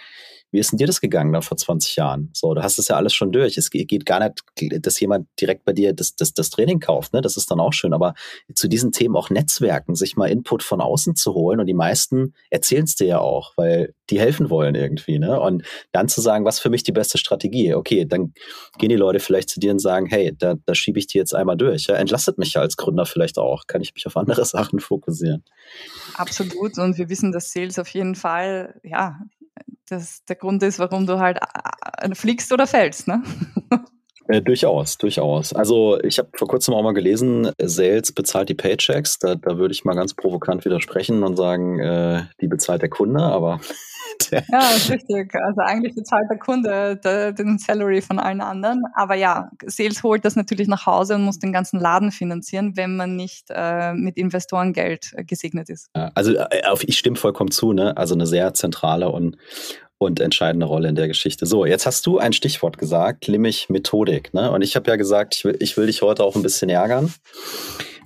wie 0.54 0.60
ist 0.60 0.70
denn 0.70 0.78
dir 0.78 0.86
das 0.86 1.00
gegangen 1.00 1.32
da 1.32 1.40
vor 1.40 1.56
20 1.56 1.96
Jahren? 1.96 2.30
So, 2.32 2.54
du 2.54 2.62
hast 2.62 2.78
es 2.78 2.86
ja 2.86 2.94
alles 2.94 3.12
schon 3.12 3.32
durch. 3.32 3.58
Es 3.58 3.70
geht 3.70 4.06
gar 4.06 4.20
nicht, 4.20 4.84
dass 4.84 5.00
jemand 5.00 5.26
direkt 5.40 5.64
bei 5.64 5.72
dir 5.72 5.92
das, 5.92 6.14
das, 6.14 6.32
das 6.32 6.48
Training 6.50 6.78
kauft, 6.78 7.12
ne? 7.12 7.20
Das 7.20 7.36
ist 7.36 7.50
dann 7.50 7.58
auch 7.58 7.72
schön. 7.72 7.92
Aber 7.92 8.14
zu 8.54 8.68
diesen 8.68 8.92
Themen 8.92 9.16
auch 9.16 9.30
Netzwerken, 9.30 9.96
sich 9.96 10.14
mal 10.14 10.30
Input 10.30 10.62
von 10.62 10.80
außen 10.80 11.16
zu 11.16 11.34
holen 11.34 11.58
und 11.58 11.66
die 11.66 11.74
meisten 11.74 12.34
erzählen 12.50 12.84
es 12.84 12.94
dir 12.94 13.06
ja 13.08 13.18
auch, 13.18 13.52
weil 13.56 13.94
die 14.10 14.20
helfen 14.20 14.48
wollen 14.48 14.76
irgendwie, 14.76 15.18
ne? 15.18 15.40
Und 15.40 15.64
dann 15.90 16.08
zu 16.08 16.20
sagen, 16.20 16.44
was 16.44 16.60
für 16.60 16.70
mich 16.70 16.84
die 16.84 16.92
beste 16.92 17.18
Strategie? 17.18 17.74
Okay, 17.74 18.04
dann 18.04 18.32
gehen 18.78 18.90
die 18.90 18.96
Leute 18.96 19.18
vielleicht 19.18 19.48
zu 19.48 19.58
dir 19.58 19.72
und 19.72 19.80
sagen, 19.80 20.06
hey, 20.06 20.36
da, 20.38 20.54
da 20.66 20.74
schiebe 20.76 21.00
ich 21.00 21.08
die 21.08 21.18
jetzt 21.18 21.34
einmal 21.34 21.56
durch. 21.56 21.86
Ja? 21.86 21.96
Entlastet 21.96 22.38
mich 22.38 22.52
ja 22.52 22.60
als 22.60 22.76
Gründer 22.76 23.06
vielleicht 23.06 23.38
auch. 23.38 23.66
Kann 23.66 23.80
ich 23.80 23.92
mich 23.94 24.06
auf 24.06 24.16
andere 24.16 24.44
Sachen 24.44 24.78
fokussieren. 24.78 25.42
Absolut. 26.14 26.78
Und 26.78 26.96
wir 26.96 27.03
wissen, 27.08 27.32
dass 27.32 27.52
Sales 27.52 27.78
auf 27.78 27.88
jeden 27.88 28.14
Fall, 28.14 28.80
ja, 28.82 29.18
das 29.88 30.24
der 30.24 30.36
Grund 30.36 30.62
ist, 30.62 30.78
warum 30.78 31.06
du 31.06 31.18
halt 31.18 31.38
fliegst 32.14 32.52
oder 32.52 32.66
fällst, 32.66 33.08
ne? 33.08 33.22
Äh, 34.26 34.40
durchaus, 34.40 34.96
durchaus. 34.96 35.52
Also 35.52 36.00
ich 36.02 36.18
habe 36.18 36.30
vor 36.34 36.48
kurzem 36.48 36.72
auch 36.72 36.82
mal 36.82 36.94
gelesen, 36.94 37.50
Sales 37.60 38.12
bezahlt 38.12 38.48
die 38.48 38.54
Paychecks. 38.54 39.18
Da, 39.18 39.34
da 39.34 39.58
würde 39.58 39.72
ich 39.72 39.84
mal 39.84 39.94
ganz 39.94 40.14
provokant 40.14 40.64
widersprechen 40.64 41.22
und 41.22 41.36
sagen, 41.36 41.78
äh, 41.78 42.22
die 42.40 42.48
bezahlt 42.48 42.80
der 42.80 42.88
Kunde, 42.88 43.22
aber 43.22 43.60
ja, 44.30 44.70
ist 44.76 44.90
richtig. 44.90 45.34
Also 45.34 45.60
eigentlich 45.60 45.94
bezahlt 45.94 46.24
der 46.30 46.38
Kunde 46.38 46.96
der, 46.96 47.32
den 47.32 47.58
Salary 47.58 48.00
von 48.02 48.18
allen 48.18 48.40
anderen. 48.40 48.82
Aber 48.94 49.14
ja, 49.14 49.50
Sales 49.66 50.02
holt 50.02 50.24
das 50.24 50.36
natürlich 50.36 50.68
nach 50.68 50.86
Hause 50.86 51.14
und 51.16 51.24
muss 51.24 51.38
den 51.38 51.52
ganzen 51.52 51.80
Laden 51.80 52.10
finanzieren, 52.10 52.76
wenn 52.76 52.96
man 52.96 53.16
nicht 53.16 53.46
äh, 53.50 53.92
mit 53.94 54.16
Investorengeld 54.16 55.12
äh, 55.14 55.24
gesegnet 55.24 55.68
ist. 55.68 55.90
Also 55.92 56.34
äh, 56.34 56.62
ich 56.82 56.98
stimme 56.98 57.16
vollkommen 57.16 57.50
zu. 57.50 57.72
Ne? 57.72 57.96
Also 57.96 58.14
eine 58.14 58.26
sehr 58.26 58.54
zentrale 58.54 59.10
und 59.10 59.36
und 59.96 60.20
entscheidende 60.20 60.66
Rolle 60.66 60.88
in 60.88 60.96
der 60.96 61.08
Geschichte. 61.08 61.46
So, 61.46 61.64
jetzt 61.64 61.86
hast 61.86 62.04
du 62.04 62.18
ein 62.18 62.32
Stichwort 62.32 62.78
gesagt, 62.78 63.28
nämlich 63.28 63.70
Methodik. 63.70 64.34
Ne? 64.34 64.50
Und 64.50 64.60
ich 64.60 64.76
habe 64.76 64.90
ja 64.90 64.96
gesagt, 64.96 65.36
ich 65.36 65.44
will, 65.44 65.56
ich 65.60 65.76
will 65.76 65.86
dich 65.86 66.02
heute 66.02 66.24
auch 66.24 66.36
ein 66.36 66.42
bisschen 66.42 66.68
ärgern 66.68 67.14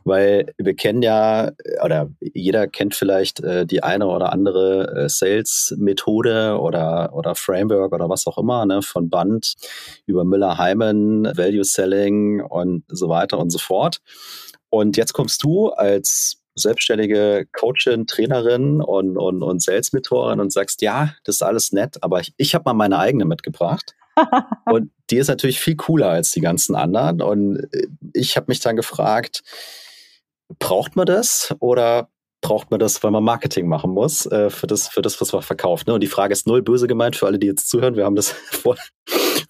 weil 0.05 0.53
wir 0.59 0.75
kennen 0.75 1.03
ja, 1.03 1.53
oder 1.85 2.11
jeder 2.21 2.67
kennt 2.67 2.95
vielleicht 2.95 3.41
äh, 3.41 3.67
die 3.67 3.83
eine 3.83 4.07
oder 4.07 4.33
andere 4.33 5.05
äh, 5.05 5.09
Sales-Methode 5.09 6.59
oder, 6.61 7.15
oder 7.15 7.35
Framework 7.35 7.93
oder 7.93 8.09
was 8.09 8.27
auch 8.27 8.39
immer, 8.39 8.67
ne, 8.67 8.83
von 8.83 9.11
Band 9.11 9.55
über 10.07 10.25
Müller-Heimen, 10.25 11.25
Value 11.37 11.65
Selling 11.65 12.41
und 12.41 12.85
so 12.89 13.09
weiter 13.09 13.39
und 13.39 13.51
so 13.51 13.59
fort. 13.59 13.99
Und 14.71 14.97
jetzt 14.97 15.13
kommst 15.13 15.43
du 15.43 15.71
als 15.71 16.39
selbstständige 16.55 17.47
Coachin, 17.53 18.07
Trainerin 18.07 18.83
und, 18.83 19.17
und, 19.17 19.43
und 19.43 19.63
Sales-Mentorin 19.63 20.41
und 20.41 20.53
sagst, 20.53 20.83
ja, 20.83 21.15
das 21.25 21.37
ist 21.37 21.43
alles 21.43 21.73
nett, 21.73 22.03
aber 22.03 22.21
ich, 22.21 22.35
ich 22.37 22.55
habe 22.55 22.65
mal 22.67 22.75
meine 22.75 22.99
eigene 22.99 23.25
mitgebracht. 23.25 23.95
und 24.67 24.91
die 25.11 25.17
ist 25.17 25.29
natürlich 25.29 25.61
viel 25.61 25.77
cooler 25.77 26.11
als 26.11 26.33
die 26.33 26.41
ganzen 26.41 26.75
anderen. 26.75 27.23
Und 27.23 27.69
äh, 27.73 27.87
ich 28.13 28.37
habe 28.37 28.47
mich 28.49 28.61
dann 28.61 28.77
gefragt, 28.77 29.43
braucht 30.59 30.97
man 30.97 31.07
das 31.07 31.55
oder 31.61 32.09
braucht 32.41 32.71
man 32.71 32.79
das, 32.79 33.03
weil 33.03 33.11
man 33.11 33.25
Marketing 33.25 33.67
machen 33.67 33.91
muss 33.91 34.27
äh, 34.27 34.51
für, 34.51 34.67
das, 34.67 34.89
für 34.89 35.03
das, 35.03 35.21
was 35.21 35.33
man 35.33 35.43
verkauft. 35.43 35.89
Ne? 35.89 35.95
Und 35.95 36.03
die 36.03 36.09
Frage 36.09 36.33
ist 36.33 36.47
null 36.47 36.63
böse 36.63 36.87
gemeint 36.87 37.17
für 37.17 37.27
alle, 37.27 37.39
die 37.39 37.49
jetzt 37.49 37.69
zuhören. 37.69 37.97
Wir 37.97 38.05
haben 38.05 38.15
das 38.15 38.31
vor. 38.51 38.77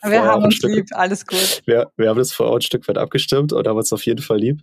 Wir 0.03 0.23
haben 0.23 0.45
uns 0.45 0.55
Stück, 0.55 0.75
lieb, 0.75 0.87
alles 0.93 1.27
gut. 1.27 1.63
Wir, 1.67 1.91
wir 1.97 2.09
haben 2.09 2.19
das 2.19 2.33
vorher 2.33 2.55
ein 2.55 2.61
Stück 2.61 2.87
weit 2.87 2.99
abgestimmt 2.99 3.53
und 3.53 3.67
haben 3.67 3.77
uns 3.77 3.93
auf 3.93 4.07
jeden 4.07 4.23
Fall 4.23 4.39
lieb. 4.39 4.61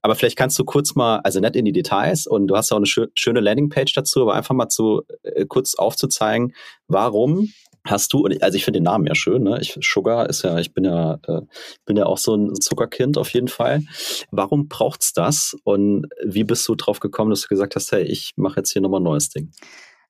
Aber 0.00 0.14
vielleicht 0.14 0.36
kannst 0.38 0.58
du 0.58 0.64
kurz 0.64 0.94
mal, 0.94 1.18
also 1.18 1.38
nicht 1.38 1.54
in 1.54 1.66
die 1.66 1.72
Details 1.72 2.26
und 2.26 2.46
du 2.46 2.56
hast 2.56 2.70
ja 2.70 2.76
auch 2.76 2.78
eine 2.78 2.86
schö 2.86 3.08
schöne 3.14 3.40
Landingpage 3.40 3.92
dazu, 3.92 4.22
aber 4.22 4.34
einfach 4.34 4.54
mal 4.54 4.68
zu 4.68 5.02
äh, 5.22 5.44
kurz 5.44 5.74
aufzuzeigen, 5.74 6.54
warum 6.88 7.52
Hast 7.86 8.12
du, 8.12 8.26
also 8.40 8.56
ich 8.56 8.64
finde 8.64 8.78
den 8.78 8.84
Namen 8.84 9.06
ja 9.06 9.14
schön, 9.14 9.42
ne? 9.42 9.58
Ich, 9.60 9.78
Sugar 9.80 10.28
ist 10.28 10.42
ja, 10.42 10.58
ich 10.58 10.74
bin 10.74 10.84
ja, 10.84 11.18
äh, 11.26 11.40
bin 11.86 11.96
ja 11.96 12.06
auch 12.06 12.18
so 12.18 12.34
ein 12.34 12.54
Zuckerkind 12.60 13.16
auf 13.16 13.30
jeden 13.30 13.48
Fall. 13.48 13.82
Warum 14.30 14.68
braucht's 14.68 15.12
das? 15.14 15.56
Und 15.64 16.06
wie 16.24 16.44
bist 16.44 16.68
du 16.68 16.74
drauf 16.74 17.00
gekommen, 17.00 17.30
dass 17.30 17.42
du 17.42 17.48
gesagt 17.48 17.76
hast, 17.76 17.90
hey, 17.92 18.02
ich 18.02 18.32
mache 18.36 18.60
jetzt 18.60 18.72
hier 18.72 18.82
nochmal 18.82 19.00
ein 19.00 19.04
neues 19.04 19.30
Ding? 19.30 19.50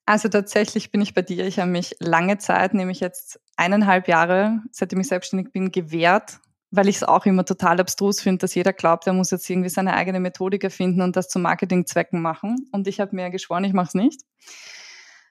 Also 0.04 0.28
tatsächlich 0.28 0.90
bin 0.90 1.00
ich 1.00 1.14
bei 1.14 1.22
dir. 1.22 1.46
Ich 1.46 1.60
habe 1.60 1.70
mich 1.70 1.94
lange 2.00 2.38
Zeit, 2.38 2.74
nämlich 2.74 2.98
jetzt 2.98 3.38
eineinhalb 3.56 4.08
Jahre, 4.08 4.58
seitdem 4.72 5.00
ich 5.00 5.06
selbstständig 5.06 5.52
bin, 5.52 5.70
gewehrt, 5.70 6.40
weil 6.72 6.88
ich 6.88 6.96
es 6.96 7.04
auch 7.04 7.26
immer 7.26 7.44
total 7.44 7.80
abstrus 7.80 8.20
finde, 8.20 8.38
dass 8.38 8.56
jeder 8.56 8.72
glaubt, 8.72 9.06
er 9.06 9.12
muss 9.12 9.30
jetzt 9.30 9.48
irgendwie 9.48 9.68
seine 9.68 9.94
eigene 9.94 10.18
Methodik 10.18 10.64
erfinden 10.64 11.02
und 11.02 11.14
das 11.14 11.28
zu 11.28 11.38
Marketingzwecken 11.38 12.20
machen. 12.20 12.68
Und 12.72 12.88
ich 12.88 12.98
habe 12.98 13.14
mir 13.14 13.30
geschworen, 13.30 13.62
ich 13.62 13.72
mache 13.72 13.88
es 13.88 13.94
nicht. 13.94 14.22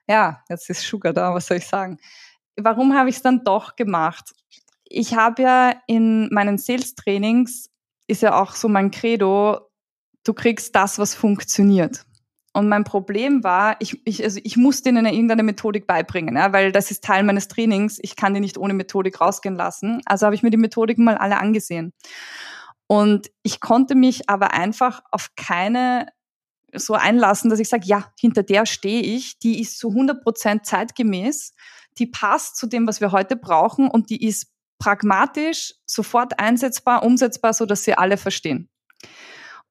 Ja, 0.07 0.43
jetzt 0.49 0.69
ist 0.69 0.81
Sugar 0.81 1.13
da, 1.13 1.33
was 1.33 1.47
soll 1.47 1.57
ich 1.57 1.67
sagen? 1.67 1.97
Warum 2.63 2.95
habe 2.95 3.09
ich 3.09 3.17
es 3.17 3.21
dann 3.21 3.43
doch 3.43 3.75
gemacht? 3.75 4.33
Ich 4.85 5.15
habe 5.15 5.41
ja 5.41 5.73
in 5.87 6.29
meinen 6.31 6.57
Sales-Trainings, 6.57 7.69
ist 8.07 8.21
ja 8.21 8.41
auch 8.41 8.53
so 8.55 8.67
mein 8.67 8.91
Credo, 8.91 9.69
du 10.23 10.33
kriegst 10.33 10.75
das, 10.75 10.97
was 10.97 11.13
funktioniert. 11.13 12.05
Und 12.53 12.67
mein 12.67 12.83
Problem 12.83 13.43
war, 13.43 13.75
ich, 13.79 14.01
ich, 14.05 14.23
also 14.23 14.39
ich 14.43 14.57
musste 14.57 14.89
ihnen 14.89 15.05
irgendeine 15.05 15.43
Methodik 15.43 15.85
beibringen, 15.85 16.35
ja, 16.35 16.51
weil 16.51 16.71
das 16.71 16.89
ist 16.89 17.03
Teil 17.03 17.23
meines 17.23 17.47
Trainings. 17.47 17.99
Ich 18.01 18.15
kann 18.15 18.33
die 18.33 18.39
nicht 18.39 18.57
ohne 18.57 18.73
Methodik 18.73 19.21
rausgehen 19.21 19.55
lassen. 19.55 20.01
Also 20.05 20.25
habe 20.25 20.35
ich 20.35 20.41
mir 20.41 20.49
die 20.49 20.57
Methodiken 20.57 21.03
mal 21.03 21.17
alle 21.17 21.39
angesehen. 21.39 21.93
Und 22.87 23.29
ich 23.43 23.59
konnte 23.59 23.93
mich 23.93 24.29
aber 24.29 24.53
einfach 24.53 25.01
auf 25.11 25.29
keine 25.35 26.07
so 26.73 26.93
einlassen, 26.93 27.49
dass 27.49 27.59
ich 27.59 27.69
sage, 27.69 27.85
ja, 27.85 28.11
hinter 28.19 28.43
der 28.43 28.65
stehe 28.65 29.01
ich, 29.01 29.39
die 29.39 29.59
ist 29.59 29.79
zu 29.79 29.89
100 29.89 30.23
Prozent 30.23 30.65
zeitgemäß 30.65 31.53
die 31.97 32.07
passt 32.07 32.57
zu 32.57 32.67
dem, 32.67 32.87
was 32.87 33.01
wir 33.01 33.11
heute 33.11 33.35
brauchen 33.35 33.89
und 33.89 34.09
die 34.09 34.25
ist 34.25 34.47
pragmatisch, 34.79 35.73
sofort 35.85 36.39
einsetzbar, 36.39 37.03
umsetzbar, 37.03 37.53
so 37.53 37.65
dass 37.65 37.83
sie 37.83 37.95
alle 37.95 38.17
verstehen. 38.17 38.69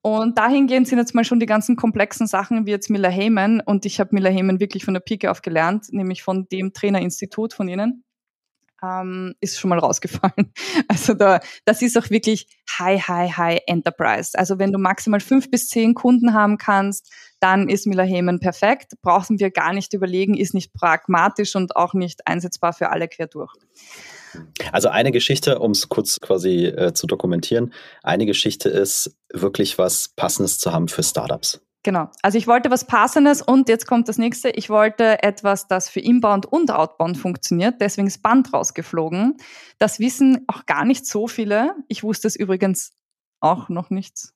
Und 0.00 0.38
dahingehend 0.38 0.86
sind 0.86 0.98
jetzt 0.98 1.14
mal 1.14 1.24
schon 1.24 1.40
die 1.40 1.46
ganzen 1.46 1.76
komplexen 1.76 2.26
Sachen 2.26 2.66
wie 2.66 2.70
jetzt 2.70 2.88
Miller 2.88 3.10
Heyman 3.10 3.60
und 3.60 3.84
ich 3.84 3.98
habe 4.00 4.10
Miller 4.14 4.30
Heyman 4.30 4.60
wirklich 4.60 4.84
von 4.84 4.94
der 4.94 5.00
Pike 5.00 5.30
auf 5.30 5.42
gelernt, 5.42 5.86
nämlich 5.90 6.22
von 6.22 6.46
dem 6.48 6.72
Trainerinstitut 6.72 7.52
von 7.52 7.68
ihnen 7.68 8.04
ähm, 8.82 9.34
ist 9.40 9.58
schon 9.58 9.70
mal 9.70 9.78
rausgefallen. 9.78 10.52
Also 10.88 11.14
da, 11.14 11.40
das 11.64 11.82
ist 11.82 11.98
auch 11.98 12.10
wirklich 12.10 12.46
High, 12.78 13.08
High, 13.08 13.36
High 13.36 13.60
Enterprise. 13.66 14.38
Also 14.38 14.58
wenn 14.58 14.72
du 14.72 14.78
maximal 14.78 15.20
fünf 15.20 15.50
bis 15.50 15.68
zehn 15.68 15.94
Kunden 15.94 16.34
haben 16.34 16.56
kannst, 16.56 17.12
dann 17.40 17.68
ist 17.68 17.86
Miller 17.86 18.04
Heyman 18.04 18.40
perfekt. 18.40 18.94
Brauchen 19.02 19.38
wir 19.38 19.50
gar 19.50 19.72
nicht 19.72 19.92
überlegen, 19.92 20.36
ist 20.36 20.54
nicht 20.54 20.72
pragmatisch 20.72 21.56
und 21.56 21.76
auch 21.76 21.94
nicht 21.94 22.26
einsetzbar 22.26 22.72
für 22.72 22.90
alle 22.90 23.08
quer 23.08 23.26
durch. 23.26 23.52
Also 24.72 24.88
eine 24.88 25.12
Geschichte, 25.12 25.58
um 25.58 25.72
es 25.72 25.88
kurz 25.88 26.20
quasi 26.20 26.66
äh, 26.66 26.92
zu 26.92 27.06
dokumentieren, 27.06 27.72
eine 28.02 28.26
Geschichte 28.26 28.68
ist 28.68 29.16
wirklich 29.32 29.78
was 29.78 30.08
Passendes 30.08 30.58
zu 30.58 30.72
haben 30.72 30.88
für 30.88 31.02
Startups. 31.02 31.60
Genau. 31.84 32.10
Also 32.22 32.38
ich 32.38 32.46
wollte 32.46 32.70
was 32.70 32.86
Passendes 32.86 33.40
und 33.40 33.68
jetzt 33.68 33.86
kommt 33.86 34.08
das 34.08 34.18
nächste. 34.18 34.50
Ich 34.50 34.68
wollte 34.68 35.22
etwas, 35.22 35.68
das 35.68 35.88
für 35.88 36.00
Inbound 36.00 36.44
und 36.46 36.70
Outbound 36.70 37.16
funktioniert. 37.16 37.80
Deswegen 37.80 38.08
ist 38.08 38.20
Band 38.20 38.52
rausgeflogen. 38.52 39.36
Das 39.78 40.00
wissen 40.00 40.44
auch 40.48 40.66
gar 40.66 40.84
nicht 40.84 41.06
so 41.06 41.28
viele. 41.28 41.76
Ich 41.86 42.02
wusste 42.02 42.26
es 42.26 42.36
übrigens 42.36 42.90
auch 43.40 43.68
noch 43.68 43.90
nicht 43.90 44.32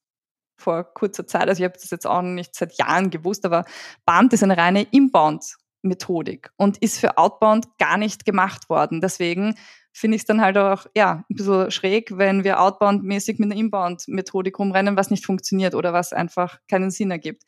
vor 0.56 0.84
kurzer 0.94 1.26
Zeit. 1.26 1.48
Also 1.48 1.60
ich 1.60 1.64
habe 1.64 1.78
das 1.78 1.90
jetzt 1.90 2.06
auch 2.06 2.22
nicht 2.22 2.54
seit 2.54 2.78
Jahren 2.78 3.10
gewusst, 3.10 3.44
aber 3.44 3.64
Band 4.06 4.32
ist 4.32 4.44
eine 4.44 4.56
reine 4.56 4.82
Inbound-Methodik 4.82 6.52
und 6.56 6.78
ist 6.78 7.00
für 7.00 7.18
Outbound 7.18 7.66
gar 7.78 7.96
nicht 7.96 8.24
gemacht 8.24 8.68
worden. 8.70 9.00
Deswegen 9.00 9.56
finde 9.92 10.16
ich 10.16 10.22
es 10.22 10.26
dann 10.26 10.40
halt 10.40 10.56
auch 10.56 10.86
ja, 10.94 11.24
ein 11.28 11.34
bisschen 11.36 11.70
schräg, 11.70 12.16
wenn 12.16 12.44
wir 12.44 12.60
outbound-mäßig 12.60 13.38
mit 13.38 13.50
einer 13.50 13.60
Inbound-Methodik 13.60 14.58
rumrennen, 14.58 14.96
was 14.96 15.10
nicht 15.10 15.26
funktioniert 15.26 15.74
oder 15.74 15.92
was 15.92 16.12
einfach 16.12 16.58
keinen 16.68 16.90
Sinn 16.90 17.10
ergibt. 17.10 17.44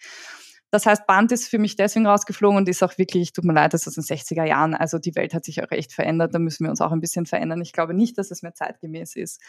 Das 0.74 0.86
heißt, 0.86 1.06
Band 1.06 1.30
ist 1.30 1.48
für 1.48 1.60
mich 1.60 1.76
deswegen 1.76 2.04
rausgeflogen 2.04 2.58
und 2.58 2.68
ist 2.68 2.82
auch 2.82 2.98
wirklich, 2.98 3.32
tut 3.32 3.44
mir 3.44 3.52
leid, 3.52 3.74
das 3.74 3.86
ist 3.86 3.96
in 3.96 4.02
den 4.02 4.18
60er 4.18 4.44
Jahren. 4.44 4.74
Also 4.74 4.98
die 4.98 5.14
Welt 5.14 5.32
hat 5.32 5.44
sich 5.44 5.62
auch 5.62 5.70
echt 5.70 5.92
verändert, 5.92 6.34
da 6.34 6.40
müssen 6.40 6.64
wir 6.64 6.70
uns 6.70 6.80
auch 6.80 6.90
ein 6.90 7.00
bisschen 7.00 7.26
verändern. 7.26 7.60
Ich 7.62 7.72
glaube 7.72 7.94
nicht, 7.94 8.18
dass 8.18 8.32
es 8.32 8.42
mehr 8.42 8.54
zeitgemäß 8.54 9.14
ist. 9.14 9.40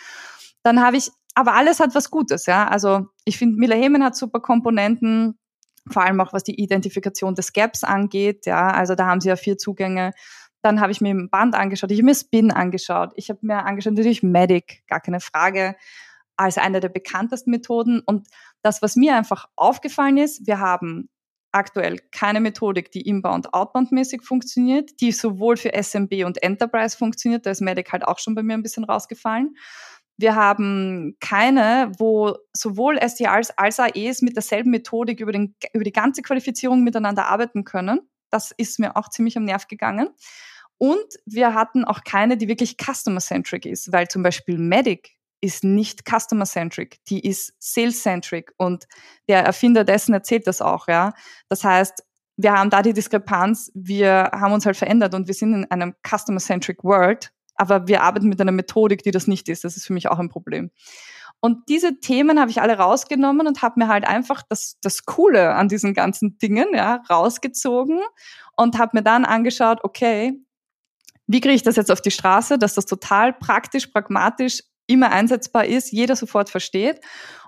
Dann 0.62 0.82
habe 0.82 0.98
ich, 0.98 1.10
aber 1.34 1.54
alles 1.54 1.80
hat 1.80 1.96
was 1.96 2.12
Gutes, 2.12 2.46
ja. 2.46 2.68
Also 2.68 3.08
ich 3.26 3.40
finde, 3.40 3.58
Miller 3.58 3.76
Hemen 3.76 4.04
hat 4.04 4.16
super 4.16 4.40
Komponenten, 4.40 5.40
vor 5.90 6.04
allem 6.04 6.22
auch 6.22 6.32
was 6.32 6.44
die 6.44 6.62
Identifikation 6.62 7.34
des 7.34 7.54
Gaps 7.54 7.84
angeht, 7.84 8.46
ja. 8.46 8.68
Also 8.68 8.94
da 8.94 9.08
haben 9.08 9.20
sie 9.20 9.30
ja 9.30 9.36
vier 9.36 9.58
Zugänge 9.58 10.12
dann 10.66 10.82
habe 10.82 10.92
ich 10.92 11.00
mir 11.00 11.14
ein 11.14 11.30
Band 11.30 11.54
angeschaut, 11.54 11.92
ich 11.92 12.00
habe 12.00 12.08
mir 12.08 12.16
Spin 12.16 12.52
angeschaut, 12.52 13.14
ich 13.16 13.30
habe 13.30 13.40
mir 13.44 13.64
angeschaut 13.66 13.94
natürlich 13.94 14.24
Medic, 14.24 14.84
gar 14.88 15.00
keine 15.00 15.20
Frage, 15.20 15.76
als 16.38 16.58
eine 16.58 16.80
der 16.80 16.90
bekanntesten 16.90 17.52
Methoden. 17.52 18.02
Und 18.06 18.28
das, 18.64 18.82
was 18.82 18.96
mir 18.96 19.16
einfach 19.16 19.48
aufgefallen 19.56 20.18
ist, 20.18 20.48
wir 20.48 20.60
haben 20.60 21.10
aktuell 21.52 22.00
keine 22.12 22.42
Methodik, 22.42 22.92
die 22.92 23.08
inbound-outbound-mäßig 23.08 24.24
funktioniert, 24.24 25.00
die 25.00 25.12
sowohl 25.12 25.56
für 25.56 25.72
SMB 25.72 26.26
und 26.26 26.42
Enterprise 26.44 26.98
funktioniert, 26.98 27.46
da 27.46 27.52
ist 27.52 27.62
Medic 27.62 27.94
halt 27.94 28.06
auch 28.06 28.20
schon 28.20 28.36
bei 28.36 28.44
mir 28.44 28.56
ein 28.56 28.64
bisschen 28.64 28.84
rausgefallen. 28.84 29.56
Wir 30.18 30.36
haben 30.36 31.16
keine, 31.20 31.92
wo 32.00 32.36
sowohl 32.54 32.98
SDRs 32.98 33.52
als 33.52 33.80
AEs 33.80 34.22
mit 34.22 34.36
derselben 34.36 34.72
Methodik 34.72 35.20
über, 35.20 35.32
den, 35.32 35.56
über 35.74 35.84
die 35.84 35.92
ganze 35.92 36.24
Qualifizierung 36.24 36.84
miteinander 36.84 37.28
arbeiten 37.28 37.66
können. 37.66 38.00
Das 38.32 38.52
ist 38.52 38.80
mir 38.80 38.98
auch 38.98 39.10
ziemlich 39.10 39.38
am 39.38 39.44
Nerv 39.44 39.68
gegangen. 39.68 40.10
Und 40.78 41.06
wir 41.26 41.54
hatten 41.54 41.86
auch 41.86 42.04
keine, 42.04 42.38
die 42.38 42.48
wirklich 42.48 42.78
customer-centric 42.78 43.66
ist, 43.66 43.92
weil 43.92 44.08
zum 44.08 44.24
Beispiel 44.24 44.58
Medic 44.58 45.12
ist 45.42 45.64
nicht 45.64 46.04
customer-centric, 46.10 47.04
die 47.06 47.26
ist 47.26 47.54
sales-centric 47.60 48.52
und 48.58 48.86
der 49.28 49.44
Erfinder 49.46 49.84
dessen 49.84 50.14
erzählt 50.14 50.48
das 50.48 50.62
auch, 50.62 50.88
ja. 50.88 51.14
Das 51.50 51.64
heißt, 51.64 52.04
wir 52.38 52.52
haben 52.54 52.70
da 52.70 52.82
die 52.82 52.94
Diskrepanz, 52.94 53.72
wir 53.74 54.32
haben 54.34 54.54
uns 54.54 54.66
halt 54.66 54.76
verändert 54.76 55.14
und 55.14 55.28
wir 55.28 55.34
sind 55.34 55.54
in 55.54 55.72
einem 55.72 55.94
customer-centric 56.06 56.84
World, 56.84 57.32
aber 57.56 57.88
wir 57.88 58.04
arbeiten 58.04 58.28
mit 58.28 58.42
einer 58.42 58.52
Methodik, 58.52 59.04
die 59.04 59.12
das 59.12 59.28
nicht 59.28 59.48
ist. 59.48 59.64
Das 59.64 59.78
ist 59.78 59.86
für 59.86 59.94
mich 59.94 60.10
auch 60.10 60.20
ein 60.20 60.30
Problem. 60.30 60.72
Und 61.40 61.70
diese 61.70 62.00
Themen 62.00 62.40
habe 62.40 62.50
ich 62.50 62.62
alle 62.62 62.78
rausgenommen 62.78 63.48
und 63.48 63.62
habe 63.62 63.80
mir 63.80 63.88
halt 63.88 64.08
einfach 64.08 64.42
das, 64.50 64.78
das 64.82 65.06
Coole 65.06 65.54
an 65.54 65.70
diesen 65.70 65.94
ganzen 65.94 66.38
Dingen 66.38 66.68
ja, 66.74 67.04
rausgezogen 67.10 68.02
und 68.58 68.78
habe 68.78 68.98
mir 68.98 69.04
dann 69.04 69.26
angeschaut, 69.26 69.80
okay, 69.84 70.34
wie 71.28 71.42
kriege 71.42 71.56
ich 71.56 71.64
das 71.64 71.76
jetzt 71.76 71.92
auf 71.92 72.02
die 72.02 72.12
Straße, 72.12 72.58
dass 72.58 72.76
das 72.76 72.86
total 72.86 73.34
praktisch, 73.34 73.88
pragmatisch 73.88 74.62
immer 74.88 75.12
einsetzbar 75.12 75.66
ist, 75.66 75.92
jeder 75.92 76.16
sofort 76.16 76.50
versteht. 76.50 77.02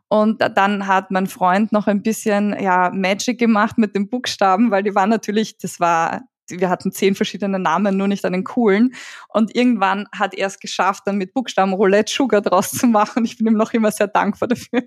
Und 0.10 0.42
dann 0.42 0.88
hat 0.88 1.12
mein 1.12 1.28
Freund 1.28 1.72
noch 1.72 1.88
ein 1.88 2.02
bisschen 2.02 2.56
ja 2.60 2.92
Magic 2.94 3.38
gemacht 3.38 3.78
mit 3.78 3.96
den 3.96 4.10
Buchstaben, 4.10 4.72
weil 4.72 4.84
die 4.84 4.96
waren 4.96 5.10
natürlich, 5.10 5.58
das 5.58 5.80
war, 5.80 6.22
wir 6.50 6.70
hatten 6.70 6.94
zehn 6.94 7.14
verschiedene 7.14 7.60
Namen, 7.60 7.98
nur 7.98 8.08
nicht 8.08 8.24
einen 8.24 8.46
coolen. 8.46 8.96
Und 9.28 9.54
irgendwann 9.54 10.08
hat 10.14 10.34
er 10.34 10.48
es 10.48 10.60
geschafft, 10.60 11.04
dann 11.06 11.18
mit 11.18 11.34
Buchstaben 11.34 11.74
Roulette 11.74 12.12
Sugar 12.12 12.42
draus 12.42 12.72
zu 12.72 12.88
machen. 12.88 13.26
Ich 13.26 13.38
bin 13.38 13.48
ihm 13.48 13.58
noch 13.58 13.74
immer 13.74 13.92
sehr 13.92 14.08
dankbar 14.08 14.48
dafür. 14.48 14.84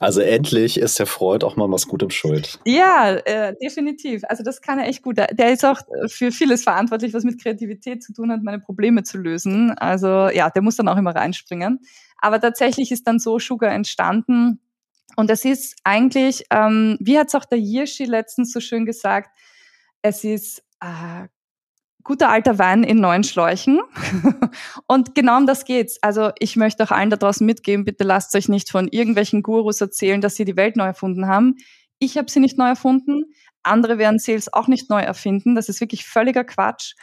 Also 0.00 0.20
endlich 0.20 0.78
ist 0.78 0.98
der 0.98 1.06
Freud 1.06 1.44
auch 1.44 1.56
mal 1.56 1.70
was 1.70 1.86
Gutem 1.86 2.10
schuld. 2.10 2.58
Ja, 2.64 3.14
äh, 3.14 3.54
definitiv. 3.62 4.22
Also 4.28 4.42
das 4.42 4.60
kann 4.60 4.78
er 4.78 4.88
echt 4.88 5.02
gut. 5.02 5.16
Der 5.18 5.52
ist 5.52 5.64
auch 5.64 5.80
für 6.08 6.32
vieles 6.32 6.64
verantwortlich, 6.64 7.14
was 7.14 7.24
mit 7.24 7.42
Kreativität 7.42 8.02
zu 8.02 8.12
tun 8.12 8.32
hat, 8.32 8.42
meine 8.42 8.58
Probleme 8.58 9.02
zu 9.02 9.18
lösen. 9.18 9.70
Also 9.72 10.28
ja, 10.28 10.50
der 10.50 10.62
muss 10.62 10.76
dann 10.76 10.88
auch 10.88 10.96
immer 10.96 11.14
reinspringen. 11.14 11.80
Aber 12.18 12.40
tatsächlich 12.40 12.92
ist 12.92 13.06
dann 13.06 13.18
so 13.18 13.38
Sugar 13.38 13.72
entstanden. 13.72 14.60
Und 15.16 15.30
es 15.30 15.44
ist 15.44 15.76
eigentlich, 15.84 16.44
ähm, 16.50 16.96
wie 17.00 17.18
hat 17.18 17.28
es 17.28 17.34
auch 17.34 17.44
der 17.44 17.58
Yirschi 17.58 18.04
letztens 18.04 18.52
so 18.52 18.60
schön 18.60 18.86
gesagt, 18.86 19.36
es 20.00 20.24
ist 20.24 20.62
äh, 20.80 21.28
guter 22.04 22.28
alter 22.28 22.58
Wein 22.58 22.84
in 22.84 23.00
neuen 23.00 23.24
Schläuchen. 23.24 23.80
und 24.86 25.14
genau 25.14 25.38
um 25.38 25.46
das 25.46 25.64
geht's. 25.64 25.98
Also 26.02 26.30
ich 26.38 26.56
möchte 26.56 26.84
auch 26.84 26.90
allen 26.90 27.10
da 27.10 27.16
draußen 27.16 27.46
mitgeben, 27.46 27.84
bitte 27.84 28.04
lasst 28.04 28.34
euch 28.34 28.48
nicht 28.48 28.70
von 28.70 28.88
irgendwelchen 28.88 29.42
Gurus 29.42 29.80
erzählen, 29.80 30.20
dass 30.20 30.36
sie 30.36 30.44
die 30.44 30.56
Welt 30.56 30.76
neu 30.76 30.86
erfunden 30.86 31.26
haben. 31.26 31.56
Ich 31.98 32.18
habe 32.18 32.30
sie 32.30 32.40
nicht 32.40 32.58
neu 32.58 32.68
erfunden. 32.68 33.32
Andere 33.62 33.98
werden 33.98 34.18
Sales 34.18 34.52
auch 34.52 34.68
nicht 34.68 34.90
neu 34.90 35.00
erfinden. 35.00 35.54
Das 35.54 35.68
ist 35.68 35.80
wirklich 35.80 36.04
völliger 36.04 36.44
Quatsch. 36.44 36.94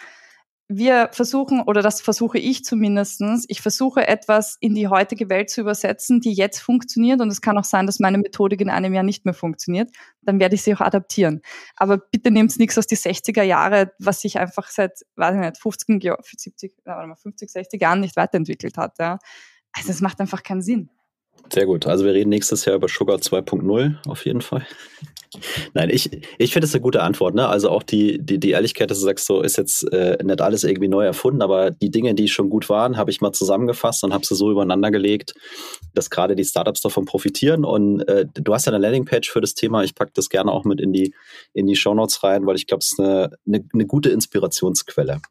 Wir 0.71 1.09
versuchen, 1.11 1.61
oder 1.61 1.81
das 1.81 1.99
versuche 1.99 2.37
ich 2.37 2.63
zumindestens. 2.63 3.45
ich 3.47 3.59
versuche 3.59 4.07
etwas 4.07 4.55
in 4.59 4.75
die 4.75 4.87
heutige 4.87 5.27
Welt 5.27 5.49
zu 5.49 5.61
übersetzen, 5.61 6.21
die 6.21 6.31
jetzt 6.31 6.59
funktioniert. 6.59 7.21
Und 7.21 7.29
es 7.29 7.41
kann 7.41 7.57
auch 7.57 7.63
sein, 7.63 7.87
dass 7.87 7.99
meine 7.99 8.19
Methodik 8.19 8.61
in 8.61 8.69
einem 8.69 8.93
Jahr 8.93 9.03
nicht 9.03 9.25
mehr 9.25 9.33
funktioniert. 9.33 9.89
Dann 10.21 10.39
werde 10.39 10.53
ich 10.53 10.61
sie 10.61 10.75
auch 10.75 10.81
adaptieren. 10.81 11.41
Aber 11.75 11.97
bitte 11.97 12.29
nehmt 12.29 12.57
nichts 12.59 12.77
aus 12.77 12.85
die 12.85 12.97
60er 12.97 13.41
Jahre, 13.41 13.93
was 13.97 14.21
sich 14.21 14.37
einfach 14.37 14.69
seit, 14.69 14.99
weiß 15.15 15.35
ich 15.35 15.41
nicht, 15.41 15.57
50, 15.57 16.03
70, 16.35 16.73
50, 16.85 17.49
60 17.49 17.81
Jahren 17.81 18.01
nicht 18.01 18.15
weiterentwickelt 18.15 18.77
hat. 18.77 18.99
Ja. 18.99 19.17
Also 19.71 19.89
es 19.89 20.01
macht 20.01 20.21
einfach 20.21 20.43
keinen 20.43 20.61
Sinn. 20.61 20.91
Sehr 21.51 21.65
gut. 21.65 21.87
Also 21.87 22.05
wir 22.05 22.13
reden 22.13 22.29
nächstes 22.29 22.65
Jahr 22.65 22.75
über 22.75 22.87
Sugar 22.87 23.17
2.0 23.17 24.07
auf 24.07 24.23
jeden 24.25 24.41
Fall. 24.41 24.67
Nein, 25.73 25.89
ich, 25.91 26.09
ich 26.39 26.53
finde 26.53 26.65
es 26.65 26.73
eine 26.73 26.81
gute 26.81 27.03
Antwort. 27.03 27.35
Ne? 27.35 27.47
Also 27.47 27.69
auch 27.69 27.83
die, 27.83 28.17
die, 28.19 28.39
die 28.39 28.51
Ehrlichkeit, 28.51 28.89
dass 28.89 28.99
du 28.99 29.05
sagst, 29.05 29.27
so 29.27 29.41
ist 29.41 29.57
jetzt 29.57 29.83
äh, 29.93 30.17
nicht 30.23 30.41
alles 30.41 30.63
irgendwie 30.63 30.87
neu 30.87 31.05
erfunden, 31.05 31.43
aber 31.43 31.69
die 31.69 31.91
Dinge, 31.91 32.15
die 32.15 32.27
schon 32.27 32.49
gut 32.49 32.67
waren, 32.67 32.97
habe 32.97 33.11
ich 33.11 33.21
mal 33.21 33.31
zusammengefasst 33.31 34.03
und 34.03 34.13
habe 34.13 34.25
sie 34.25 34.35
so 34.35 34.49
übereinander 34.49 34.89
gelegt, 34.89 35.35
dass 35.93 36.09
gerade 36.09 36.35
die 36.35 36.45
Startups 36.45 36.81
davon 36.81 37.05
profitieren. 37.05 37.63
Und 37.63 38.01
äh, 38.07 38.25
du 38.33 38.53
hast 38.53 38.65
ja 38.65 38.73
eine 38.73 38.81
Landingpage 38.81 39.29
für 39.29 39.41
das 39.41 39.53
Thema. 39.53 39.83
Ich 39.83 39.93
packe 39.93 40.11
das 40.15 40.29
gerne 40.29 40.51
auch 40.51 40.65
mit 40.65 40.81
in 40.81 40.93
die, 40.93 41.13
in 41.53 41.67
die 41.67 41.75
Shownotes 41.75 42.23
rein, 42.23 42.47
weil 42.47 42.55
ich 42.55 42.65
glaube, 42.65 42.81
es 42.81 42.93
ist 42.93 42.99
eine, 42.99 43.31
eine, 43.45 43.63
eine 43.71 43.85
gute 43.85 44.09
Inspirationsquelle. 44.09 45.21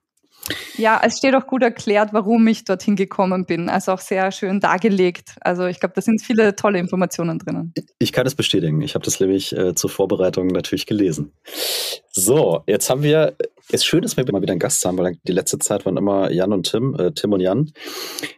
Ja, 0.76 1.01
es 1.05 1.18
steht 1.18 1.34
auch 1.34 1.46
gut 1.46 1.62
erklärt, 1.62 2.12
warum 2.12 2.46
ich 2.46 2.64
dorthin 2.64 2.96
gekommen 2.96 3.44
bin. 3.46 3.68
Also 3.68 3.92
auch 3.92 4.01
sehr 4.01 4.30
schön 4.32 4.61
dargelegt. 4.61 5.36
Also 5.40 5.66
ich 5.66 5.80
glaube, 5.80 5.94
da 5.94 6.01
sind 6.01 6.22
viele 6.22 6.55
tolle 6.57 6.78
Informationen 6.78 7.38
drinnen. 7.38 7.72
Ich 7.99 8.12
kann 8.12 8.26
es 8.26 8.34
bestätigen. 8.34 8.80
Ich 8.80 8.94
habe 8.94 9.05
das 9.05 9.20
nämlich 9.20 9.57
äh, 9.57 9.74
zur 9.74 9.90
Vorbereitung 9.90 10.49
natürlich 10.49 10.86
gelesen. 10.86 11.32
So, 12.11 12.62
jetzt 12.66 12.90
haben 12.90 13.03
wir, 13.03 13.36
es 13.68 13.74
ist 13.74 13.86
schön, 13.86 14.03
dass 14.03 14.16
wir 14.16 14.24
mal 14.30 14.42
wieder 14.42 14.53
einen 14.53 14.61
Gast 14.61 14.84
haben, 14.84 14.99
weil 14.99 15.18
die 15.26 15.32
letzte 15.32 15.59
Zeit 15.59 15.84
waren 15.84 15.96
immer 15.96 16.30
Jan 16.30 16.53
und 16.53 16.70
Tim, 16.70 16.94
äh, 16.99 17.12
Tim 17.12 17.32
und 17.32 17.40
Jan. 17.40 17.72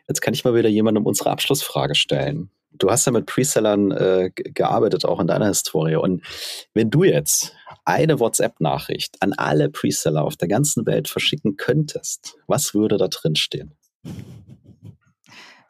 Jetzt 0.08 0.20
kann 0.20 0.34
ich 0.34 0.44
mal 0.44 0.54
wieder 0.54 0.68
jemandem 0.68 1.06
unsere 1.06 1.30
Abschlussfrage 1.30 1.94
stellen. 1.94 2.50
Du 2.72 2.90
hast 2.90 3.06
ja 3.06 3.12
mit 3.12 3.26
Presellern 3.26 3.90
äh, 3.90 4.30
gearbeitet, 4.34 5.04
auch 5.04 5.20
in 5.20 5.26
deiner 5.26 5.48
Historie. 5.48 5.96
Und 5.96 6.24
wenn 6.72 6.90
du 6.90 7.04
jetzt 7.04 7.54
eine 7.84 8.20
WhatsApp-Nachricht 8.20 9.16
an 9.20 9.32
alle 9.32 9.68
Preseller 9.68 10.24
auf 10.24 10.36
der 10.36 10.48
ganzen 10.48 10.86
Welt 10.86 11.08
verschicken 11.08 11.56
könntest, 11.56 12.36
was 12.46 12.74
würde 12.74 12.96
da 12.96 13.08
drin 13.08 13.36
stehen? 13.36 13.74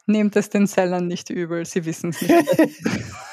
Nehmt 0.05 0.35
es 0.35 0.49
den 0.49 0.67
Sellern 0.67 1.07
nicht 1.07 1.29
übel, 1.29 1.65
sie 1.65 1.85
wissen 1.85 2.11
es 2.11 2.21
nicht. 2.21 2.47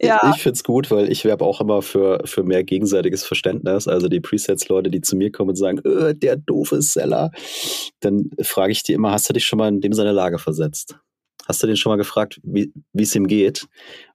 ja. 0.00 0.32
Ich 0.34 0.42
finde 0.42 0.54
es 0.56 0.64
gut, 0.64 0.90
weil 0.90 1.10
ich 1.10 1.24
werbe 1.24 1.44
auch 1.44 1.60
immer 1.60 1.82
für, 1.82 2.22
für 2.24 2.42
mehr 2.42 2.64
gegenseitiges 2.64 3.24
Verständnis. 3.24 3.86
Also 3.86 4.08
die 4.08 4.20
Presets-Leute, 4.20 4.90
die 4.90 5.00
zu 5.00 5.16
mir 5.16 5.30
kommen 5.30 5.50
und 5.50 5.56
sagen, 5.56 5.80
öh, 5.84 6.14
der 6.14 6.36
doofe 6.36 6.80
Seller, 6.82 7.30
dann 8.00 8.30
frage 8.42 8.72
ich 8.72 8.82
die 8.82 8.94
immer, 8.94 9.12
hast 9.12 9.28
du 9.28 9.32
dich 9.32 9.44
schon 9.44 9.58
mal 9.58 9.68
in 9.68 9.80
dem 9.80 9.92
seine 9.92 10.12
Lage 10.12 10.38
versetzt? 10.38 10.98
Hast 11.46 11.62
du 11.62 11.66
den 11.66 11.76
schon 11.76 11.90
mal 11.90 11.96
gefragt, 11.96 12.40
wie 12.42 12.72
es 12.94 13.14
ihm 13.14 13.26
geht? 13.26 13.66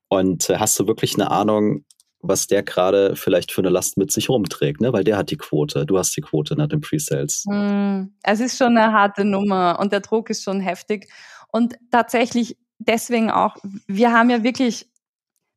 Und 0.08 0.50
äh, 0.50 0.58
hast 0.58 0.80
du 0.80 0.88
wirklich 0.88 1.16
eine 1.16 1.32
Ahnung, 1.32 1.84
was 2.28 2.48
der 2.48 2.64
gerade 2.64 3.16
vielleicht 3.16 3.52
für 3.52 3.62
eine 3.62 3.70
Last 3.70 3.98
mit 3.98 4.12
sich 4.12 4.30
rumträgt, 4.30 4.82
ne? 4.82 4.94
Weil 4.94 5.04
der 5.04 5.18
hat 5.18 5.30
die 5.32 5.38
Quote, 5.38 5.86
du 5.86 5.98
hast 5.98 6.16
die 6.18 6.22
Quote 6.22 6.56
nach 6.56 6.68
den 6.68 6.82
Pre-Sales. 6.82 7.46
Mm, 7.48 8.06
es 8.24 8.40
ist 8.40 8.58
schon 8.58 8.78
eine 8.78 8.94
harte 8.94 9.26
Nummer 9.26 9.78
und 9.80 9.92
der 9.92 10.00
Druck 10.00 10.30
ist 10.30 10.44
schon 10.44 10.60
heftig. 10.60 11.08
Und 11.52 11.76
tatsächlich 11.92 12.58
deswegen 12.80 13.30
auch, 13.30 13.56
wir 13.88 14.12
haben 14.12 14.30
ja 14.30 14.44
wirklich, 14.44 14.88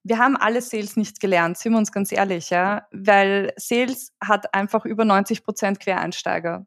wir 0.09 0.19
haben 0.19 0.37
alle 0.37 0.63
Sales 0.63 0.97
nicht 0.97 1.21
gelernt, 1.21 1.59
sind 1.59 1.73
wir 1.73 1.79
uns 1.79 1.93
ganz 1.93 2.13
ehrlich, 2.13 2.51
ja, 2.51 2.87
weil 2.93 3.53
Sales 3.57 4.13
hat 4.23 4.55
einfach 4.55 4.85
über 4.85 5.05
90 5.05 5.45
Prozent 5.45 5.81
Quereinsteiger. 5.81 6.67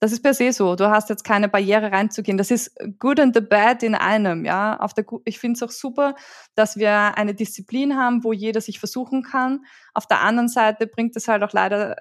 Das 0.00 0.12
ist 0.12 0.22
per 0.22 0.32
se 0.32 0.52
so. 0.52 0.76
Du 0.76 0.88
hast 0.90 1.08
jetzt 1.08 1.24
keine 1.24 1.48
Barriere 1.48 1.90
reinzugehen. 1.90 2.38
Das 2.38 2.52
ist 2.52 2.72
good 3.00 3.18
and 3.18 3.34
the 3.34 3.40
bad 3.40 3.82
in 3.82 3.96
einem, 3.96 4.44
ja. 4.44 4.78
Auf 4.78 4.94
der, 4.94 5.04
ich 5.24 5.40
finde 5.40 5.56
es 5.56 5.62
auch 5.64 5.72
super, 5.72 6.14
dass 6.54 6.76
wir 6.76 7.18
eine 7.18 7.34
Disziplin 7.34 7.96
haben, 7.96 8.22
wo 8.22 8.32
jeder 8.32 8.60
sich 8.60 8.78
versuchen 8.78 9.24
kann. 9.24 9.64
Auf 9.94 10.06
der 10.06 10.20
anderen 10.20 10.48
Seite 10.48 10.86
bringt 10.86 11.16
es 11.16 11.26
halt 11.26 11.42
auch 11.42 11.52
leider 11.52 11.96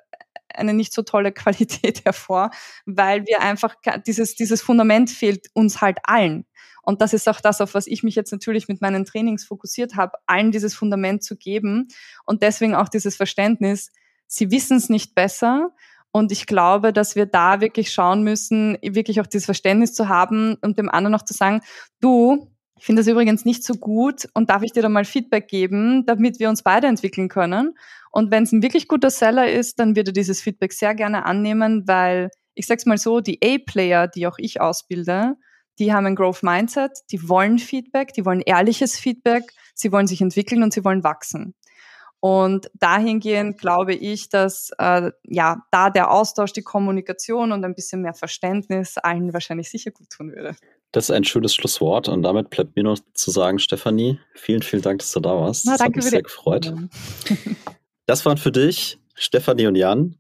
eine 0.54 0.74
nicht 0.74 0.94
so 0.94 1.02
tolle 1.02 1.32
Qualität 1.34 2.06
hervor, 2.06 2.52
weil 2.86 3.26
wir 3.26 3.42
einfach 3.42 3.76
dieses, 4.06 4.36
dieses 4.36 4.62
Fundament 4.62 5.10
fehlt 5.10 5.48
uns 5.54 5.82
halt 5.82 5.98
allen. 6.04 6.46
Und 6.88 7.02
das 7.02 7.12
ist 7.12 7.28
auch 7.28 7.42
das, 7.42 7.60
auf 7.60 7.74
was 7.74 7.86
ich 7.86 8.02
mich 8.04 8.16
jetzt 8.16 8.32
natürlich 8.32 8.70
mit 8.70 8.80
meinen 8.80 9.04
Trainings 9.04 9.44
fokussiert 9.44 9.98
habe, 9.98 10.14
allen 10.26 10.54
dieses 10.54 10.74
Fundament 10.74 11.22
zu 11.22 11.36
geben 11.36 11.90
und 12.24 12.42
deswegen 12.42 12.76
auch 12.76 12.88
dieses 12.88 13.18
Verständnis, 13.18 13.92
sie 14.26 14.52
wissen 14.52 14.78
es 14.78 14.88
nicht 14.88 15.14
besser 15.14 15.76
und 16.12 16.32
ich 16.32 16.46
glaube, 16.46 16.94
dass 16.94 17.18
wir 17.18 17.26
da 17.26 17.60
wirklich 17.60 17.92
schauen 17.92 18.24
müssen, 18.24 18.78
wirklich 18.82 19.20
auch 19.20 19.28
dieses 19.28 19.44
Verständnis 19.44 19.94
zu 19.96 20.08
haben 20.08 20.56
und 20.62 20.78
dem 20.78 20.88
anderen 20.88 21.14
auch 21.16 21.26
zu 21.26 21.34
sagen, 21.34 21.60
du, 22.00 22.54
ich 22.80 22.86
finde 22.86 23.02
das 23.02 23.08
übrigens 23.08 23.44
nicht 23.44 23.66
so 23.66 23.74
gut 23.74 24.30
und 24.34 24.50
darf 24.50 24.64
ich 24.64 24.72
dir 24.72 24.82
da 24.82 24.88
mal 24.88 25.04
Feedback 25.04 25.50
geben, 25.50 26.06
damit 26.06 26.40
wir 26.40 26.48
uns 26.48 26.64
beide 26.64 26.88
entwickeln 26.88 27.28
können. 27.28 27.74
Und 28.12 28.32
wenn 28.32 28.44
es 28.44 28.54
ein 28.54 28.64
wirklich 28.64 28.88
guter 28.88 29.10
Seller 29.10 29.52
ist, 29.52 29.78
dann 29.82 29.98
würde 29.98 30.14
dieses 30.14 30.40
Feedback 30.40 30.72
sehr 30.72 30.96
gerne 30.96 31.26
annehmen, 31.26 31.86
weil 31.86 32.30
ich 32.54 32.66
sag's 32.66 32.86
mal 32.86 32.98
so, 32.98 33.20
die 33.20 33.40
A-Player, 33.44 34.08
die 34.08 34.26
auch 34.26 34.38
ich 34.38 34.62
ausbilde, 34.62 35.36
die 35.80 35.94
haben 35.94 36.06
ein 36.06 36.16
Growth 36.16 36.44
Mindset, 36.44 36.92
die 37.12 37.28
wollen 37.30 37.60
Feedback, 37.60 38.14
die 38.14 38.26
wollen 38.26 38.42
ehrliches 38.42 38.98
Feedback, 38.98 39.54
sie 39.74 39.92
wollen 39.92 40.08
sich 40.08 40.22
entwickeln 40.22 40.64
und 40.64 40.74
sie 40.74 40.84
wollen 40.84 41.04
wachsen. 41.04 41.54
Und 42.20 42.72
dahingehend 42.74 43.60
glaube 43.60 43.94
ich, 43.94 44.30
dass 44.30 44.72
äh, 44.80 45.12
ja 45.24 45.64
da 45.72 45.90
der 45.90 46.12
Austausch, 46.12 46.52
die 46.52 46.64
Kommunikation 46.64 47.52
und 47.52 47.64
ein 47.64 47.76
bisschen 47.76 48.02
mehr 48.02 48.16
Verständnis 48.16 48.98
allen 48.98 49.34
wahrscheinlich 49.34 49.70
sicher 49.70 49.92
gut 49.92 50.10
tun 50.10 50.32
würde. 50.32 50.56
Das 50.92 51.06
ist 51.06 51.12
ein 51.12 51.26
schönes 51.26 51.54
Schlusswort 51.54 52.08
und 52.08 52.24
damit 52.24 52.50
bleibt 52.50 52.76
mir 52.76 52.84
noch 52.84 52.98
zu 53.14 53.30
sagen, 53.30 53.60
Stefanie, 53.60 54.20
vielen, 54.34 54.64
vielen 54.64 54.82
Dank, 54.82 55.00
dass 55.00 55.12
du 55.12 55.20
da 55.20 55.36
warst. 55.36 55.66
Na, 55.66 55.74
das 55.74 55.82
hat 55.82 55.96
mich 55.96 56.06
sehr 56.06 56.24
gefreut. 56.24 56.74
Das 58.10 58.26
waren 58.26 58.38
für 58.38 58.54
dich 58.54 59.00
Stefanie 59.18 59.68
und 59.68 59.76
Jan 59.76 60.16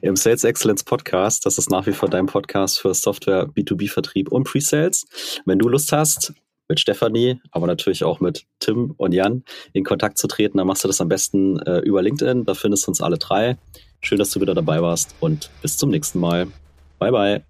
im 0.00 0.16
Sales 0.16 0.44
Excellence 0.44 0.82
Podcast. 0.82 1.46
Das 1.46 1.58
ist 1.58 1.70
nach 1.70 1.86
wie 1.86 1.92
vor 1.92 2.08
dein 2.08 2.26
Podcast 2.26 2.80
für 2.80 2.94
Software, 2.94 3.46
B2B-Vertrieb 3.48 4.32
und 4.32 4.44
Pre-Sales. 4.44 5.06
Wenn 5.44 5.58
du 5.58 5.68
Lust 5.68 5.92
hast, 5.92 6.32
mit 6.70 6.80
Stefanie, 6.80 7.40
aber 7.50 7.66
natürlich 7.66 8.04
auch 8.04 8.20
mit 8.20 8.46
Tim 8.60 8.94
und 8.96 9.12
Jan 9.12 9.42
in 9.74 9.84
Kontakt 9.84 10.16
zu 10.16 10.28
treten, 10.28 10.56
dann 10.56 10.66
machst 10.66 10.84
du 10.84 10.88
das 10.88 11.00
am 11.00 11.08
besten 11.08 11.58
äh, 11.58 11.80
über 11.80 12.00
LinkedIn. 12.00 12.46
Da 12.46 12.54
findest 12.54 12.86
du 12.86 12.92
uns 12.92 13.02
alle 13.02 13.18
drei. 13.18 13.58
Schön, 14.00 14.18
dass 14.18 14.30
du 14.30 14.40
wieder 14.40 14.54
dabei 14.54 14.80
warst 14.80 15.14
und 15.20 15.50
bis 15.60 15.76
zum 15.76 15.90
nächsten 15.90 16.20
Mal. 16.20 16.46
Bye, 16.98 17.10
bye. 17.10 17.49